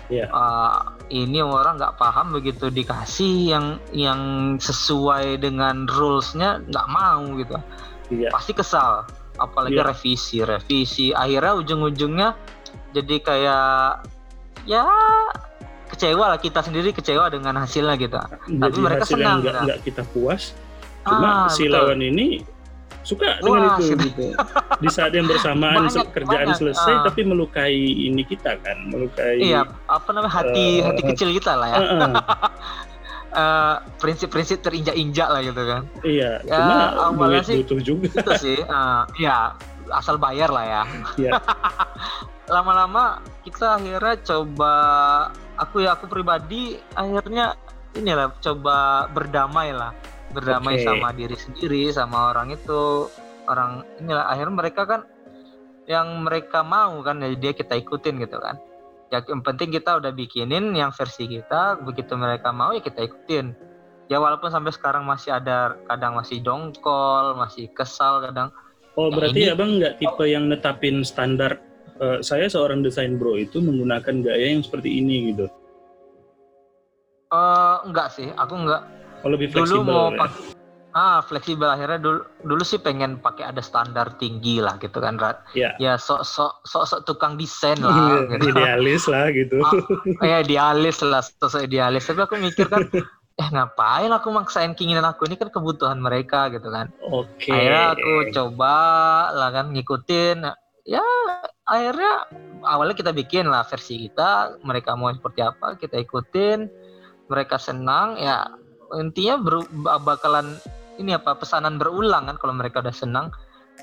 Ya. 0.08 0.30
Ah, 0.32 0.96
ini 1.10 1.42
orang 1.44 1.76
nggak 1.76 1.98
paham 2.00 2.32
begitu 2.32 2.72
dikasih 2.72 3.54
yang 3.54 3.66
yang 3.92 4.20
sesuai 4.56 5.42
dengan 5.42 5.84
rulesnya 5.90 6.62
nggak 6.64 6.88
mau 6.88 7.22
gitu. 7.36 7.58
Iya. 8.14 8.30
Pasti 8.32 8.54
kesal 8.56 9.04
apalagi 9.36 9.74
Iya. 9.74 9.86
revisi 9.86 10.38
revisi 10.40 11.06
akhirnya 11.10 11.52
ujung-ujungnya 11.56 12.28
jadi 12.90 13.14
kayak 13.18 13.66
ya 14.64 14.86
kecewa 15.86 16.24
lah 16.28 16.38
kita 16.38 16.58
sendiri 16.58 16.90
kecewa 16.90 17.28
dengan 17.28 17.54
hasilnya 17.56 17.94
gitu 17.96 18.18
jadi 18.48 18.78
mereka 18.78 19.02
hasil 19.04 19.14
yang 19.14 19.20
senang, 19.20 19.38
nggak 19.40 19.54
kan? 19.54 19.64
nggak 19.66 19.80
kita 19.82 20.02
puas 20.10 20.42
cuma 21.04 21.28
Ah, 21.44 21.46
si 21.48 21.64
betul. 21.64 21.74
lawan 21.74 22.00
ini 22.00 22.26
suka 23.04 23.36
dengan 23.36 23.68
Puas, 23.68 23.84
itu 23.84 23.92
gitu. 23.92 24.04
gitu 24.08 24.26
di 24.80 24.88
saat 24.88 25.12
yang 25.12 25.28
bersamaan 25.28 25.76
Banyak, 25.84 26.08
kerjaan 26.10 26.48
banyak, 26.48 26.56
selesai 26.56 26.94
ah. 26.94 27.02
tapi 27.04 27.20
melukai 27.22 27.76
ini 27.76 28.24
kita 28.24 28.56
kan 28.58 28.88
melukai 28.88 29.36
iya 29.38 29.68
apa 29.84 30.08
namanya 30.08 30.40
hati 30.40 30.80
Eh, 30.80 30.88
hati 30.88 31.02
kecil 31.12 31.28
kita 31.30 31.52
lah 31.52 31.68
ya 31.68 31.76
Heeh, 31.76 32.10
Eh, 33.34 33.76
prinsip-prinsip 33.98 34.62
terinjak-injak 34.62 35.26
lah 35.26 35.42
gitu 35.42 35.58
kan. 35.58 35.82
Iya 36.06 36.38
Ya, 36.46 36.54
cuma 37.02 37.26
duit 37.26 37.42
sih- 37.42 37.58
butuh 37.66 37.80
juga. 37.82 38.06
itu 38.14 38.32
sih. 38.38 38.58
Eh, 38.78 39.02
ya 39.18 39.58
asal 39.90 40.16
bayar 40.16 40.54
lah 40.54 40.62
ya. 40.62 40.82
Iya. 41.18 41.32
lama-lama 42.54 43.18
kita 43.42 43.74
akhirnya 43.74 44.20
coba 44.22 44.72
aku 45.56 45.80
ya 45.80 45.96
aku 45.96 46.06
pribadi 46.06 46.76
akhirnya 46.92 47.58
inilah 47.92 48.30
coba 48.38 49.08
berdamai 49.10 49.74
lah. 49.74 49.90
Berdamai 50.30 50.78
Oke. 50.78 50.86
sama 50.86 51.10
diri 51.10 51.34
sendiri 51.34 51.90
sama 51.90 52.30
orang 52.30 52.54
itu. 52.54 53.10
Orang 53.44 53.82
inilah 53.98 54.30
akhirnya 54.30 54.54
mereka 54.54 54.82
kan 54.86 55.00
yang 55.84 56.22
mereka 56.22 56.62
mau 56.62 57.02
kan 57.02 57.18
ya 57.18 57.34
dia 57.34 57.52
kita 57.52 57.76
ikutin 57.76 58.16
gitu 58.16 58.40
kan 58.40 58.56
ya 59.14 59.22
yang 59.22 59.40
penting 59.40 59.70
kita 59.70 59.94
udah 59.94 60.10
bikinin 60.10 60.74
yang 60.74 60.90
versi 60.90 61.30
kita 61.30 61.78
begitu 61.78 62.18
mereka 62.18 62.50
mau 62.50 62.74
ya 62.74 62.82
kita 62.82 63.06
ikutin 63.06 63.54
ya 64.10 64.18
walaupun 64.18 64.50
sampai 64.50 64.74
sekarang 64.74 65.06
masih 65.06 65.30
ada 65.32 65.78
kadang 65.86 66.18
masih 66.18 66.42
dongkol 66.42 67.38
masih 67.38 67.70
kesal 67.70 68.18
kadang 68.20 68.50
Oh 68.94 69.10
Ya, 69.10 69.14
berarti 69.16 69.40
ini- 69.40 69.50
abang 69.50 69.70
nggak 69.74 69.94
tipe 69.98 70.24
yang 70.24 70.46
netapin 70.46 71.02
standar 71.02 71.58
eh, 71.98 72.18
saya 72.20 72.46
seorang 72.46 72.82
desain 72.82 73.14
bro 73.14 73.34
itu 73.34 73.58
menggunakan 73.58 74.18
gaya 74.20 74.54
yang 74.54 74.62
seperti 74.62 74.98
ini 74.98 75.30
gitu. 75.30 75.46
eh 77.30 77.76
enggak 77.82 78.14
sih 78.14 78.30
aku 78.34 78.54
enggak 78.54 78.82
Oh 79.24 79.30
lebih 79.32 79.48
dulu 79.50 79.82
fleksibel. 79.82 79.88
mau 79.88 80.06
ya? 80.10 80.18
pakai 80.20 80.53
ah 80.94 81.18
fleksibel 81.26 81.66
akhirnya 81.66 81.98
dulu 81.98 82.22
dulu 82.46 82.62
sih 82.62 82.78
pengen 82.78 83.18
pakai 83.18 83.50
ada 83.50 83.58
standar 83.58 84.14
tinggi 84.22 84.62
lah 84.62 84.78
gitu 84.78 85.02
kan 85.02 85.18
Rat. 85.18 85.42
Ya. 85.58 85.74
ya 85.82 85.98
sok 85.98 86.22
sok 86.22 86.62
sok 86.62 86.86
sok 86.86 87.00
tukang 87.02 87.34
desain 87.34 87.74
lah 87.82 88.22
gitu. 88.30 88.54
Idealis 88.54 89.10
lah 89.10 89.26
gitu. 89.34 89.58
Ah, 90.22 90.26
ya 90.26 90.36
idealis 90.46 91.02
lah 91.02 91.18
sosok 91.20 91.66
idealis 91.66 92.06
tapi 92.06 92.22
aku 92.22 92.38
mikir 92.38 92.70
kan 92.70 92.86
eh 93.42 93.48
ngapain 93.50 94.14
aku 94.14 94.30
maksain 94.30 94.78
keinginan 94.78 95.02
aku 95.02 95.26
ini 95.26 95.34
kan 95.34 95.50
kebutuhan 95.50 95.98
mereka 95.98 96.46
gitu 96.54 96.70
kan 96.70 96.94
Oke. 97.10 97.50
akhirnya 97.50 97.98
aku 97.98 98.12
coba 98.30 98.76
lah 99.34 99.50
kan 99.50 99.74
ngikutin 99.74 100.46
ya 100.86 101.02
akhirnya 101.66 102.30
awalnya 102.62 102.94
kita 102.94 103.10
bikin 103.10 103.50
lah 103.50 103.66
versi 103.66 104.06
kita 104.06 104.62
mereka 104.62 104.94
mau 104.94 105.10
seperti 105.10 105.42
apa 105.42 105.74
kita 105.74 105.98
ikutin 105.98 106.70
mereka 107.26 107.58
senang 107.58 108.14
ya 108.22 108.46
intinya 108.94 109.42
beru- 109.42 109.66
bakalan 109.82 110.54
ini 110.98 111.10
apa 111.14 111.34
pesanan 111.34 111.76
berulang 111.76 112.30
kan 112.30 112.36
kalau 112.38 112.54
mereka 112.54 112.78
udah 112.80 112.94
senang? 112.94 113.26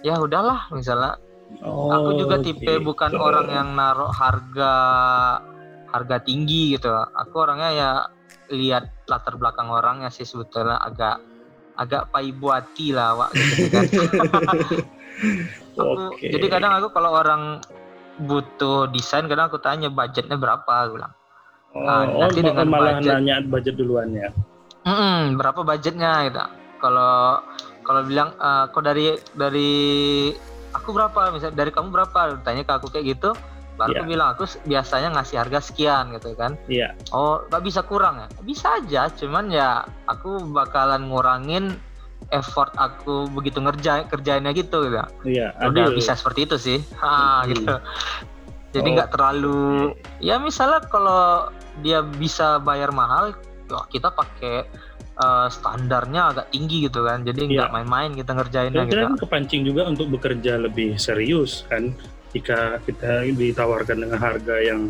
Ya 0.02 0.18
udahlah 0.18 0.72
misalnya. 0.72 1.20
Oh, 1.62 1.92
aku 1.92 2.16
juga 2.16 2.40
tipe 2.40 2.64
gitu. 2.64 2.80
bukan 2.82 3.12
orang 3.20 3.52
yang 3.52 3.68
naruh 3.76 4.08
harga 4.10 4.74
harga 5.92 6.18
tinggi 6.24 6.80
gitu. 6.80 6.88
Aku 6.90 7.44
orangnya 7.44 7.70
ya 7.76 7.90
lihat 8.52 8.88
latar 9.08 9.36
belakang 9.36 9.68
orangnya 9.68 10.08
sih 10.08 10.24
sebetulnya 10.24 10.80
agak 10.80 11.20
agak 11.76 12.08
paibuati 12.12 12.96
lah 12.96 13.20
wak 13.20 13.32
gitu 13.36 13.56
kan. 13.68 13.86
Aku- 15.72 16.18
jadi 16.20 16.46
kadang 16.52 16.72
aku 16.76 16.92
kalau 16.92 17.16
orang 17.16 17.60
butuh 18.22 18.92
desain 18.92 19.28
kadang 19.28 19.48
aku 19.52 19.60
tanya 19.60 19.88
budgetnya 19.92 20.36
berapa 20.40 20.68
aku 20.68 21.00
bilang. 21.00 21.14
Oh, 21.72 21.88
Ah, 21.88 22.04
oh, 22.04 22.20
nanti 22.28 22.44
dengan 22.44 22.68
malah 22.68 23.00
budget. 23.00 23.16
nanya 23.16 23.36
budget 23.44 23.76
duluan 23.80 24.12
ya. 24.12 24.30
"Mm-mm, 24.84 25.40
berapa 25.40 25.62
budgetnya 25.64 26.28
gitu 26.28 26.42
kalau 26.82 27.40
kalau 27.82 28.02
bilang 28.04 28.34
"Eh, 28.36 28.66
kok 28.68 28.82
dari 28.82 29.06
dari 29.32 29.72
aku 30.72 30.90
berapa 30.90 31.30
misalnya 31.30 31.56
dari 31.56 31.70
kamu 31.70 31.90
berapa 31.90 32.20
tanya 32.42 32.62
ke 32.62 32.74
aku 32.74 32.88
kayak 32.90 33.06
gitu 33.12 33.32
baru 33.72 33.92
aku 33.94 34.04
Iya. 34.04 34.10
bilang 34.10 34.28
aku 34.30 34.44
biasanya 34.64 35.10
ngasih 35.12 35.38
harga 35.38 35.60
sekian 35.64 36.12
gitu 36.12 36.36
kan 36.36 36.54
Iya. 36.68 36.94
oh 37.12 37.42
nggak 37.48 37.64
bisa 37.64 37.82
kurang 37.82 38.20
ya 38.20 38.28
bisa 38.42 38.68
aja 38.76 39.08
cuman 39.10 39.48
ya 39.48 39.82
aku 40.06 40.44
bakalan 40.46 41.08
ngurangin 41.08 41.74
effort 42.30 42.72
aku 42.76 43.28
begitu 43.30 43.60
ngerjain 43.60 44.06
kerjainnya 44.06 44.52
gitu 44.52 44.86
gitu 44.86 45.02
Iya. 45.24 45.56
udah 45.62 45.86
adil. 45.88 45.98
bisa 45.98 46.14
seperti 46.14 46.46
itu 46.46 46.56
sih 46.58 46.80
ah 47.00 47.42
Hmm. 47.42 47.50
gitu 47.50 47.76
jadi 48.72 48.88
Oh. 48.88 48.94
nggak 48.94 49.10
terlalu 49.12 49.92
ya 50.20 50.38
misalnya 50.38 50.80
kalau 50.86 51.50
dia 51.80 52.00
bisa 52.02 52.60
bayar 52.60 52.92
mahal 52.92 53.34
ya 53.68 53.82
kita 53.88 54.12
pakai 54.12 54.68
eh, 55.14 55.48
standarnya 55.50 56.22
agak 56.32 56.48
tinggi 56.50 56.88
gitu 56.88 57.04
kan 57.04 57.22
jadi 57.22 57.42
nggak 57.42 57.68
Iya. 57.68 57.74
main-main 57.74 58.12
kita 58.14 58.32
ngerjainnya 58.32 58.84
gitu 58.86 59.02
kan 59.02 59.14
kepancing 59.20 59.62
juga 59.64 59.86
untuk 59.86 60.08
bekerja 60.10 60.56
lebih 60.56 60.96
serius 60.96 61.68
kan 61.68 61.92
jika 62.32 62.80
kita 62.88 63.28
ditawarkan 63.28 63.98
dengan 64.02 64.16
harga 64.18 64.56
yang 64.58 64.88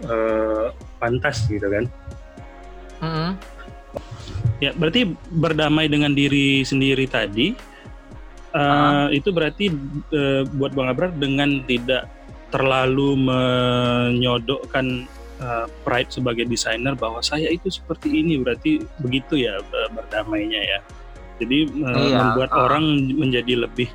eh, 0.00 0.66
pantas 0.96 1.44
gitu 1.46 1.64
kan. 1.64 1.84
Mm-mm. 3.00 3.30
Ya, 4.60 4.72
berarti 4.72 5.08
berdamai 5.30 5.86
dengan 5.86 6.12
diri 6.12 6.60
sendiri 6.62 7.04
tadi 7.04 7.52
eh, 8.50 8.58
Ah. 8.58 9.06
itu 9.08 9.30
berarti 9.30 9.70
eh, 10.10 10.42
buat 10.50 10.74
Bang 10.74 10.90
Abrar 10.90 11.14
dengan 11.14 11.62
tidak 11.64 12.10
terlalu 12.50 13.14
menyodokkan 13.14 15.06
eh, 15.40 15.66
pride 15.82 16.10
sebagai 16.12 16.44
desainer 16.46 16.94
bahwa 16.94 17.24
saya 17.24 17.48
itu 17.48 17.72
seperti 17.72 18.12
ini 18.20 18.38
berarti 18.38 18.84
begitu 19.00 19.40
ya 19.40 19.58
eh, 19.58 19.88
berdamainya 19.90 20.60
ya. 20.60 20.78
Jadi 21.40 21.58
eh, 21.66 22.04
Iya, 22.12 22.18
membuat 22.20 22.50
ah. 22.52 22.68
orang 22.68 22.84
menjadi 23.16 23.64
lebih 23.64 23.88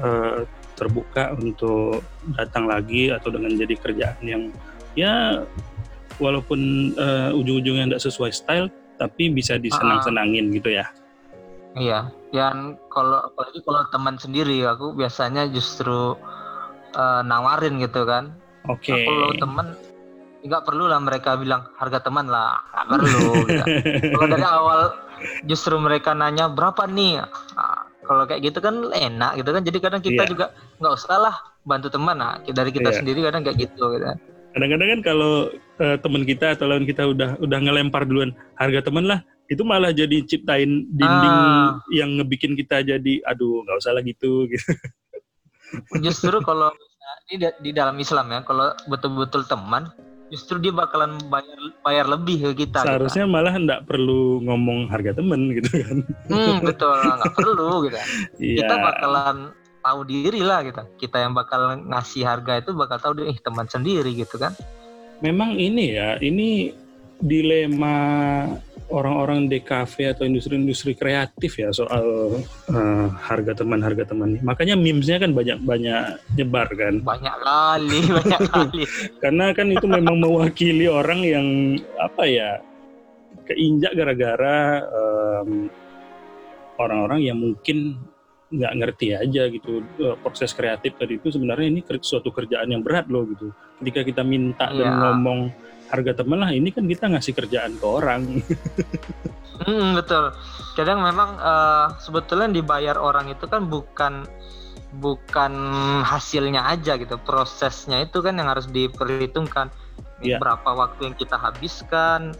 eh, 0.00 0.48
terbuka 0.76 1.32
untuk 1.36 2.04
datang 2.36 2.68
lagi 2.68 3.08
atau 3.08 3.32
dengan 3.32 3.56
jadi 3.56 3.74
kerjaan 3.80 4.20
yang 4.24 4.42
ya 4.96 5.44
walaupun 6.16 6.92
eh, 6.96 7.30
ujung-ujungnya 7.36 7.96
tidak 7.96 8.04
sesuai 8.04 8.32
style 8.32 8.68
tapi 8.96 9.28
bisa 9.28 9.60
disenang-senangin 9.60 10.48
gitu 10.56 10.72
ya. 10.72 10.88
Iya, 11.76 12.08
dan 12.32 12.80
kalau 12.88 13.20
apalagi 13.28 13.60
kalau 13.60 13.84
teman 13.92 14.16
sendiri 14.16 14.64
aku 14.64 14.96
biasanya 14.96 15.44
justru 15.52 16.16
eh, 16.96 17.20
nawarin 17.24 17.76
gitu 17.84 18.08
kan. 18.08 18.32
Oke. 18.66 18.96
Nah, 18.96 19.00
kalau 19.04 19.30
teman 19.36 19.66
nggak 20.42 20.62
perlu 20.64 20.84
lah 20.84 21.00
mereka 21.00 21.34
bilang 21.36 21.64
harga 21.76 22.02
teman 22.02 22.28
lah, 22.28 22.60
nggak 22.72 22.86
perlu. 22.92 23.28
gitu. 23.46 23.64
Kalau 24.14 24.26
dari 24.28 24.44
awal 24.44 24.80
justru 25.44 25.74
mereka 25.80 26.12
nanya 26.12 26.46
berapa 26.46 26.84
nih, 26.86 27.24
Nah, 27.56 27.88
kalau 28.04 28.22
kayak 28.22 28.44
gitu 28.44 28.58
kan 28.60 28.78
enak 28.92 29.40
gitu 29.40 29.50
kan. 29.50 29.62
Jadi 29.64 29.78
kadang 29.80 30.02
kita 30.04 30.22
Iya. 30.22 30.30
juga 30.30 30.46
nggak 30.78 30.92
usah 30.94 31.18
lah 31.18 31.34
bantu 31.64 31.88
teman. 31.90 32.14
Nah, 32.14 32.38
dari 32.44 32.70
kita 32.70 32.92
Iya. 32.92 32.98
sendiri 33.00 33.24
kadang 33.24 33.42
kayak 33.42 33.58
gitu. 33.58 33.96
gitu. 33.96 34.06
Kadang-kadang 34.54 34.88
kan 34.88 35.00
kalau 35.02 35.34
eh, 35.76 35.96
teman 36.00 36.22
kita 36.24 36.56
atau 36.56 36.64
lawan 36.64 36.88
kita 36.88 37.04
udah 37.04 37.36
udah 37.36 37.58
ngelempar 37.60 38.08
duluan 38.08 38.32
harga 38.56 38.88
teman 38.88 39.04
lah, 39.04 39.20
itu 39.48 39.60
malah 39.60 39.92
jadi 39.92 40.24
ciptain 40.24 40.88
dinding 40.88 41.36
Ah. 41.36 41.76
yang 41.92 42.16
ngebikin 42.16 42.56
kita 42.56 42.80
jadi 42.80 43.20
aduh 43.26 43.60
nggak 43.60 43.76
usah 43.82 43.92
lah 43.92 44.00
gitu 44.00 44.48
gitu. 44.48 44.64
Justru 46.00 46.38
kalau 46.40 46.70
di, 47.26 47.36
di 47.60 47.70
dalam 47.74 47.98
Islam 47.98 48.30
ya, 48.30 48.40
kalau 48.46 48.70
betul-betul 48.86 49.44
teman 49.44 49.90
justru 50.30 50.58
dia 50.58 50.74
bakalan 50.74 51.18
bayar 51.30 51.60
bayar 51.86 52.06
lebih 52.10 52.50
ke 52.50 52.66
kita. 52.66 52.82
Seharusnya 52.82 53.24
gitu. 53.26 53.34
malah 53.34 53.54
nggak 53.54 53.82
perlu 53.86 54.42
ngomong 54.42 54.90
harga 54.90 55.14
temen 55.14 55.54
gitu 55.54 55.70
kan. 55.82 55.98
Hmm, 56.30 56.58
betul, 56.62 56.98
nggak 56.98 57.34
perlu 57.38 57.86
gitu. 57.86 57.98
Iya. 58.42 58.58
Kita 58.62 58.74
bakalan 58.82 59.36
tahu 59.82 60.00
diri 60.02 60.40
lah 60.42 60.66
gitu. 60.66 60.82
Kita 60.98 61.22
yang 61.22 61.32
bakal 61.32 61.78
ngasih 61.86 62.26
harga 62.26 62.58
itu 62.58 62.70
bakal 62.74 62.98
tahu 62.98 63.12
deh 63.22 63.38
teman 63.38 63.70
sendiri 63.70 64.10
gitu 64.14 64.38
kan. 64.38 64.50
Memang 65.22 65.56
ini 65.56 65.96
ya, 65.96 66.18
ini 66.20 66.74
dilema 67.22 67.96
orang-orang 68.86 69.50
DKV 69.50 69.94
atau 70.14 70.24
industri-industri 70.26 70.94
kreatif 70.94 71.58
ya 71.58 71.74
soal 71.74 72.38
uh, 72.70 73.08
harga 73.18 73.58
teman 73.58 73.82
harga 73.82 74.14
teman. 74.14 74.38
Makanya 74.42 74.78
memesnya 74.78 75.18
kan 75.18 75.34
banyak-banyak 75.34 76.22
nyebar 76.38 76.68
kan. 76.70 76.94
Banyak 77.02 77.36
kali, 77.42 78.00
banyak 78.22 78.40
kali. 78.46 78.82
Karena 79.18 79.50
kan 79.50 79.66
itu 79.74 79.86
memang 79.90 80.16
mewakili 80.22 80.86
orang 80.86 81.20
yang 81.26 81.46
apa 81.98 82.22
ya 82.26 82.50
keinjak 83.46 83.94
gara-gara 83.94 84.82
um, 84.90 85.70
orang-orang 86.78 87.20
yang 87.26 87.38
mungkin 87.38 87.98
nggak 88.46 88.74
ngerti 88.78 89.10
aja 89.10 89.50
gitu 89.50 89.82
uh, 90.06 90.14
proses 90.22 90.54
kreatif 90.54 90.94
tadi 90.94 91.18
itu 91.18 91.34
sebenarnya 91.34 91.66
ini 91.66 91.80
suatu 91.82 92.30
kerjaan 92.30 92.70
yang 92.70 92.82
berat 92.86 93.10
loh 93.10 93.26
gitu. 93.26 93.50
Ketika 93.82 94.06
kita 94.06 94.22
minta 94.22 94.70
yeah. 94.70 94.78
dan 94.78 94.86
iya. 94.86 94.98
ngomong 95.02 95.40
harga 95.90 96.22
teman 96.22 96.42
lah 96.42 96.50
ini 96.50 96.74
kan 96.74 96.86
kita 96.86 97.06
ngasih 97.10 97.32
kerjaan 97.36 97.78
ke 97.78 97.86
orang. 97.86 98.42
hmm, 99.66 99.88
betul. 99.94 100.34
Kadang 100.74 101.02
memang 101.02 101.38
uh, 101.38 101.94
sebetulnya 102.02 102.50
dibayar 102.50 102.98
orang 102.98 103.30
itu 103.30 103.46
kan 103.46 103.70
bukan 103.70 104.26
bukan 104.96 105.52
hasilnya 106.06 106.72
aja 106.72 106.96
gitu, 106.96 107.20
prosesnya 107.20 108.06
itu 108.06 108.22
kan 108.24 108.38
yang 108.38 108.48
harus 108.50 108.66
diperhitungkan. 108.70 109.68
Yeah. 110.24 110.40
Berapa 110.40 110.72
waktu 110.72 111.12
yang 111.12 111.16
kita 111.16 111.36
habiskan. 111.36 112.32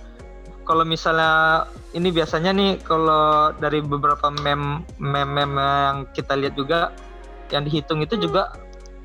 Kalau 0.66 0.82
misalnya 0.82 1.70
ini 1.94 2.10
biasanya 2.10 2.50
nih 2.50 2.82
kalau 2.82 3.54
dari 3.62 3.78
beberapa 3.78 4.34
mem 4.42 4.82
mem, 4.98 5.28
mem 5.30 5.52
yang 5.54 6.10
kita 6.10 6.34
lihat 6.34 6.58
juga 6.58 6.90
yang 7.54 7.62
dihitung 7.62 8.02
itu 8.02 8.18
juga 8.18 8.50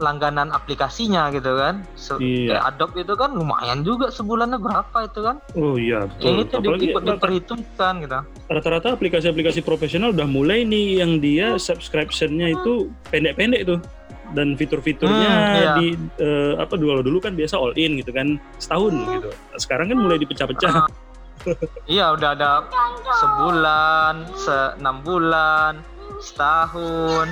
langganan 0.01 0.49
aplikasinya 0.49 1.29
gitu 1.31 1.55
kan. 1.55 1.85
So, 1.93 2.17
iya. 2.17 2.57
Kayak 2.57 2.63
Adobe 2.75 3.05
itu 3.05 3.13
kan 3.13 3.31
lumayan 3.37 3.85
juga 3.85 4.09
sebulannya 4.09 4.57
berapa 4.57 4.97
itu 5.05 5.19
kan? 5.21 5.35
Oh 5.55 5.77
iya 5.77 6.09
betul. 6.09 6.25
Yang 6.25 6.37
itu 6.41 6.53
Apalagi 6.57 6.85
ikut 6.89 7.03
diperhitungkan 7.05 7.93
gitu. 8.03 8.19
Rata-rata 8.49 8.87
aplikasi-aplikasi 8.97 9.61
profesional 9.61 10.11
udah 10.11 10.27
mulai 10.27 10.65
nih 10.65 10.99
yang 11.05 11.21
dia 11.21 11.55
subscriptionnya 11.55 12.57
itu 12.57 12.89
pendek-pendek 13.13 13.63
tuh 13.69 13.79
dan 14.31 14.55
fitur-fiturnya 14.55 15.31
hmm, 15.31 15.55
iya. 15.59 15.73
di 15.75 15.87
uh, 16.23 16.55
apa 16.63 16.79
dulu 16.79 17.03
dulu 17.03 17.19
kan 17.19 17.35
biasa 17.35 17.59
all 17.59 17.75
in 17.75 17.99
gitu 17.99 18.15
kan 18.15 18.39
setahun 18.57 18.95
gitu. 19.19 19.29
Sekarang 19.59 19.91
kan 19.91 19.97
mulai 19.99 20.17
dipecah-pecah. 20.19 20.87
Uh, 20.87 20.87
iya 21.89 22.15
udah 22.15 22.37
ada 22.37 22.63
sebulan, 23.19 24.13
se 24.39 24.57
enam 24.79 25.03
bulan, 25.03 25.83
setahun. 26.23 27.27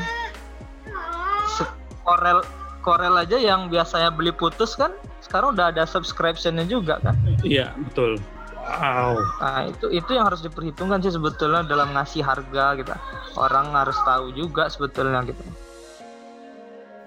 Se 1.55 1.63
Corel 2.03 2.59
Corel 2.89 3.13
aja 3.21 3.37
yang 3.37 3.69
biasanya 3.69 4.09
beli 4.09 4.33
putus 4.33 4.73
kan 4.73 4.89
sekarang 5.21 5.53
udah 5.53 5.69
ada 5.69 5.85
subscriptionnya 5.85 6.65
juga 6.65 6.97
kan? 7.05 7.13
Iya 7.45 7.69
betul. 7.85 8.17
Wow. 8.65 9.21
Nah 9.37 9.69
itu 9.69 9.93
itu 9.93 10.09
yang 10.17 10.25
harus 10.25 10.41
diperhitungkan 10.41 10.97
sih 11.05 11.13
sebetulnya 11.13 11.61
dalam 11.69 11.93
ngasih 11.93 12.25
harga 12.25 12.81
gitu. 12.81 12.89
Orang 13.37 13.77
harus 13.77 13.93
tahu 14.01 14.33
juga 14.33 14.73
sebetulnya 14.73 15.21
gitu. 15.21 15.37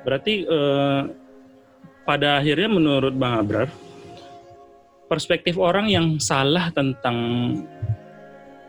Berarti 0.07 0.47
eh, 0.47 1.01
pada 2.07 2.39
akhirnya 2.39 2.71
menurut 2.71 3.19
bang 3.19 3.43
Abrar 3.43 3.69
perspektif 5.11 5.59
orang 5.59 5.91
yang 5.91 6.23
salah 6.23 6.71
tentang 6.71 7.19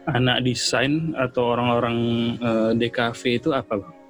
anak 0.10 0.42
desain 0.42 1.14
atau 1.14 1.54
orang-orang 1.54 1.98
eh, 2.42 2.72
DKV 2.82 3.22
itu 3.38 3.54
apa 3.54 3.78
bang? 3.78 4.03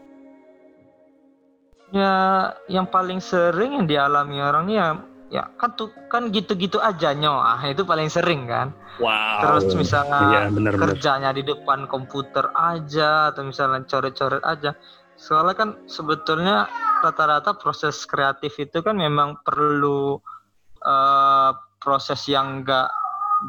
Ya 1.93 2.49
yang 2.65 2.89
paling 2.89 3.21
sering 3.21 3.77
yang 3.77 3.85
dialami 3.85 4.41
orang 4.41 4.65
ya 4.73 4.97
ya 5.29 5.49
kan 5.57 5.73
tuh 5.77 5.89
kan 6.09 6.29
gitu-gitu 6.29 6.77
aja 6.77 7.13
nyo 7.13 7.37
ah 7.37 7.61
itu 7.65 7.85
paling 7.85 8.09
sering 8.09 8.49
kan. 8.49 8.73
Wow. 9.01 9.41
Terus 9.41 9.73
misalnya 9.73 10.21
ya, 10.29 10.41
bener, 10.53 10.73
kerjanya 10.77 11.33
bener. 11.33 11.41
di 11.41 11.43
depan 11.53 11.89
komputer 11.89 12.53
aja 12.53 13.33
atau 13.33 13.41
misalnya 13.41 13.81
coret-coret 13.89 14.45
aja. 14.45 14.77
Soalnya 15.17 15.55
kan 15.57 15.69
sebetulnya 15.89 16.69
rata-rata 17.01 17.57
proses 17.57 18.05
kreatif 18.05 18.53
itu 18.61 18.85
kan 18.85 18.93
memang 18.93 19.41
perlu 19.41 20.21
uh, 20.85 21.51
proses 21.81 22.21
yang 22.29 22.61
enggak 22.61 22.93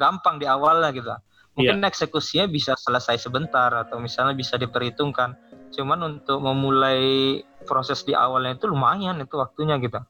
gampang 0.01 0.41
di 0.41 0.49
awalnya 0.49 0.89
gitu. 0.97 1.13
Mungkin 1.55 1.85
yeah. 1.85 1.91
eksekusinya 1.93 2.47
bisa 2.49 2.73
selesai 2.81 3.29
sebentar 3.29 3.71
atau 3.71 4.01
misalnya 4.01 4.33
bisa 4.33 4.57
diperhitungkan 4.57 5.37
cuman 5.75 6.19
untuk 6.19 6.39
memulai 6.41 7.43
proses 7.67 8.07
di 8.07 8.15
awalnya 8.15 8.57
itu 8.57 8.71
lumayan 8.71 9.19
itu 9.21 9.35
waktunya 9.37 9.77
gitu. 9.83 10.01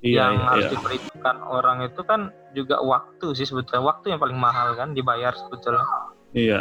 Iya, 0.00 0.32
yang 0.32 0.34
iya, 0.40 0.46
harus 0.48 0.64
iya. 0.64 0.72
diperhitungkan 0.72 1.36
orang 1.44 1.78
itu 1.84 2.00
kan 2.08 2.20
juga 2.56 2.80
waktu 2.80 3.26
sih 3.36 3.44
sebetulnya 3.44 3.84
waktu 3.84 4.16
yang 4.16 4.20
paling 4.20 4.38
mahal 4.40 4.72
kan 4.72 4.96
dibayar 4.96 5.36
sebetulnya. 5.36 5.84
Iya. 6.32 6.60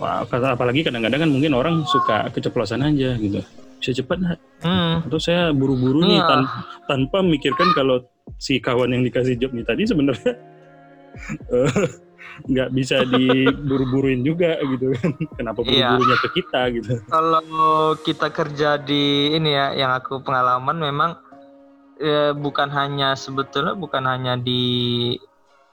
Wah, 0.00 0.24
apalagi 0.24 0.80
kadang-kadang 0.80 1.28
kan 1.28 1.30
mungkin 1.30 1.52
orang 1.52 1.84
suka 1.84 2.32
keceplosan 2.32 2.80
aja 2.80 3.20
gitu. 3.20 3.44
Bisa 3.80 3.92
cepat 4.00 4.16
hmm. 4.64 5.08
Atau 5.08 5.20
saya 5.20 5.52
buru-buru 5.52 6.04
nih 6.08 6.20
tan 6.24 6.48
tanpa 6.88 7.20
memikirkan 7.20 7.68
kalau 7.76 8.00
si 8.40 8.60
kawan 8.60 8.96
yang 8.96 9.04
dikasih 9.04 9.36
job 9.36 9.52
nih 9.52 9.64
tadi 9.64 9.84
sebenarnya 9.84 10.32
eh, 11.56 11.88
nggak 12.46 12.70
bisa 12.72 13.04
diburu-buruin 13.12 14.24
juga 14.24 14.56
gitu 14.62 14.94
kan 14.96 15.10
kenapa 15.36 15.60
iya. 15.66 15.92
buru-burunya 15.92 16.16
ke 16.22 16.28
kita 16.40 16.60
gitu 16.76 16.92
kalau 17.10 17.94
kita 18.00 18.28
kerja 18.32 18.80
di 18.80 19.34
ini 19.36 19.50
ya 19.52 19.72
yang 19.76 19.92
aku 19.92 20.22
pengalaman 20.24 20.78
memang 20.80 21.10
ya, 22.00 22.32
bukan 22.32 22.72
hanya 22.72 23.18
sebetulnya 23.18 23.76
bukan 23.76 24.06
hanya 24.06 24.40
di 24.40 25.16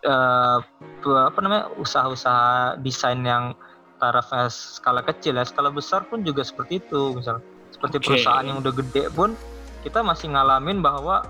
uh, 0.04 0.60
apa 1.04 1.40
namanya 1.40 1.72
usaha-usaha 1.80 2.80
desain 2.84 3.24
yang 3.24 3.56
tarafnya 3.98 4.52
skala 4.52 5.02
kecil 5.02 5.38
ya 5.38 5.46
skala 5.48 5.74
besar 5.74 6.06
pun 6.06 6.22
juga 6.22 6.46
seperti 6.46 6.84
itu 6.84 7.18
misal 7.18 7.42
seperti 7.74 7.98
okay. 7.98 8.06
perusahaan 8.06 8.46
yang 8.46 8.58
udah 8.62 8.74
gede 8.74 9.10
pun 9.14 9.34
kita 9.82 10.04
masih 10.04 10.34
ngalamin 10.34 10.84
bahwa 10.84 11.26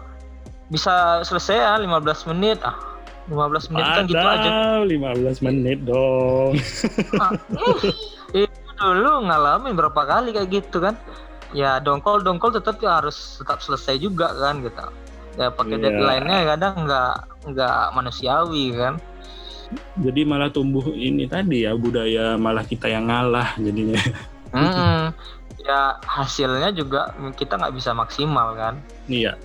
bisa 0.67 1.23
selesai 1.23 1.55
ya 1.55 1.73
15 1.79 2.31
menit 2.35 2.59
ah 2.65 2.96
15 3.27 3.71
menit 3.75 3.85
kan 3.85 4.03
gitu 4.07 4.27
aja. 4.27 4.49
15 4.87 5.45
menit 5.45 5.79
dong. 5.83 6.51
Nah, 7.19 7.31
itu 8.31 8.71
dulu 8.79 9.11
ngalamin 9.27 9.73
berapa 9.75 10.01
kali 10.07 10.31
kayak 10.31 10.49
gitu 10.51 10.79
kan. 10.79 10.95
Ya 11.55 11.79
dongkol 11.79 12.23
dongkol 12.23 12.55
tetap 12.55 12.79
ya 12.83 12.99
harus 12.99 13.39
tetap 13.39 13.59
selesai 13.59 13.99
juga 13.99 14.31
kan 14.35 14.63
gitu. 14.63 14.87
Ya 15.37 15.51
pakai 15.51 15.77
yeah. 15.79 15.83
deadline-nya 15.91 16.39
kadang 16.55 16.73
nggak 16.87 17.13
nggak 17.51 17.79
manusiawi 17.95 18.75
kan. 18.75 18.99
Jadi 19.99 20.23
malah 20.23 20.47
tumbuh 20.47 20.95
ini 20.95 21.27
tadi 21.27 21.67
ya 21.67 21.75
budaya 21.75 22.39
malah 22.39 22.63
kita 22.63 22.87
yang 22.87 23.11
ngalah 23.11 23.51
jadinya. 23.59 23.99
Hmm, 24.55 25.11
ya 25.59 25.99
hasilnya 26.07 26.71
juga 26.71 27.11
kita 27.35 27.59
nggak 27.59 27.75
bisa 27.75 27.91
maksimal 27.91 28.55
kan. 28.55 28.79
Iya. 29.11 29.35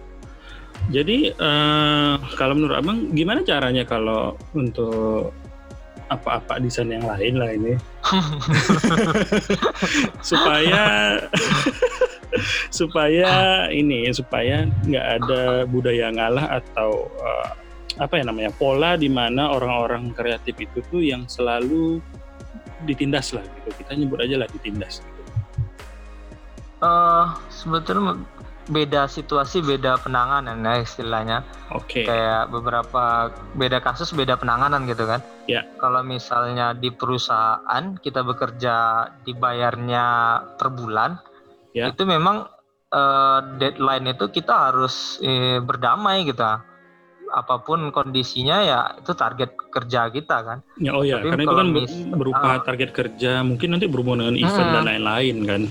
Jadi 0.91 1.31
uh, 1.37 2.19
kalau 2.35 2.59
menurut 2.59 2.83
abang 2.83 2.99
gimana 3.15 3.47
caranya 3.47 3.87
kalau 3.87 4.35
untuk 4.57 5.31
apa-apa 6.13 6.61
desain 6.61 6.93
yang 6.93 7.09
lain 7.09 7.41
lah 7.41 7.57
ini 7.57 7.73
supaya 10.29 10.85
supaya 12.69 13.31
ini 13.73 14.13
supaya 14.13 14.69
nggak 14.85 15.07
ada 15.23 15.65
budaya 15.65 16.13
ngalah 16.13 16.61
atau 16.61 17.09
uh, 17.17 17.49
apa 18.01 18.21
ya 18.21 18.25
namanya 18.29 18.53
pola 18.57 18.97
di 18.97 19.09
mana 19.09 19.53
orang-orang 19.53 20.13
kreatif 20.13 20.57
itu 20.61 20.85
tuh 20.89 21.01
yang 21.01 21.29
selalu 21.29 22.01
ditindas 22.85 23.33
lah 23.37 23.45
gitu 23.45 23.69
kita 23.81 23.97
nyebut 23.97 24.21
aja 24.21 24.37
lah 24.41 24.49
ditindas 24.49 25.01
gitu. 25.01 25.21
Uh, 26.83 27.31
sebetulnya 27.47 28.19
beda 28.71 29.11
situasi 29.11 29.59
beda 29.59 29.99
penanganan 29.99 30.63
ya 30.63 30.75
istilahnya. 30.83 31.43
Oke. 31.75 32.03
Okay. 32.03 32.05
Kayak 32.07 32.53
beberapa 32.55 33.35
beda 33.59 33.83
kasus 33.83 34.15
beda 34.15 34.39
penanganan 34.39 34.87
gitu 34.87 35.09
kan. 35.09 35.19
Ya. 35.51 35.63
Yeah. 35.63 35.65
Kalau 35.83 36.07
misalnya 36.07 36.77
di 36.77 36.95
perusahaan 36.95 37.99
kita 37.99 38.23
bekerja 38.23 38.75
dibayarnya 39.27 40.05
per 40.55 40.69
bulan, 40.71 41.19
yeah. 41.75 41.91
itu 41.91 42.07
memang 42.07 42.47
uh, 42.95 43.41
deadline 43.59 44.15
itu 44.15 44.31
kita 44.31 44.71
harus 44.71 45.19
eh, 45.25 45.59
berdamai 45.59 46.23
gitu. 46.29 46.47
Apa 47.33 47.65
pun 47.65 47.89
kondisinya 47.97 48.61
ya 48.61 48.81
itu 49.01 49.17
target 49.17 49.57
kerja 49.73 50.13
kita 50.13 50.37
kan. 50.45 50.59
Ya 50.79 50.93
oh 50.93 51.03
ya, 51.03 51.19
Tapi 51.19 51.33
karena 51.33 51.43
itu 51.49 51.57
kan 51.57 51.69
mis, 51.73 51.93
berupa 52.13 52.47
uh, 52.47 52.61
target 52.63 52.91
kerja, 52.93 53.41
mungkin 53.41 53.75
nanti 53.75 53.89
berhubungan 53.89 54.31
dengan 54.31 54.37
event 54.39 54.69
hmm. 54.69 54.77
dan 54.77 54.85
lain-lain 54.85 55.37
kan. 55.49 55.63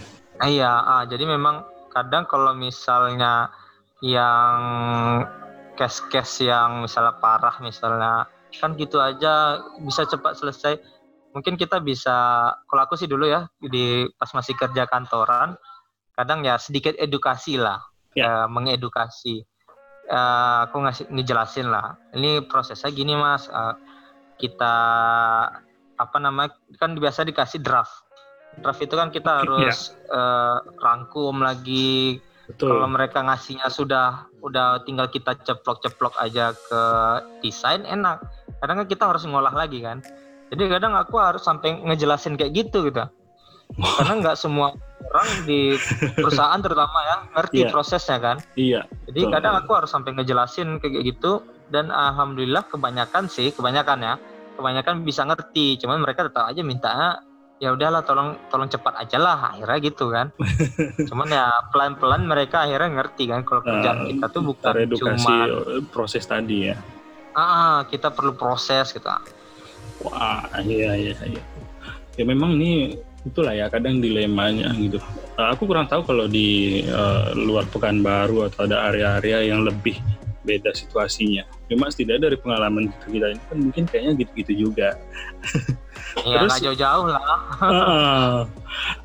Iya, 0.42 0.74
uh, 0.74 1.04
jadi 1.06 1.30
memang 1.30 1.71
kadang 1.92 2.26
kalau 2.26 2.56
misalnya 2.56 3.52
yang 4.02 4.58
case-case 5.78 6.50
yang 6.50 6.84
misalnya 6.84 7.16
parah 7.22 7.56
misalnya 7.62 8.26
kan 8.60 8.76
gitu 8.76 9.00
aja 9.00 9.64
bisa 9.80 10.04
cepat 10.04 10.36
selesai 10.36 10.82
mungkin 11.32 11.56
kita 11.56 11.80
bisa 11.80 12.52
kalau 12.68 12.82
aku 12.84 13.00
sih 13.00 13.08
dulu 13.08 13.28
ya 13.28 13.48
di 13.64 14.04
pas 14.20 14.28
masih 14.36 14.56
kerja 14.58 14.84
kantoran 14.88 15.56
kadang 16.16 16.44
ya 16.44 16.60
sedikit 16.60 16.92
edukasi 17.00 17.56
lah 17.56 17.80
ya. 18.12 18.44
uh, 18.44 18.48
mengedukasi 18.52 19.48
uh, 20.12 20.68
aku 20.68 20.84
ngasih 20.84 21.06
ngejelasin 21.08 21.72
lah 21.72 21.96
ini 22.12 22.44
prosesnya 22.44 22.92
gini 22.92 23.16
mas 23.16 23.48
uh, 23.48 23.80
kita 24.36 24.76
apa 25.96 26.18
namanya 26.20 26.52
kan 26.76 26.98
biasa 26.98 27.24
dikasih 27.24 27.64
draft 27.64 28.01
draft 28.60 28.82
itu 28.84 28.96
kan 29.00 29.08
kita 29.14 29.32
iya. 29.32 29.40
harus 29.46 29.96
ya. 29.96 30.12
uh, 30.12 30.58
rangkum 30.84 31.40
lagi 31.40 32.20
Betul. 32.52 32.76
Kalau 32.76 32.88
mereka 32.92 33.24
ngasihnya 33.24 33.72
sudah 33.72 34.28
udah 34.44 34.84
tinggal 34.84 35.08
kita 35.08 35.40
ceplok-ceplok 35.48 36.20
aja 36.20 36.52
ke 36.52 36.82
desain 37.40 37.88
enak. 37.88 38.20
Kadang 38.60 38.84
kan 38.84 38.88
kita 38.92 39.04
harus 39.08 39.24
ngolah 39.24 39.56
lagi 39.56 39.80
kan. 39.80 40.04
Jadi 40.52 40.68
kadang 40.68 41.00
aku 41.00 41.16
harus 41.16 41.48
sampai 41.48 41.80
ngejelasin 41.80 42.36
kayak 42.36 42.52
gitu 42.52 42.92
gitu. 42.92 43.08
Karena 43.80 44.20
nggak 44.20 44.36
semua 44.36 44.76
orang 45.08 45.30
di 45.48 45.80
perusahaan 46.20 46.60
terutama 46.60 47.00
ya 47.08 47.18
ngerti 47.40 47.60
yeah. 47.64 47.72
prosesnya 47.72 48.18
kan. 48.20 48.38
Iya. 48.60 48.84
Jadi 49.08 49.22
Betul. 49.24 49.34
kadang 49.40 49.54
aku 49.56 49.72
harus 49.72 49.90
sampai 49.96 50.12
ngejelasin 50.20 50.84
kayak 50.84 51.08
gitu 51.08 51.40
dan 51.72 51.88
alhamdulillah 51.88 52.68
kebanyakan 52.68 53.32
sih 53.32 53.56
kebanyakan 53.56 54.04
ya 54.04 54.14
kebanyakan 54.60 55.08
bisa 55.08 55.24
ngerti. 55.24 55.80
Cuman 55.80 56.04
mereka 56.04 56.28
tetap 56.28 56.52
aja 56.52 56.60
minta 56.68 57.24
ya 57.62 57.78
udahlah 57.78 58.02
tolong 58.02 58.42
tolong 58.50 58.66
cepat 58.66 59.06
aja 59.06 59.22
lah 59.22 59.54
akhirnya 59.54 59.78
gitu 59.86 60.10
kan. 60.10 60.34
Cuman 61.10 61.30
ya 61.30 61.46
pelan 61.70 61.94
pelan 62.02 62.26
mereka 62.26 62.66
akhirnya 62.66 62.90
ngerti 62.90 63.30
kan 63.30 63.46
kalau 63.46 63.62
kerjaan 63.62 63.98
uh, 64.02 64.06
kita 64.10 64.26
tuh 64.34 64.42
bukan 64.42 64.74
cuma 64.98 65.36
proses 65.94 66.26
tadi 66.26 66.74
ya. 66.74 66.76
Ah 67.38 67.86
kita 67.86 68.10
perlu 68.10 68.34
proses 68.34 68.90
gitu. 68.90 69.06
Wah 70.02 70.42
iya 70.66 70.98
iya 70.98 71.14
iya. 71.22 71.44
Ya 72.18 72.24
memang 72.26 72.58
ini 72.58 72.98
itulah 73.22 73.54
ya 73.54 73.70
kadang 73.70 74.02
dilemanya 74.02 74.74
gitu. 74.74 74.98
Aku 75.38 75.70
kurang 75.70 75.86
tahu 75.86 76.02
kalau 76.02 76.26
di 76.26 76.82
uh, 76.90 77.30
luar 77.38 77.70
pekanbaru 77.70 78.50
atau 78.50 78.66
ada 78.66 78.90
area-area 78.90 79.54
yang 79.54 79.62
lebih 79.62 80.02
beda 80.42 80.74
situasinya. 80.74 81.46
Cuma 81.70 81.90
setidaknya 81.94 82.32
dari 82.32 82.38
pengalaman 82.38 82.90
kita 83.08 83.34
ini 83.34 83.42
kan 83.50 83.58
mungkin 83.58 83.84
kayaknya 83.88 84.12
gitu-gitu 84.26 84.54
juga. 84.70 84.98
Iya, 86.28 86.44
terus 86.44 86.60
jauh-jauh 86.60 87.08
lah. 87.08 87.24
uh, 87.64 88.38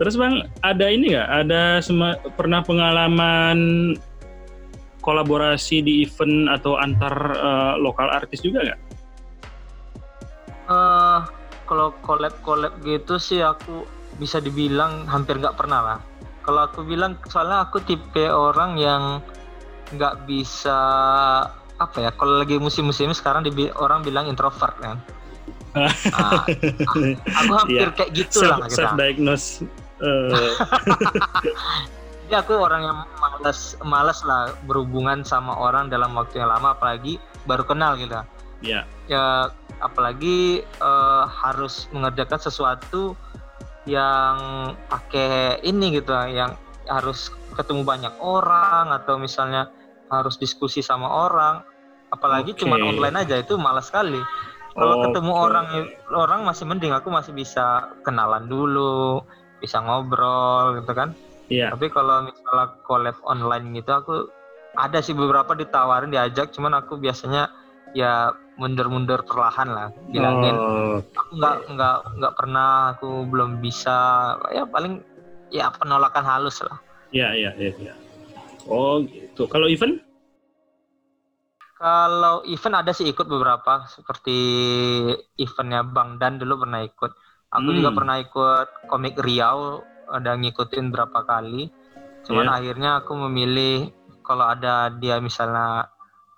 terus 0.00 0.18
bang, 0.18 0.42
ada 0.66 0.86
ini 0.90 1.14
nggak? 1.14 1.28
Ada 1.46 1.62
sema, 1.78 2.18
pernah 2.34 2.66
pengalaman 2.66 3.58
kolaborasi 5.06 5.86
di 5.86 6.02
event 6.02 6.50
atau 6.50 6.74
antar 6.82 7.14
uh, 7.38 7.74
lokal 7.78 8.10
artis 8.10 8.42
juga 8.42 8.66
nggak? 8.66 8.80
Uh, 10.66 11.22
kalau 11.70 11.94
collab-collab 12.02 12.74
gitu 12.82 13.22
sih 13.22 13.38
aku 13.38 13.86
bisa 14.18 14.42
dibilang 14.42 15.06
hampir 15.06 15.38
nggak 15.38 15.54
pernah 15.54 15.80
lah. 15.82 15.98
Kalau 16.42 16.66
aku 16.66 16.82
bilang 16.82 17.18
soalnya 17.30 17.66
aku 17.70 17.82
tipe 17.86 18.26
orang 18.26 18.78
yang 18.78 19.22
nggak 19.94 20.26
bisa 20.26 20.78
apa 21.76 21.98
ya 22.00 22.10
kalau 22.16 22.40
lagi 22.40 22.56
musim-musim 22.56 23.12
sekarang 23.12 23.44
di, 23.44 23.68
orang 23.76 24.00
bilang 24.00 24.26
introvert 24.26 24.72
kan 24.80 24.96
nah, 25.76 25.92
aku 27.44 27.52
hampir 27.52 27.86
yeah. 27.86 27.92
kayak 27.92 28.10
gitu 28.16 28.48
self, 28.48 28.64
lah 28.64 28.68
self 28.72 28.96
diagnose 28.96 29.62
uh. 30.00 30.32
jadi 32.26 32.42
aku 32.42 32.58
orang 32.58 32.82
yang 32.82 32.98
malas 33.20 33.76
malas 33.84 34.18
lah 34.24 34.56
berhubungan 34.64 35.22
sama 35.22 35.52
orang 35.54 35.92
dalam 35.92 36.16
waktu 36.16 36.40
yang 36.42 36.50
lama 36.50 36.74
apalagi 36.74 37.20
baru 37.44 37.68
kenal 37.68 37.94
gitu 38.00 38.16
yeah. 38.64 38.88
ya 39.06 39.52
apalagi 39.84 40.64
uh, 40.80 41.28
harus 41.28 41.92
mengerjakan 41.92 42.40
sesuatu 42.40 43.12
yang 43.86 44.36
pakai 44.90 45.62
ini 45.62 46.00
gitu 46.00 46.10
yang 46.32 46.58
harus 46.90 47.30
ketemu 47.56 47.82
banyak 47.82 48.14
orang 48.20 48.92
atau 48.92 49.16
misalnya 49.16 49.72
harus 50.12 50.38
diskusi 50.38 50.84
sama 50.84 51.08
orang 51.08 51.64
apalagi 52.14 52.54
okay. 52.54 52.62
cuma 52.62 52.78
online 52.78 53.26
aja 53.26 53.40
itu 53.42 53.58
malas 53.58 53.90
sekali 53.90 54.20
kalau 54.76 55.00
okay. 55.00 55.04
ketemu 55.10 55.32
orang 55.32 55.66
orang 56.14 56.40
masih 56.46 56.68
mending 56.68 56.94
aku 56.94 57.08
masih 57.10 57.32
bisa 57.34 57.96
kenalan 58.06 58.46
dulu 58.46 59.24
bisa 59.58 59.80
ngobrol 59.82 60.78
gitu 60.78 60.92
kan 60.92 61.16
Iya. 61.46 61.58
Yeah. 61.58 61.70
Tapi 61.74 61.86
kalau 61.94 62.26
misalnya 62.26 62.66
collab 62.86 63.16
online 63.22 63.66
gitu 63.78 63.90
aku 63.94 64.14
ada 64.76 64.98
sih 65.00 65.16
beberapa 65.16 65.56
ditawarin 65.56 66.12
diajak, 66.12 66.52
cuman 66.52 66.76
aku 66.84 67.00
biasanya 67.00 67.48
ya 67.96 68.34
mundur-mundur 68.60 69.24
perlahan 69.24 69.68
lah 69.72 69.88
bilangin. 70.12 70.56
Oh, 70.56 70.98
Aku 71.00 71.30
nggak 71.40 71.56
nggak 71.72 71.96
nggak 72.20 72.34
pernah, 72.36 72.96
aku 72.96 73.24
belum 73.30 73.64
bisa. 73.64 73.96
Ya 74.52 74.68
paling 74.68 75.00
ya 75.48 75.72
penolakan 75.72 76.24
halus 76.26 76.60
lah. 76.60 76.76
Iya, 77.16 77.28
iya, 77.32 77.50
iya. 77.56 77.72
Ya. 77.80 77.94
Oh 78.68 79.00
gitu. 79.00 79.48
Kalau 79.48 79.64
event? 79.72 80.04
Kalau 81.76 82.44
event 82.44 82.76
ada 82.76 82.92
sih 82.92 83.08
ikut 83.08 83.24
beberapa 83.28 83.88
seperti 83.88 84.38
eventnya 85.36 85.80
Bang 85.84 86.20
Dan 86.20 86.36
dulu 86.36 86.68
pernah 86.68 86.84
ikut. 86.84 87.12
Aku 87.56 87.68
hmm. 87.72 87.76
juga 87.80 87.90
pernah 87.96 88.16
ikut 88.20 88.68
komik 88.92 89.16
Riau 89.16 89.80
ada 90.12 90.36
ngikutin 90.36 90.92
berapa 90.92 91.24
kali. 91.24 91.72
Cuman 92.28 92.52
yeah. 92.52 92.56
akhirnya 92.58 92.90
aku 93.00 93.12
memilih 93.28 93.88
kalau 94.26 94.50
ada 94.50 94.90
dia 94.92 95.22
misalnya 95.22 95.86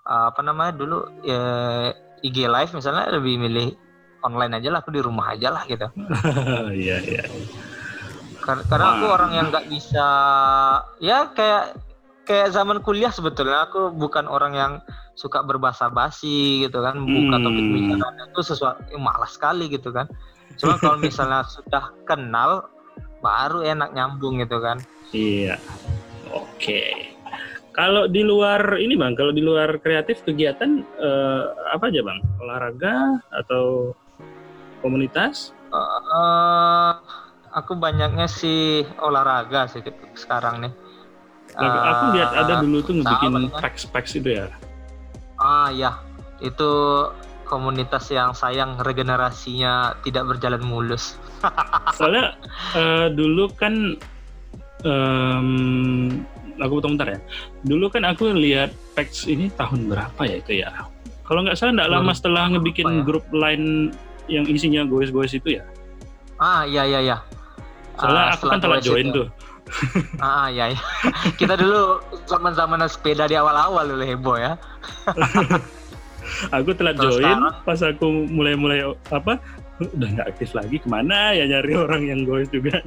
apa 0.09 0.41
namanya 0.41 0.73
dulu 0.73 1.05
ya, 1.21 1.93
IG 2.25 2.49
live 2.49 2.73
misalnya 2.73 3.13
lebih 3.13 3.37
milih 3.41 3.69
online 4.25 4.57
aja 4.59 4.69
lah 4.73 4.81
aku 4.81 4.91
di 4.93 5.03
rumah 5.05 5.33
aja 5.33 5.49
lah 5.53 5.63
gitu. 5.69 5.89
Iya 6.85 6.97
iya. 7.05 7.25
Karena 8.57 8.87
aku 8.97 9.05
orang 9.13 9.33
yang 9.37 9.47
nggak 9.53 9.69
bisa 9.69 10.09
ya 11.03 11.29
kayak 11.37 11.77
kayak 12.29 12.53
zaman 12.53 12.85
kuliah 12.85 13.09
sebetulnya 13.09 13.69
aku 13.69 13.93
bukan 13.93 14.29
orang 14.29 14.53
yang 14.53 14.73
suka 15.17 15.43
berbahasa 15.43 15.91
basi 15.91 16.63
gitu 16.63 16.79
kan 16.79 17.01
buka 17.01 17.37
hmm. 17.41 17.45
topik 17.45 17.67
bicaranya 17.75 18.25
itu 18.31 18.41
sesuatu 18.45 18.81
yang 18.93 19.03
malas 19.03 19.35
sekali 19.35 19.67
gitu 19.73 19.91
kan. 19.91 20.07
Cuma 20.61 20.77
kalau 20.79 21.01
misalnya 21.09 21.43
sudah 21.49 21.91
kenal 22.05 22.71
baru 23.25 23.67
enak 23.67 23.97
nyambung 23.97 24.39
gitu 24.39 24.63
kan. 24.63 24.79
Iya. 25.11 25.57
Oke. 26.31 26.47
Okay. 26.61 26.93
kalau 27.79 28.11
di 28.11 28.27
luar 28.27 28.75
ini 28.75 28.99
bang 28.99 29.15
kalau 29.15 29.31
di 29.31 29.39
luar 29.39 29.79
kreatif 29.79 30.27
kegiatan 30.27 30.83
uh, 30.99 31.55
apa 31.73 31.91
aja 31.91 32.03
bang? 32.03 32.19
Olahraga 32.43 33.23
atau 33.31 33.95
komunitas? 34.83 35.55
Uh, 35.71 35.79
uh, 36.11 36.93
aku 37.59 37.75
banyaknya 37.75 38.31
sih 38.31 38.87
olahraga 39.03 39.67
sih 39.67 39.83
sekarang 40.15 40.63
nih. 40.63 40.73
Nah, 41.59 41.67
uh, 41.67 41.85
aku 41.91 42.05
lihat 42.15 42.31
ada 42.39 42.55
dulu 42.63 42.79
tuh 42.87 42.95
ngebikin 43.03 43.51
packs-packs 43.51 44.15
itu 44.15 44.39
ya. 44.39 44.47
Ah 45.43 45.75
ya, 45.75 45.99
itu 46.39 46.71
komunitas 47.49 48.13
yang 48.13 48.37
sayang 48.37 48.79
regenerasinya 48.79 49.97
tidak 50.05 50.29
berjalan 50.29 50.63
mulus. 50.63 51.17
Soalnya 51.99 52.37
uh, 52.77 53.09
dulu 53.11 53.49
kan 53.57 53.97
um, 54.85 55.49
aku 56.61 56.79
potong 56.79 56.95
bentar 56.95 57.17
ya. 57.17 57.21
Dulu 57.65 57.89
kan 57.91 58.05
aku 58.07 58.31
lihat 58.37 58.71
packs 58.95 59.27
ini 59.27 59.49
tahun 59.57 59.89
berapa 59.91 60.21
ya 60.29 60.37
itu 60.39 60.53
ya? 60.63 60.71
Kalau 61.25 61.45
nggak 61.45 61.57
salah 61.57 61.75
nggak 61.81 61.93
lama 61.93 62.13
setelah 62.13 62.45
ngebikin 62.53 62.89
ya? 62.89 63.03
grup 63.05 63.25
lain 63.33 63.93
yang 64.29 64.45
isinya 64.45 64.85
goes-goes 64.85 65.33
itu 65.33 65.59
ya. 65.59 65.65
Ah 66.39 66.63
iya 66.69 66.85
iya 66.85 67.01
iya. 67.03 67.19
Soalnya 67.99 68.25
uh, 68.31 68.35
aku 68.39 68.45
kan 68.47 68.59
telah 68.63 68.79
join 68.79 69.07
itu. 69.11 69.23
tuh. 69.23 69.27
ah 70.25 70.49
ya, 70.49 70.73
ya. 70.73 70.81
kita 71.41 71.59
dulu 71.59 72.01
zaman 72.25 72.57
zaman 72.57 72.81
sepeda 72.89 73.29
di 73.29 73.37
awal-awal 73.37 73.85
dulu 73.85 74.05
heboh 74.07 74.37
ya. 74.41 74.57
aku 76.57 76.71
telah 76.73 76.95
Terus 76.97 77.19
join 77.19 77.27
sekarang, 77.27 77.65
pas 77.67 77.81
aku 77.83 78.07
mulai-mulai 78.31 78.81
apa 79.13 79.37
udah 79.79 80.09
nggak 80.19 80.29
aktif 80.35 80.57
lagi 80.57 80.83
ke 80.83 80.89
mana 80.91 81.35
ya 81.37 81.47
nyari 81.47 81.75
orang 81.77 82.03
yang 82.07 82.25
goes 82.25 82.49
juga. 82.49 82.81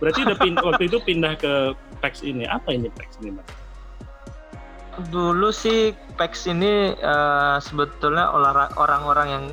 Berarti 0.00 0.28
udah 0.28 0.36
pindah, 0.36 0.62
waktu 0.64 0.84
itu 0.88 0.98
pindah 1.00 1.32
ke 1.40 1.72
PAX 2.04 2.20
ini. 2.20 2.44
Apa 2.44 2.74
ini 2.76 2.92
PAX 2.92 3.16
ini, 3.24 3.32
Mas? 3.32 3.48
Dulu 5.08 5.52
sih 5.52 5.92
PAX 6.16 6.48
ini 6.48 6.92
uh, 7.00 7.56
sebetulnya 7.60 8.32
orang-orang 8.76 9.28
yang 9.28 9.44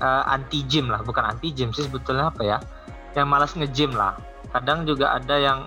uh, 0.00 0.24
anti 0.28 0.64
gym 0.68 0.88
lah, 0.88 1.00
bukan 1.04 1.24
anti 1.24 1.52
gym 1.52 1.72
sih 1.72 1.84
sebetulnya 1.88 2.32
apa 2.32 2.42
ya? 2.44 2.58
Yang 3.16 3.26
malas 3.26 3.56
nge-gym 3.56 3.96
lah 3.96 4.14
kadang 4.52 4.84
juga 4.84 5.16
ada 5.16 5.36
yang 5.40 5.58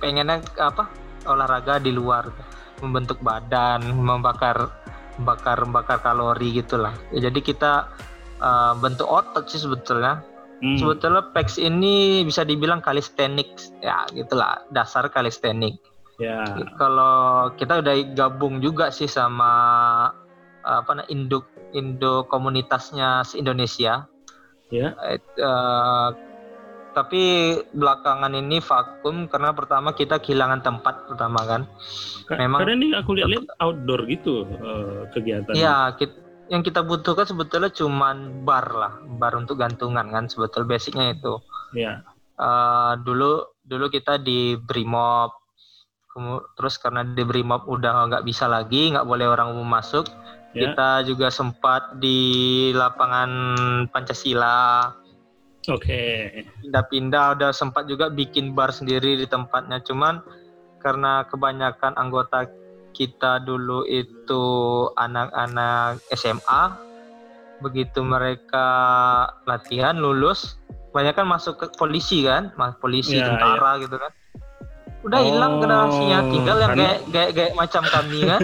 pengennya 0.00 0.40
apa 0.56 0.88
olahraga 1.28 1.78
di 1.78 1.92
luar 1.92 2.26
membentuk 2.80 3.20
badan 3.20 3.84
membakar 3.92 4.72
bakar 5.20 5.68
bakar 5.68 6.00
kalori 6.00 6.56
gitulah 6.56 6.96
ya, 7.12 7.28
jadi 7.28 7.40
kita 7.44 7.72
uh, 8.40 8.72
bentuk 8.80 9.04
otot 9.04 9.44
sih 9.52 9.60
sebetulnya 9.60 10.24
hmm. 10.64 10.80
sebetulnya 10.80 11.28
PEX 11.36 11.60
ini 11.60 12.24
bisa 12.24 12.42
dibilang 12.42 12.80
kalistenik 12.80 13.52
ya 13.84 14.08
gitulah 14.16 14.64
dasar 14.72 15.12
kalistenik 15.12 15.76
Ya. 16.20 16.44
Kalau 16.76 17.48
kita 17.56 17.80
udah 17.80 17.94
gabung 18.12 18.60
juga 18.60 18.92
sih 18.92 19.08
sama 19.08 19.52
apa 20.60 20.90
namanya 20.92 21.08
induk 21.08 21.48
Indo 21.72 22.28
komunitasnya 22.28 23.24
se 23.24 23.40
Indonesia. 23.40 24.04
Ya. 24.68 24.92
Eh, 25.08 25.18
tapi 27.00 27.22
belakangan 27.72 28.36
ini 28.36 28.60
vakum 28.60 29.24
karena 29.24 29.56
pertama 29.56 29.96
kita 29.96 30.20
kehilangan 30.20 30.60
tempat 30.60 31.08
pertama 31.08 31.40
kan. 31.48 31.62
Ka- 32.28 32.36
Memang- 32.36 32.60
Karena 32.60 32.76
ini 32.76 32.88
aku 32.92 33.10
lihat-lihat 33.16 33.56
outdoor 33.56 34.04
gitu 34.04 34.44
eh, 34.44 35.08
kegiatan. 35.10 35.52
Iya, 35.56 35.96
kit- 35.96 36.20
yang 36.52 36.60
kita 36.60 36.84
butuhkan 36.84 37.24
sebetulnya 37.24 37.72
cuman 37.72 38.44
bar 38.44 38.68
lah, 38.68 38.92
bar 39.16 39.32
untuk 39.34 39.56
gantungan 39.56 40.04
kan 40.12 40.28
sebetulnya 40.28 40.76
basicnya 40.76 41.16
itu. 41.16 41.40
Ya. 41.72 42.04
Eh, 42.36 42.92
dulu 43.00 43.48
dulu 43.64 43.86
kita 43.88 44.20
di 44.20 44.60
Brimob, 44.60 45.32
terus 46.54 46.76
karena 46.76 47.06
di 47.06 47.22
Brimob 47.22 47.64
udah 47.64 48.10
nggak 48.12 48.26
bisa 48.26 48.44
lagi, 48.44 48.92
nggak 48.92 49.06
boleh 49.08 49.24
orang 49.24 49.56
umum 49.56 49.64
masuk. 49.64 50.04
Ya. 50.50 50.74
Kita 50.74 51.06
juga 51.06 51.30
sempat 51.30 52.02
di 52.02 52.18
lapangan 52.74 53.30
Pancasila, 53.94 54.90
Oke. 55.70 56.02
pindah-pindah, 56.60 57.38
udah 57.38 57.50
sempat 57.50 57.86
juga 57.86 58.10
bikin 58.10 58.52
bar 58.52 58.70
sendiri 58.70 59.14
di 59.14 59.26
tempatnya. 59.26 59.78
Cuman 59.80 60.18
karena 60.78 61.24
kebanyakan 61.26 61.94
anggota 61.94 62.46
kita 62.90 63.38
dulu 63.40 63.86
itu 63.86 64.42
anak-anak 64.94 66.02
SMA, 66.10 66.62
begitu 67.60 68.02
mereka 68.02 68.66
latihan 69.44 69.94
lulus, 69.94 70.58
banyak 70.90 71.14
kan 71.14 71.28
masuk 71.28 71.54
ke 71.56 71.66
polisi 71.76 72.26
kan, 72.26 72.50
mas 72.58 72.74
polisi, 72.80 73.20
Ya, 73.20 73.30
tentara 73.30 73.78
gitu 73.78 73.94
kan. 73.94 74.12
Udah 75.00 75.20
hilang 75.24 75.56
Oh, 75.56 75.60
generasinya, 75.64 76.18
tinggal 76.28 76.56
yang 76.60 76.70
karena- 76.76 76.84
kayak 76.84 76.98
kayak 77.08 77.30
kayak 77.32 77.52
macam 77.56 77.82
kami 77.88 78.18
kan. 78.28 78.40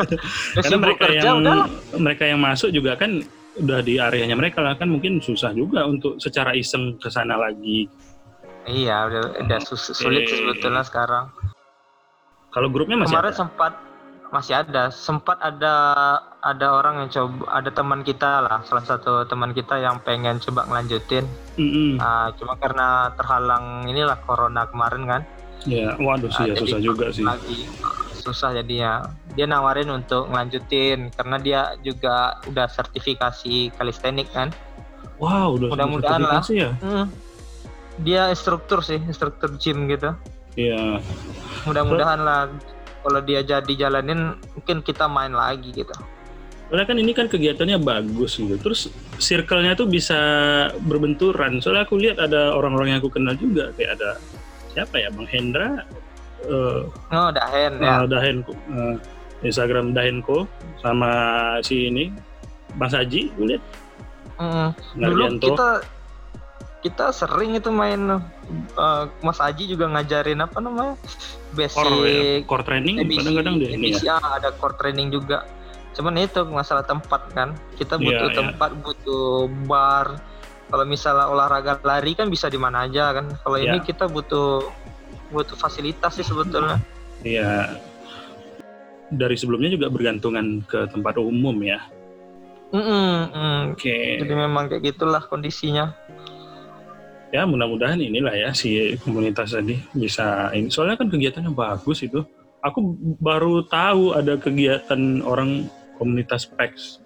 Karena 0.60 0.76
mereka 0.76 1.00
kerja 1.08 1.28
yang 1.32 1.38
udah 1.40 1.56
mereka 1.96 2.24
yang 2.28 2.40
masuk 2.44 2.68
juga 2.76 2.92
kan 3.00 3.24
udah 3.54 3.78
di 3.86 4.02
areanya 4.02 4.34
mereka 4.34 4.58
lah 4.58 4.74
kan 4.74 4.90
mungkin 4.90 5.22
susah 5.22 5.54
juga 5.54 5.86
untuk 5.86 6.18
secara 6.18 6.54
iseng 6.58 6.98
ke 6.98 7.06
sana 7.06 7.38
lagi. 7.38 7.86
Iya, 8.64 9.06
udah, 9.06 9.22
udah 9.44 9.58
sus- 9.62 9.92
sulit 9.94 10.26
sih 10.26 10.40
sebetulnya 10.40 10.82
sekarang. 10.82 11.30
Kalau 12.50 12.70
grupnya 12.70 12.98
masih 12.98 13.18
Kemarin 13.18 13.30
ada. 13.34 13.38
sempat 13.38 13.72
masih 14.32 14.54
ada, 14.56 14.82
sempat 14.90 15.38
ada 15.38 15.74
ada 16.42 16.66
orang 16.74 17.06
yang 17.06 17.10
coba, 17.12 17.46
ada 17.54 17.70
teman 17.70 18.00
kita 18.02 18.42
lah, 18.42 18.58
salah 18.66 18.82
satu 18.82 19.22
teman 19.30 19.54
kita 19.54 19.78
yang 19.78 20.02
pengen 20.02 20.42
coba 20.42 20.66
ngelanjutin. 20.66 21.28
Mm-mm. 21.54 22.00
Ah, 22.02 22.34
cuma 22.34 22.58
karena 22.58 23.14
terhalang 23.14 23.86
inilah 23.86 24.18
corona 24.26 24.66
kemarin 24.66 25.02
kan. 25.06 25.22
Ya, 25.64 25.94
waduh 25.96 26.28
sih 26.28 26.44
Ah, 26.44 26.46
ya 26.50 26.54
jadi 26.56 26.60
susah 26.66 26.80
juga 26.82 27.06
sih. 27.14 27.24
Lagi 27.24 27.58
susah 28.24 28.56
jadinya. 28.56 29.04
Dia 29.36 29.44
nawarin 29.44 29.92
untuk 29.92 30.32
ngelanjutin 30.32 31.12
karena 31.12 31.36
dia 31.36 31.60
juga 31.84 32.40
udah 32.48 32.64
sertifikasi 32.72 33.76
kalistenik 33.76 34.32
kan. 34.32 34.48
Wow, 35.20 35.60
udah 35.60 35.68
Mudah-mudahan 35.68 36.20
lah. 36.24 36.42
ya. 36.48 36.72
Hmm. 36.80 37.12
Dia 38.00 38.32
instruktur 38.32 38.80
sih, 38.80 38.98
instruktur 38.98 39.54
gym 39.60 39.86
gitu. 39.92 40.16
Iya. 40.56 40.98
Mudah-mudahan 41.68 42.20
lah 42.24 42.48
kalau 43.04 43.20
dia 43.20 43.44
jadi 43.44 43.72
jalanin 43.76 44.40
mungkin 44.56 44.80
kita 44.80 45.04
main 45.04 45.36
lagi 45.36 45.70
gitu. 45.70 45.92
Soalnya 46.72 46.86
kan 46.88 46.96
ini 46.98 47.12
kan 47.12 47.28
kegiatannya 47.28 47.78
bagus 47.78 48.40
gitu. 48.40 48.56
Terus 48.58 48.88
circle-nya 49.20 49.76
tuh 49.76 49.86
bisa 49.86 50.18
berbenturan. 50.82 51.60
Soalnya 51.60 51.84
aku 51.86 52.00
lihat 52.00 52.18
ada 52.18 52.56
orang-orang 52.56 52.96
yang 52.96 52.98
aku 53.04 53.12
kenal 53.12 53.36
juga 53.36 53.70
kayak 53.76 54.00
ada 54.00 54.18
siapa 54.74 54.98
ya 54.98 55.12
Bang 55.14 55.30
Hendra 55.30 55.86
eh 56.44 56.80
Oh, 57.10 57.28
Dahen 57.30 57.72
ya. 57.80 58.02
eh, 58.02 58.06
Dahenko 58.06 58.52
eh, 58.52 58.94
Instagram 59.42 59.92
Dahenko 59.92 60.44
sama 60.78 61.10
si 61.60 61.88
ini 61.88 62.12
Saji 62.74 63.30
aku 63.32 63.42
lihat 63.48 63.62
Mm. 64.34 64.74
Dulu 64.98 65.22
kita 65.38 65.68
kita 66.82 67.14
sering 67.14 67.54
itu 67.54 67.70
main 67.70 68.18
uh, 68.74 69.04
Mas 69.22 69.38
Aji 69.38 69.70
juga 69.70 69.86
ngajarin 69.88 70.42
apa 70.42 70.58
namanya 70.58 70.98
core, 71.54 71.62
ya, 71.62 71.62
basic 71.62 72.44
core 72.44 72.66
training 72.66 72.98
kadang-kadang 73.14 73.54
ini 73.62 73.94
ABC, 73.94 74.04
ya. 74.04 74.18
ada 74.18 74.50
core 74.58 74.74
training 74.74 75.08
juga. 75.08 75.46
Cuman 75.94 76.18
itu 76.18 76.42
masalah 76.44 76.82
tempat 76.82 77.30
kan. 77.30 77.54
Kita 77.78 77.94
Iya, 77.94 78.04
butuh 78.04 78.28
iya. 78.28 78.36
tempat, 78.36 78.70
butuh 78.82 79.26
bar. 79.70 80.18
Kalau 80.66 80.84
misalnya 80.84 81.30
olahraga 81.30 81.78
lari 81.86 82.18
kan 82.18 82.26
bisa 82.26 82.50
di 82.50 82.58
mana 82.58 82.90
aja 82.90 83.14
kan. 83.14 83.30
Kalau 83.38 83.56
ini 83.56 83.78
Iya. 83.78 83.86
kita 83.86 84.10
butuh 84.10 84.66
butuh 85.34 85.58
fasilitas 85.58 86.14
sih 86.14 86.22
sebetulnya. 86.22 86.78
Iya. 87.26 87.82
Dari 89.10 89.34
sebelumnya 89.34 89.74
juga 89.74 89.90
bergantungan 89.90 90.62
ke 90.64 90.86
tempat 90.94 91.18
umum 91.18 91.58
ya. 91.60 91.82
Mm-mm, 92.74 93.14
mm. 93.30 93.62
Oke. 93.74 94.22
Jadi 94.22 94.34
memang 94.34 94.70
kayak 94.70 94.94
gitulah 94.94 95.22
kondisinya. 95.26 95.94
Ya 97.34 97.42
mudah-mudahan 97.42 97.98
inilah 97.98 98.34
ya 98.34 98.50
si 98.54 98.94
komunitas 99.02 99.54
tadi 99.54 99.78
bisa 99.90 100.54
ini. 100.54 100.70
Soalnya 100.70 100.98
kan 100.98 101.10
kegiatannya 101.10 101.50
bagus 101.50 102.06
itu. 102.06 102.22
Aku 102.64 102.96
baru 103.20 103.66
tahu 103.66 104.16
ada 104.16 104.40
kegiatan 104.40 105.20
orang 105.20 105.68
komunitas 106.00 106.48
PEX 106.48 107.04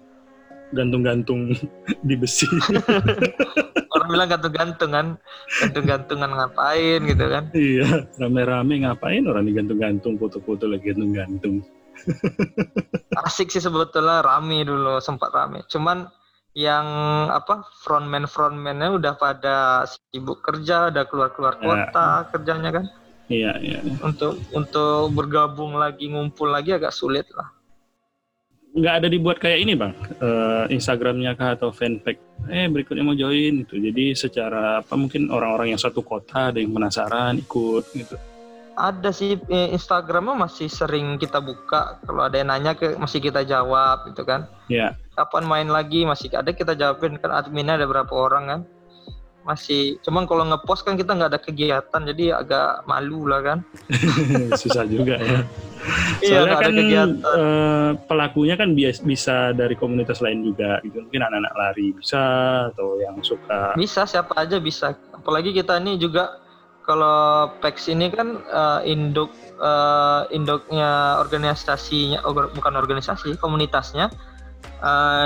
gantung-gantung 0.73 1.57
di 2.09 2.15
besi. 2.17 2.49
Bilang 4.09 4.29
gantung-gantung 4.29 4.91
kan, 4.91 5.07
gantung-gantungan 5.61 6.31
ngapain 6.33 7.01
gitu 7.05 7.25
kan. 7.29 7.45
iya, 7.53 8.09
rame-rame 8.17 8.83
ngapain 8.83 9.25
orang 9.29 9.45
digantung-gantung 9.45 10.17
foto-foto 10.17 10.65
lagi 10.67 10.91
gantung-gantung. 10.91 11.61
asik 13.27 13.51
sih 13.51 13.59
sebetulnya 13.59 14.23
rame 14.23 14.63
dulu 14.63 15.03
sempat 15.03 15.35
rame 15.35 15.67
cuman 15.67 16.07
yang 16.55 16.87
apa 17.31 17.67
frontman 17.83 18.27
frontmannya 18.27 18.99
udah 18.99 19.15
pada 19.19 19.83
sibuk 19.87 20.43
kerja 20.43 20.91
udah 20.91 21.05
keluar 21.07 21.31
keluar 21.35 21.55
Ya. 21.59 21.67
kota 21.67 22.07
kerjanya 22.31 22.71
kan 22.71 22.87
Iya, 23.29 23.61
iya. 23.61 23.79
untuk 24.01 24.41
untuk 24.57 25.13
bergabung 25.13 25.77
lagi 25.77 26.09
ngumpul 26.09 26.49
lagi 26.49 26.73
agak 26.73 26.95
sulit 26.95 27.29
lah 27.37 27.51
Nggak 28.79 28.95
ada 29.03 29.09
dibuat 29.11 29.37
kayak 29.43 29.59
ini 29.59 29.75
bang, 29.75 29.91
Eh, 30.23 30.65
Instagramnya 30.71 31.35
kah 31.35 31.59
atau 31.59 31.75
fanpage? 31.75 32.23
Eh 32.47 32.71
berikutnya 32.71 33.03
mau 33.03 33.13
join 33.13 33.67
itu. 33.67 33.75
Jadi 33.75 34.15
secara 34.15 34.79
apa 34.79 34.95
mungkin 34.95 35.29
orang-orang 35.29 35.75
yang 35.75 35.81
satu 35.83 36.01
kota 36.01 36.55
ada 36.55 36.63
yang 36.63 36.71
penasaran 36.71 37.43
ikut 37.43 37.85
gitu. 37.93 38.15
ada 38.79 39.11
sih 39.11 39.35
eh, 39.51 39.75
Instagramnya 39.75 40.39
masih 40.39 40.71
sering 40.71 41.19
kita 41.19 41.43
buka 41.43 41.99
kalau 42.07 42.23
ada 42.23 42.39
yang 42.39 42.47
nanya 42.47 42.79
ke 42.79 42.95
masih 42.95 43.19
kita 43.19 43.43
jawab 43.43 44.07
gitu 44.07 44.23
kan 44.23 44.47
Ya, 44.71 44.95
kapan 45.19 45.51
main 45.51 45.67
lagi 45.67 46.07
masih 46.07 46.31
ada 46.31 46.55
kita 46.55 46.79
jawabin 46.79 47.19
kan 47.19 47.35
adminnya 47.35 47.75
ada 47.75 47.91
berapa 47.91 48.15
orang 48.15 48.45
kan 48.47 48.61
masih 49.49 49.97
cuman 50.05 50.29
kalau 50.29 50.45
ngepost 50.45 50.85
kan 50.85 50.93
kita 51.01 51.17
nggak 51.17 51.33
ada 51.33 51.41
kegiatan 51.41 52.01
jadi 52.05 52.37
agak 52.37 52.85
malu 52.85 53.25
lah 53.25 53.41
kan 53.41 53.59
susah 54.61 54.85
juga 54.85 55.17
ya. 55.17 55.41
Iya, 56.21 56.43
Soalnya 56.45 56.57
ada 56.59 56.65
kan 56.67 56.75
kegiatan. 56.75 57.11
eh, 57.23 57.91
pelakunya 58.11 58.55
kan 58.59 58.69
bias, 58.75 58.99
bisa 59.01 59.57
dari 59.57 59.73
komunitas 59.79 60.21
lain 60.21 60.45
juga 60.45 60.83
gitu. 60.85 61.01
Mungkin 61.01 61.23
anak-anak 61.23 61.55
lari 61.55 61.89
bisa 61.97 62.23
atau 62.75 62.99
yang 63.01 63.17
suka 63.25 63.73
Bisa 63.79 64.05
siapa 64.05 64.37
aja 64.37 64.59
bisa. 64.61 64.93
Apalagi 65.15 65.55
kita 65.55 65.79
ini 65.81 65.97
juga 65.97 66.43
kalau 66.83 67.53
PEX 67.63 67.89
ini 67.95 68.11
kan 68.11 68.43
eh, 68.43 68.81
induk 68.91 69.31
eh, 69.57 70.23
induknya 70.35 71.23
organisasinya 71.23 72.27
bukan 72.27 72.75
organisasi 72.75 73.39
komunitasnya 73.39 74.11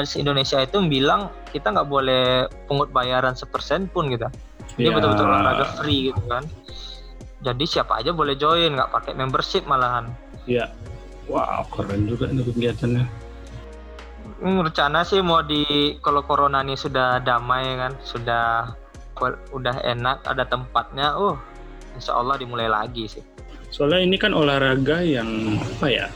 di 0.03 0.16
Indonesia 0.16 0.59
itu 0.64 0.80
bilang 0.89 1.28
kita 1.53 1.72
nggak 1.72 1.89
boleh 1.89 2.49
pungut 2.64 2.89
bayaran 2.89 3.37
sepersen 3.37 3.89
pun 3.93 4.09
gitu. 4.09 4.28
Dia 4.80 4.89
Ya, 4.89 4.97
betul-betul 4.97 5.28
olahraga 5.28 5.66
free 5.76 6.09
gitu 6.09 6.22
kan. 6.28 6.45
Jadi 7.43 7.64
siapa 7.66 8.01
aja 8.01 8.14
boleh 8.14 8.39
join, 8.39 8.72
nggak 8.72 8.89
pakai 8.95 9.12
membership 9.18 9.66
malahan. 9.68 10.09
Ya, 10.49 10.70
wow 11.28 11.66
keren 11.68 12.09
juga 12.09 12.30
itu 12.30 12.47
kegiatannya. 12.49 13.05
Hmm, 14.43 14.59
rencana 14.62 15.07
sih 15.07 15.22
mau 15.22 15.43
di 15.43 15.95
kalau 16.03 16.22
corona 16.26 16.62
ini 16.66 16.74
sudah 16.74 17.22
damai 17.22 17.78
kan, 17.78 17.93
sudah 18.03 18.74
udah 19.55 19.76
enak, 19.87 20.24
ada 20.26 20.43
tempatnya, 20.49 21.14
oh 21.14 21.39
insya 21.95 22.16
Allah 22.16 22.41
dimulai 22.41 22.66
lagi 22.66 23.07
sih. 23.07 23.22
Soalnya 23.70 24.03
ini 24.03 24.16
kan 24.18 24.35
olahraga 24.35 25.01
yang 25.05 25.57
apa 25.61 25.87
ya 25.89 26.07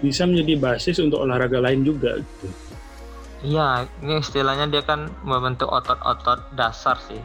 bisa 0.00 0.24
menjadi 0.24 0.56
basis 0.56 0.96
untuk 1.00 1.20
olahraga 1.20 1.60
lain 1.60 1.84
juga. 1.84 2.20
Gitu. 2.20 2.46
Iya, 3.40 3.88
ini 4.04 4.20
istilahnya 4.20 4.68
dia 4.68 4.84
kan 4.84 5.08
membentuk 5.24 5.68
otot-otot 5.72 6.52
dasar 6.56 7.00
sih. 7.08 7.20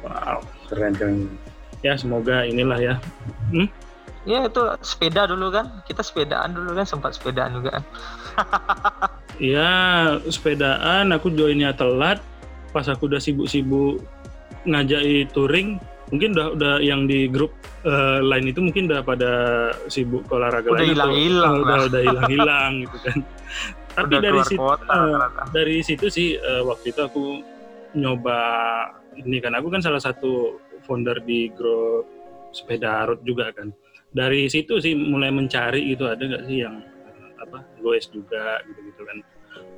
Wow, 0.00 0.40
keren 0.72 0.96
keren. 0.96 1.28
Ya 1.84 1.98
semoga 1.98 2.46
inilah 2.48 2.80
ya. 2.80 2.94
Ya 4.22 4.46
itu 4.46 4.62
sepeda 4.80 5.26
dulu 5.26 5.50
kan, 5.50 5.82
kita 5.84 6.00
sepedaan 6.00 6.54
dulu 6.54 6.78
kan 6.78 6.86
sempat 6.86 7.18
sepedaan 7.18 7.58
juga 7.60 7.80
kan. 7.80 7.84
Ya 9.40 9.72
sepedaan, 10.28 11.10
aku 11.10 11.32
joinnya 11.32 11.74
telat. 11.74 12.22
Pas 12.70 12.86
aku 12.86 13.10
udah 13.10 13.18
sibuk-sibuk 13.18 13.98
ngajak 14.68 15.02
touring, 15.34 15.82
mungkin 16.12 16.36
udah 16.36 16.46
udah 16.52 16.74
yang 16.84 17.08
di 17.08 17.24
grup 17.26 17.56
uh, 17.88 18.20
lain 18.20 18.52
itu 18.52 18.60
mungkin 18.60 18.84
udah 18.84 19.00
pada 19.00 19.32
sibuk 19.88 20.28
olahraga 20.28 20.68
udah 20.68 20.84
lain 20.84 20.92
hilang 20.92 21.12
hilang 21.16 21.54
udah 21.64 21.78
udah 21.88 22.00
hilang 22.04 22.28
hilang 22.28 22.72
gitu 22.84 22.98
kan. 23.00 23.18
Tapi 23.92 24.08
Udah 24.08 24.24
dari 24.24 24.40
situ 24.48 24.56
kota, 24.56 24.88
uh, 24.88 25.28
dari 25.52 25.76
situ 25.84 26.06
sih 26.08 26.28
uh, 26.40 26.64
waktu 26.64 26.96
itu 26.96 27.00
aku 27.04 27.24
nyoba 27.92 28.40
ini 29.20 29.36
kan. 29.40 29.52
Aku 29.52 29.68
kan 29.68 29.84
salah 29.84 30.00
satu 30.00 30.56
founder 30.88 31.20
di 31.20 31.52
grup 31.52 32.08
sepeda 32.56 33.04
road 33.04 33.20
juga 33.24 33.52
kan. 33.52 33.68
Dari 34.12 34.48
situ 34.48 34.80
sih 34.80 34.96
mulai 34.96 35.28
mencari 35.28 35.92
gitu 35.92 36.08
ada 36.08 36.20
nggak 36.24 36.44
sih 36.48 36.64
yang 36.64 36.80
apa 37.36 37.68
goes 37.84 38.08
juga 38.08 38.64
gitu 38.64 38.80
gitu 38.80 39.02
kan. 39.04 39.20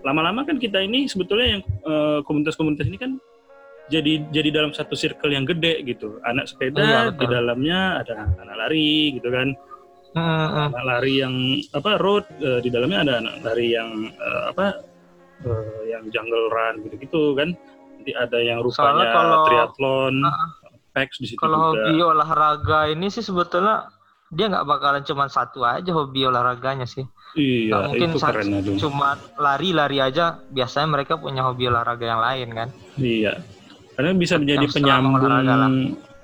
Lama-lama 0.07 0.47
kan 0.47 0.62
kita 0.62 0.78
ini 0.78 1.11
sebetulnya 1.11 1.59
yang 1.59 1.62
uh, 1.82 2.22
komunitas-komunitas 2.22 2.87
ini 2.87 2.99
kan 3.03 3.18
jadi 3.87 4.12
jadi 4.32 4.49
dalam 4.51 4.72
satu 4.72 4.95
circle 4.95 5.28
yang 5.28 5.45
gede 5.45 5.85
gitu 5.85 6.16
anak 6.24 6.49
sepeda 6.49 6.80
Iya, 6.80 7.01
di 7.12 7.26
dalamnya 7.26 8.01
ada 8.01 8.32
anak 8.35 8.57
lari 8.57 9.16
gitu 9.16 9.28
kan 9.28 9.53
Hmm, 10.14 10.47
hmm. 10.47 10.68
anak 10.70 10.85
lari 10.87 11.14
yang 11.18 11.35
apa 11.74 11.99
road 11.99 12.22
eh, 12.39 12.62
di 12.62 12.70
dalamnya 12.70 13.03
ada 13.03 13.12
anak 13.18 13.35
lari 13.43 13.74
yang 13.74 13.91
eh, 14.09 14.43
apa 14.49 14.66
eh, 15.43 15.80
yang 15.91 16.07
jungle 16.09 16.47
run 16.49 16.87
gitu-gitu 16.87 17.35
kan 17.35 17.51
nanti 17.99 18.12
ada 18.14 18.39
yang 18.39 18.62
rupanya 18.62 18.78
Soalnya 18.78 19.07
kalau- 19.11 19.45
triathlon 19.45 20.14
Ah, 20.22 20.49
packs 20.95 21.18
di 21.18 21.26
situ 21.26 21.43
Kalau 21.43 21.74
juga 21.74 21.82
hobi 21.82 21.95
olahraga 22.01 22.78
ini 22.89 23.11
sih 23.11 23.20
sebetulnya 23.20 23.91
dia 24.30 24.47
nggak 24.47 24.66
bakalan 24.66 25.03
cuma 25.03 25.26
satu 25.26 25.62
aja 25.62 25.91
hobi 25.91 26.22
olahraganya 26.24 26.87
sih. 26.87 27.07
iya 27.35 27.70
Nggak 27.74 27.82
mungkin 27.87 28.09
itu 28.11 28.18
keren 28.18 28.49
Cuma 28.78 29.09
lari-lari 29.37 29.99
aja. 29.99 30.43
Biasanya 30.49 30.89
mereka 30.91 31.14
punya 31.14 31.43
hobi 31.43 31.66
olahraga 31.66 32.03
yang 32.03 32.22
lain 32.22 32.49
kan. 32.51 32.68
iya 32.97 33.35
karena 33.95 34.11
bisa 34.14 34.34
menjadi 34.38 34.66
Yang 34.66 34.74
penyambung. 34.78 35.14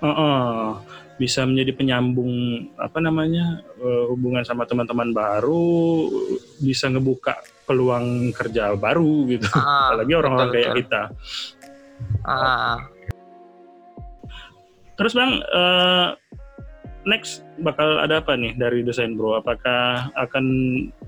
Oh, 0.01 0.09
oh. 0.09 0.61
bisa 1.21 1.45
menjadi 1.45 1.77
penyambung 1.77 2.33
apa 2.81 2.97
namanya 3.05 3.61
eh, 3.77 4.05
hubungan 4.09 4.41
sama 4.41 4.65
teman-teman 4.65 5.13
baru 5.13 6.09
bisa 6.65 6.89
ngebuka 6.89 7.37
peluang 7.69 8.33
kerja 8.33 8.73
baru 8.73 9.29
gitu 9.29 9.45
Ah, 9.53 9.93
apalagi 9.93 10.13
orang-orang 10.17 10.49
kayak 10.49 10.73
kita 10.81 11.03
Ah, 12.25 12.89
Terus 15.01 15.17
bang, 15.17 15.41
eh, 15.41 16.09
next 17.09 17.41
bakal 17.65 18.05
ada 18.05 18.21
apa 18.21 18.37
nih 18.37 18.53
dari 18.61 18.85
desain 18.85 19.17
bro? 19.17 19.41
Apakah 19.41 20.13
akan 20.13 20.45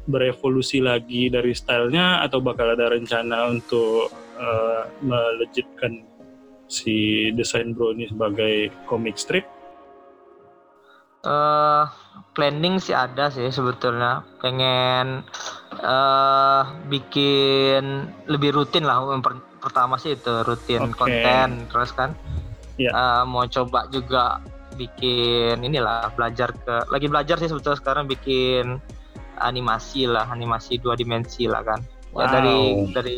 berevolusi 0.08 0.80
lagi 0.80 1.28
dari 1.28 1.52
stylenya 1.52 2.24
atau 2.24 2.40
bakal 2.40 2.72
ada 2.72 2.88
rencana 2.88 3.52
untuk 3.52 4.08
eh, 4.40 4.82
melejitkan 5.04 6.00
si 6.72 7.28
desain 7.36 7.76
bro 7.76 7.92
ini 7.92 8.08
sebagai 8.08 8.72
comic 8.88 9.20
strip? 9.20 9.44
eh, 11.22 11.84
planning 12.34 12.82
sih 12.82 12.96
ada 12.96 13.30
sih 13.30 13.46
sebetulnya. 13.52 14.24
Pengen 14.42 15.22
eh 15.78 16.62
bikin 16.88 18.10
lebih 18.26 18.56
rutin 18.56 18.82
lah. 18.82 19.04
Pertama 19.62 19.94
sih 20.00 20.16
itu 20.18 20.42
rutin 20.42 20.90
Oke. 20.90 20.96
konten. 20.98 21.68
Terus 21.70 21.92
kan 21.94 22.16
Iya. 22.80 22.90
eh, 22.90 23.22
mau 23.28 23.44
coba 23.46 23.86
juga 23.92 24.40
bikin 24.74 25.60
inilah 25.62 26.10
belajar 26.16 26.50
ke 26.56 26.88
lagi 26.88 27.06
belajar 27.06 27.36
sih 27.36 27.46
sebetulnya 27.46 27.78
sekarang 27.78 28.08
bikin 28.08 28.80
animasi 29.38 30.08
lah 30.08 30.24
animasi 30.32 30.80
dua 30.80 30.96
dimensi 30.96 31.44
lah 31.44 31.60
kan 31.60 31.80
ya 32.16 32.24
Wow. 32.24 32.32
dari 32.32 32.56
dari 32.96 33.16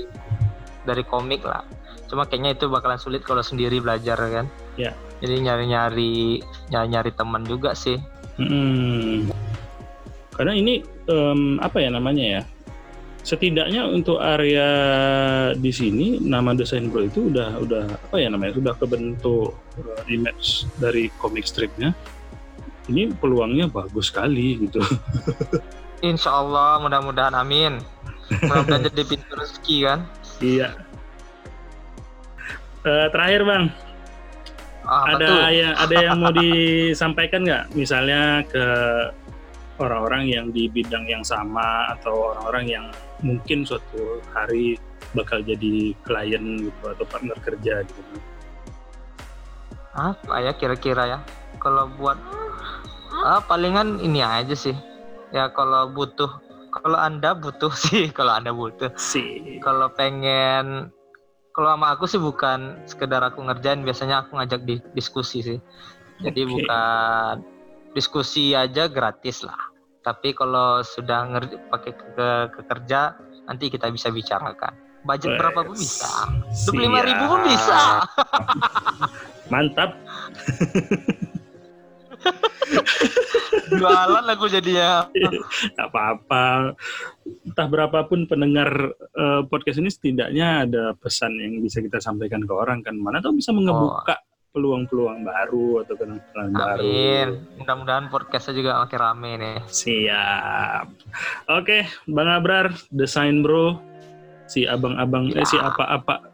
dari 0.82 1.02
komik 1.06 1.46
lah 1.46 1.62
cuma 2.06 2.28
kayaknya 2.28 2.54
itu 2.56 2.68
bakalan 2.68 3.00
sulit 3.00 3.24
kalau 3.24 3.40
sendiri 3.40 3.80
belajar 3.80 4.16
kan 4.16 4.46
Ya. 4.76 4.92
jadi 5.22 5.40
nyari 5.40 5.64
nyari 5.70 6.12
nyari 6.68 6.86
nyari 6.90 7.10
teman 7.14 7.42
juga 7.46 7.72
sih 7.72 7.96
Hmm. 8.34 9.30
Karena 10.34 10.58
ini 10.58 10.82
em, 11.06 11.62
apa 11.62 11.78
ya 11.78 11.94
namanya 11.94 12.24
ya? 12.26 12.42
Setidaknya 13.22 13.86
untuk 13.86 14.18
area 14.18 14.68
di 15.54 15.70
sini 15.70 16.18
nama 16.18 16.50
desain 16.52 16.90
bro 16.90 17.06
itu 17.06 17.30
udah 17.30 17.62
udah 17.62 17.84
apa 17.94 18.16
ya 18.18 18.28
namanya? 18.28 18.58
Sudah 18.58 18.74
kebentuk 18.74 19.54
eh, 19.78 20.02
image 20.10 20.66
dari 20.82 21.14
comic 21.22 21.46
stripnya. 21.46 21.94
Ini 22.90 23.14
peluangnya 23.16 23.70
bagus 23.70 24.10
sekali 24.10 24.66
gitu. 24.66 24.82
Insya 26.04 26.36
Allah 26.36 26.82
mudah-mudahan 26.82 27.32
amin 27.32 27.80
mudah-mudahan 28.44 28.84
jadi 28.92 29.02
pintu 29.08 29.32
rezeki 29.36 29.76
kan 29.88 29.98
iya. 30.44 30.68
Eh, 32.84 33.08
terakhir 33.08 33.48
bang, 33.48 33.64
ah, 34.84 35.08
ada 35.08 35.24
tuh 35.24 35.38
yang 35.48 35.74
ada 35.88 35.96
yang 35.96 36.18
mau 36.20 36.32
disampaikan 36.36 37.40
nggak? 37.48 37.72
Misalnya 37.72 38.44
ke 38.44 38.66
orang-orang 39.80 40.30
yang 40.30 40.46
di 40.54 40.70
bidang 40.70 41.08
yang 41.08 41.24
sama 41.26 41.90
atau 41.96 42.36
orang-orang 42.36 42.64
yang 42.68 42.86
mungkin 43.24 43.66
suatu 43.66 44.22
hari 44.30 44.78
bakal 45.14 45.42
jadi 45.42 45.94
klien 46.06 46.70
gitu 46.70 46.82
atau 46.84 47.04
partner 47.06 47.38
kerja 47.42 47.82
gitu. 47.86 48.00
apa 49.94 50.42
ya 50.42 50.52
kira-kira 50.58 51.06
ya 51.06 51.18
kalau 51.62 51.86
buat 51.94 52.18
ah 53.22 53.38
palingan 53.46 54.02
ini 54.02 54.26
aja 54.26 54.58
sih 54.58 54.74
ya 55.30 55.46
kalau 55.54 55.86
butuh 55.94 56.26
kalau 56.74 56.98
anda 56.98 57.30
butuh 57.34 57.70
sih 57.86 58.10
kalau 58.10 58.34
anda 58.34 58.50
butuh 58.50 58.90
Si. 58.98 59.58
kalau 59.62 59.86
pengen 59.94 60.90
kalau 61.54 61.70
sama 61.70 61.94
aku 61.94 62.04
sih 62.10 62.18
bukan 62.18 62.82
sekedar 62.82 63.22
aku 63.22 63.46
ngerjain 63.46 63.86
biasanya 63.86 64.26
aku 64.26 64.34
ngajak 64.42 64.66
di, 64.66 64.82
diskusi 64.90 65.38
sih. 65.38 65.58
Jadi 66.18 66.42
Oke. 66.42 66.50
bukan 66.50 67.34
diskusi 67.94 68.58
aja 68.58 68.90
gratis 68.90 69.46
lah. 69.46 69.56
Tapi 70.02 70.34
kalau 70.34 70.82
sudah 70.82 71.30
ngerti 71.30 71.54
pakai 71.70 71.92
ke, 71.94 72.06
ke, 72.12 72.28
ke 72.58 72.60
kerja 72.66 73.14
nanti 73.46 73.70
kita 73.70 73.86
bisa 73.94 74.10
bicarakan. 74.10 74.74
Budget 75.06 75.38
berapa 75.38 75.62
pun 75.62 75.78
bisa. 75.78 76.10
Dua 76.66 76.80
lima 76.80 77.00
ribu 77.06 77.24
pun 77.30 77.40
bisa. 77.46 78.02
Mantap. 79.52 79.94
jualan 83.78 84.24
aku 84.28 84.46
jadinya 84.48 85.08
Gak 85.74 85.88
apa-apa. 85.90 86.74
Entah 87.44 87.66
berapapun 87.68 88.26
pendengar 88.26 88.68
eh, 88.94 89.42
podcast 89.46 89.80
ini 89.80 89.90
setidaknya 89.90 90.68
ada 90.68 90.84
pesan 90.96 91.36
yang 91.38 91.60
bisa 91.60 91.80
kita 91.80 91.98
sampaikan 92.00 92.44
ke 92.44 92.52
orang 92.52 92.80
kan. 92.80 92.94
Mana 92.96 93.20
tahu 93.20 93.38
bisa 93.38 93.50
mengebuka 93.52 94.20
peluang-peluang 94.54 95.26
baru 95.26 95.82
atau 95.82 95.94
kenalan 95.98 96.50
baru. 96.54 96.78
Amin. 96.78 97.28
Mudah-mudahan 97.58 98.06
podcastnya 98.06 98.54
juga 98.54 98.78
makin 98.78 98.98
rame 99.02 99.30
nih. 99.34 99.58
Siap. 99.66 100.86
Oke, 101.50 101.90
Bang 102.06 102.30
Abrar, 102.30 102.70
desain 102.94 103.42
bro, 103.42 103.82
si 104.46 104.62
abang-abang, 104.62 105.34
eh 105.34 105.42
Ya. 105.42 105.46
si 105.50 105.56
apa-apa 105.58 106.30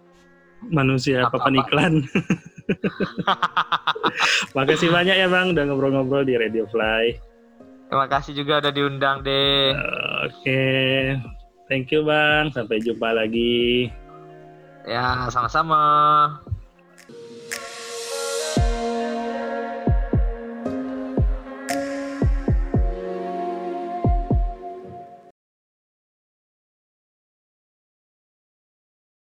manusia 0.68 1.24
Apa-apa. 1.24 1.48
iklan. 1.64 2.04
Makasih 4.56 4.90
banyak 4.90 5.16
ya 5.16 5.28
Bang, 5.30 5.52
udah 5.54 5.64
ngobrol-ngobrol 5.68 6.24
di 6.26 6.34
Radio 6.36 6.64
Fly. 6.68 7.16
Terima 7.90 8.06
kasih 8.06 8.32
juga 8.38 8.62
udah 8.62 8.72
diundang 8.72 9.26
deh. 9.26 9.74
Oke, 10.26 10.64
thank 11.66 11.90
you 11.90 12.06
Bang, 12.06 12.54
sampai 12.54 12.78
jumpa 12.82 13.10
lagi. 13.12 13.90
Ya, 14.88 15.28
sama-sama. 15.28 15.82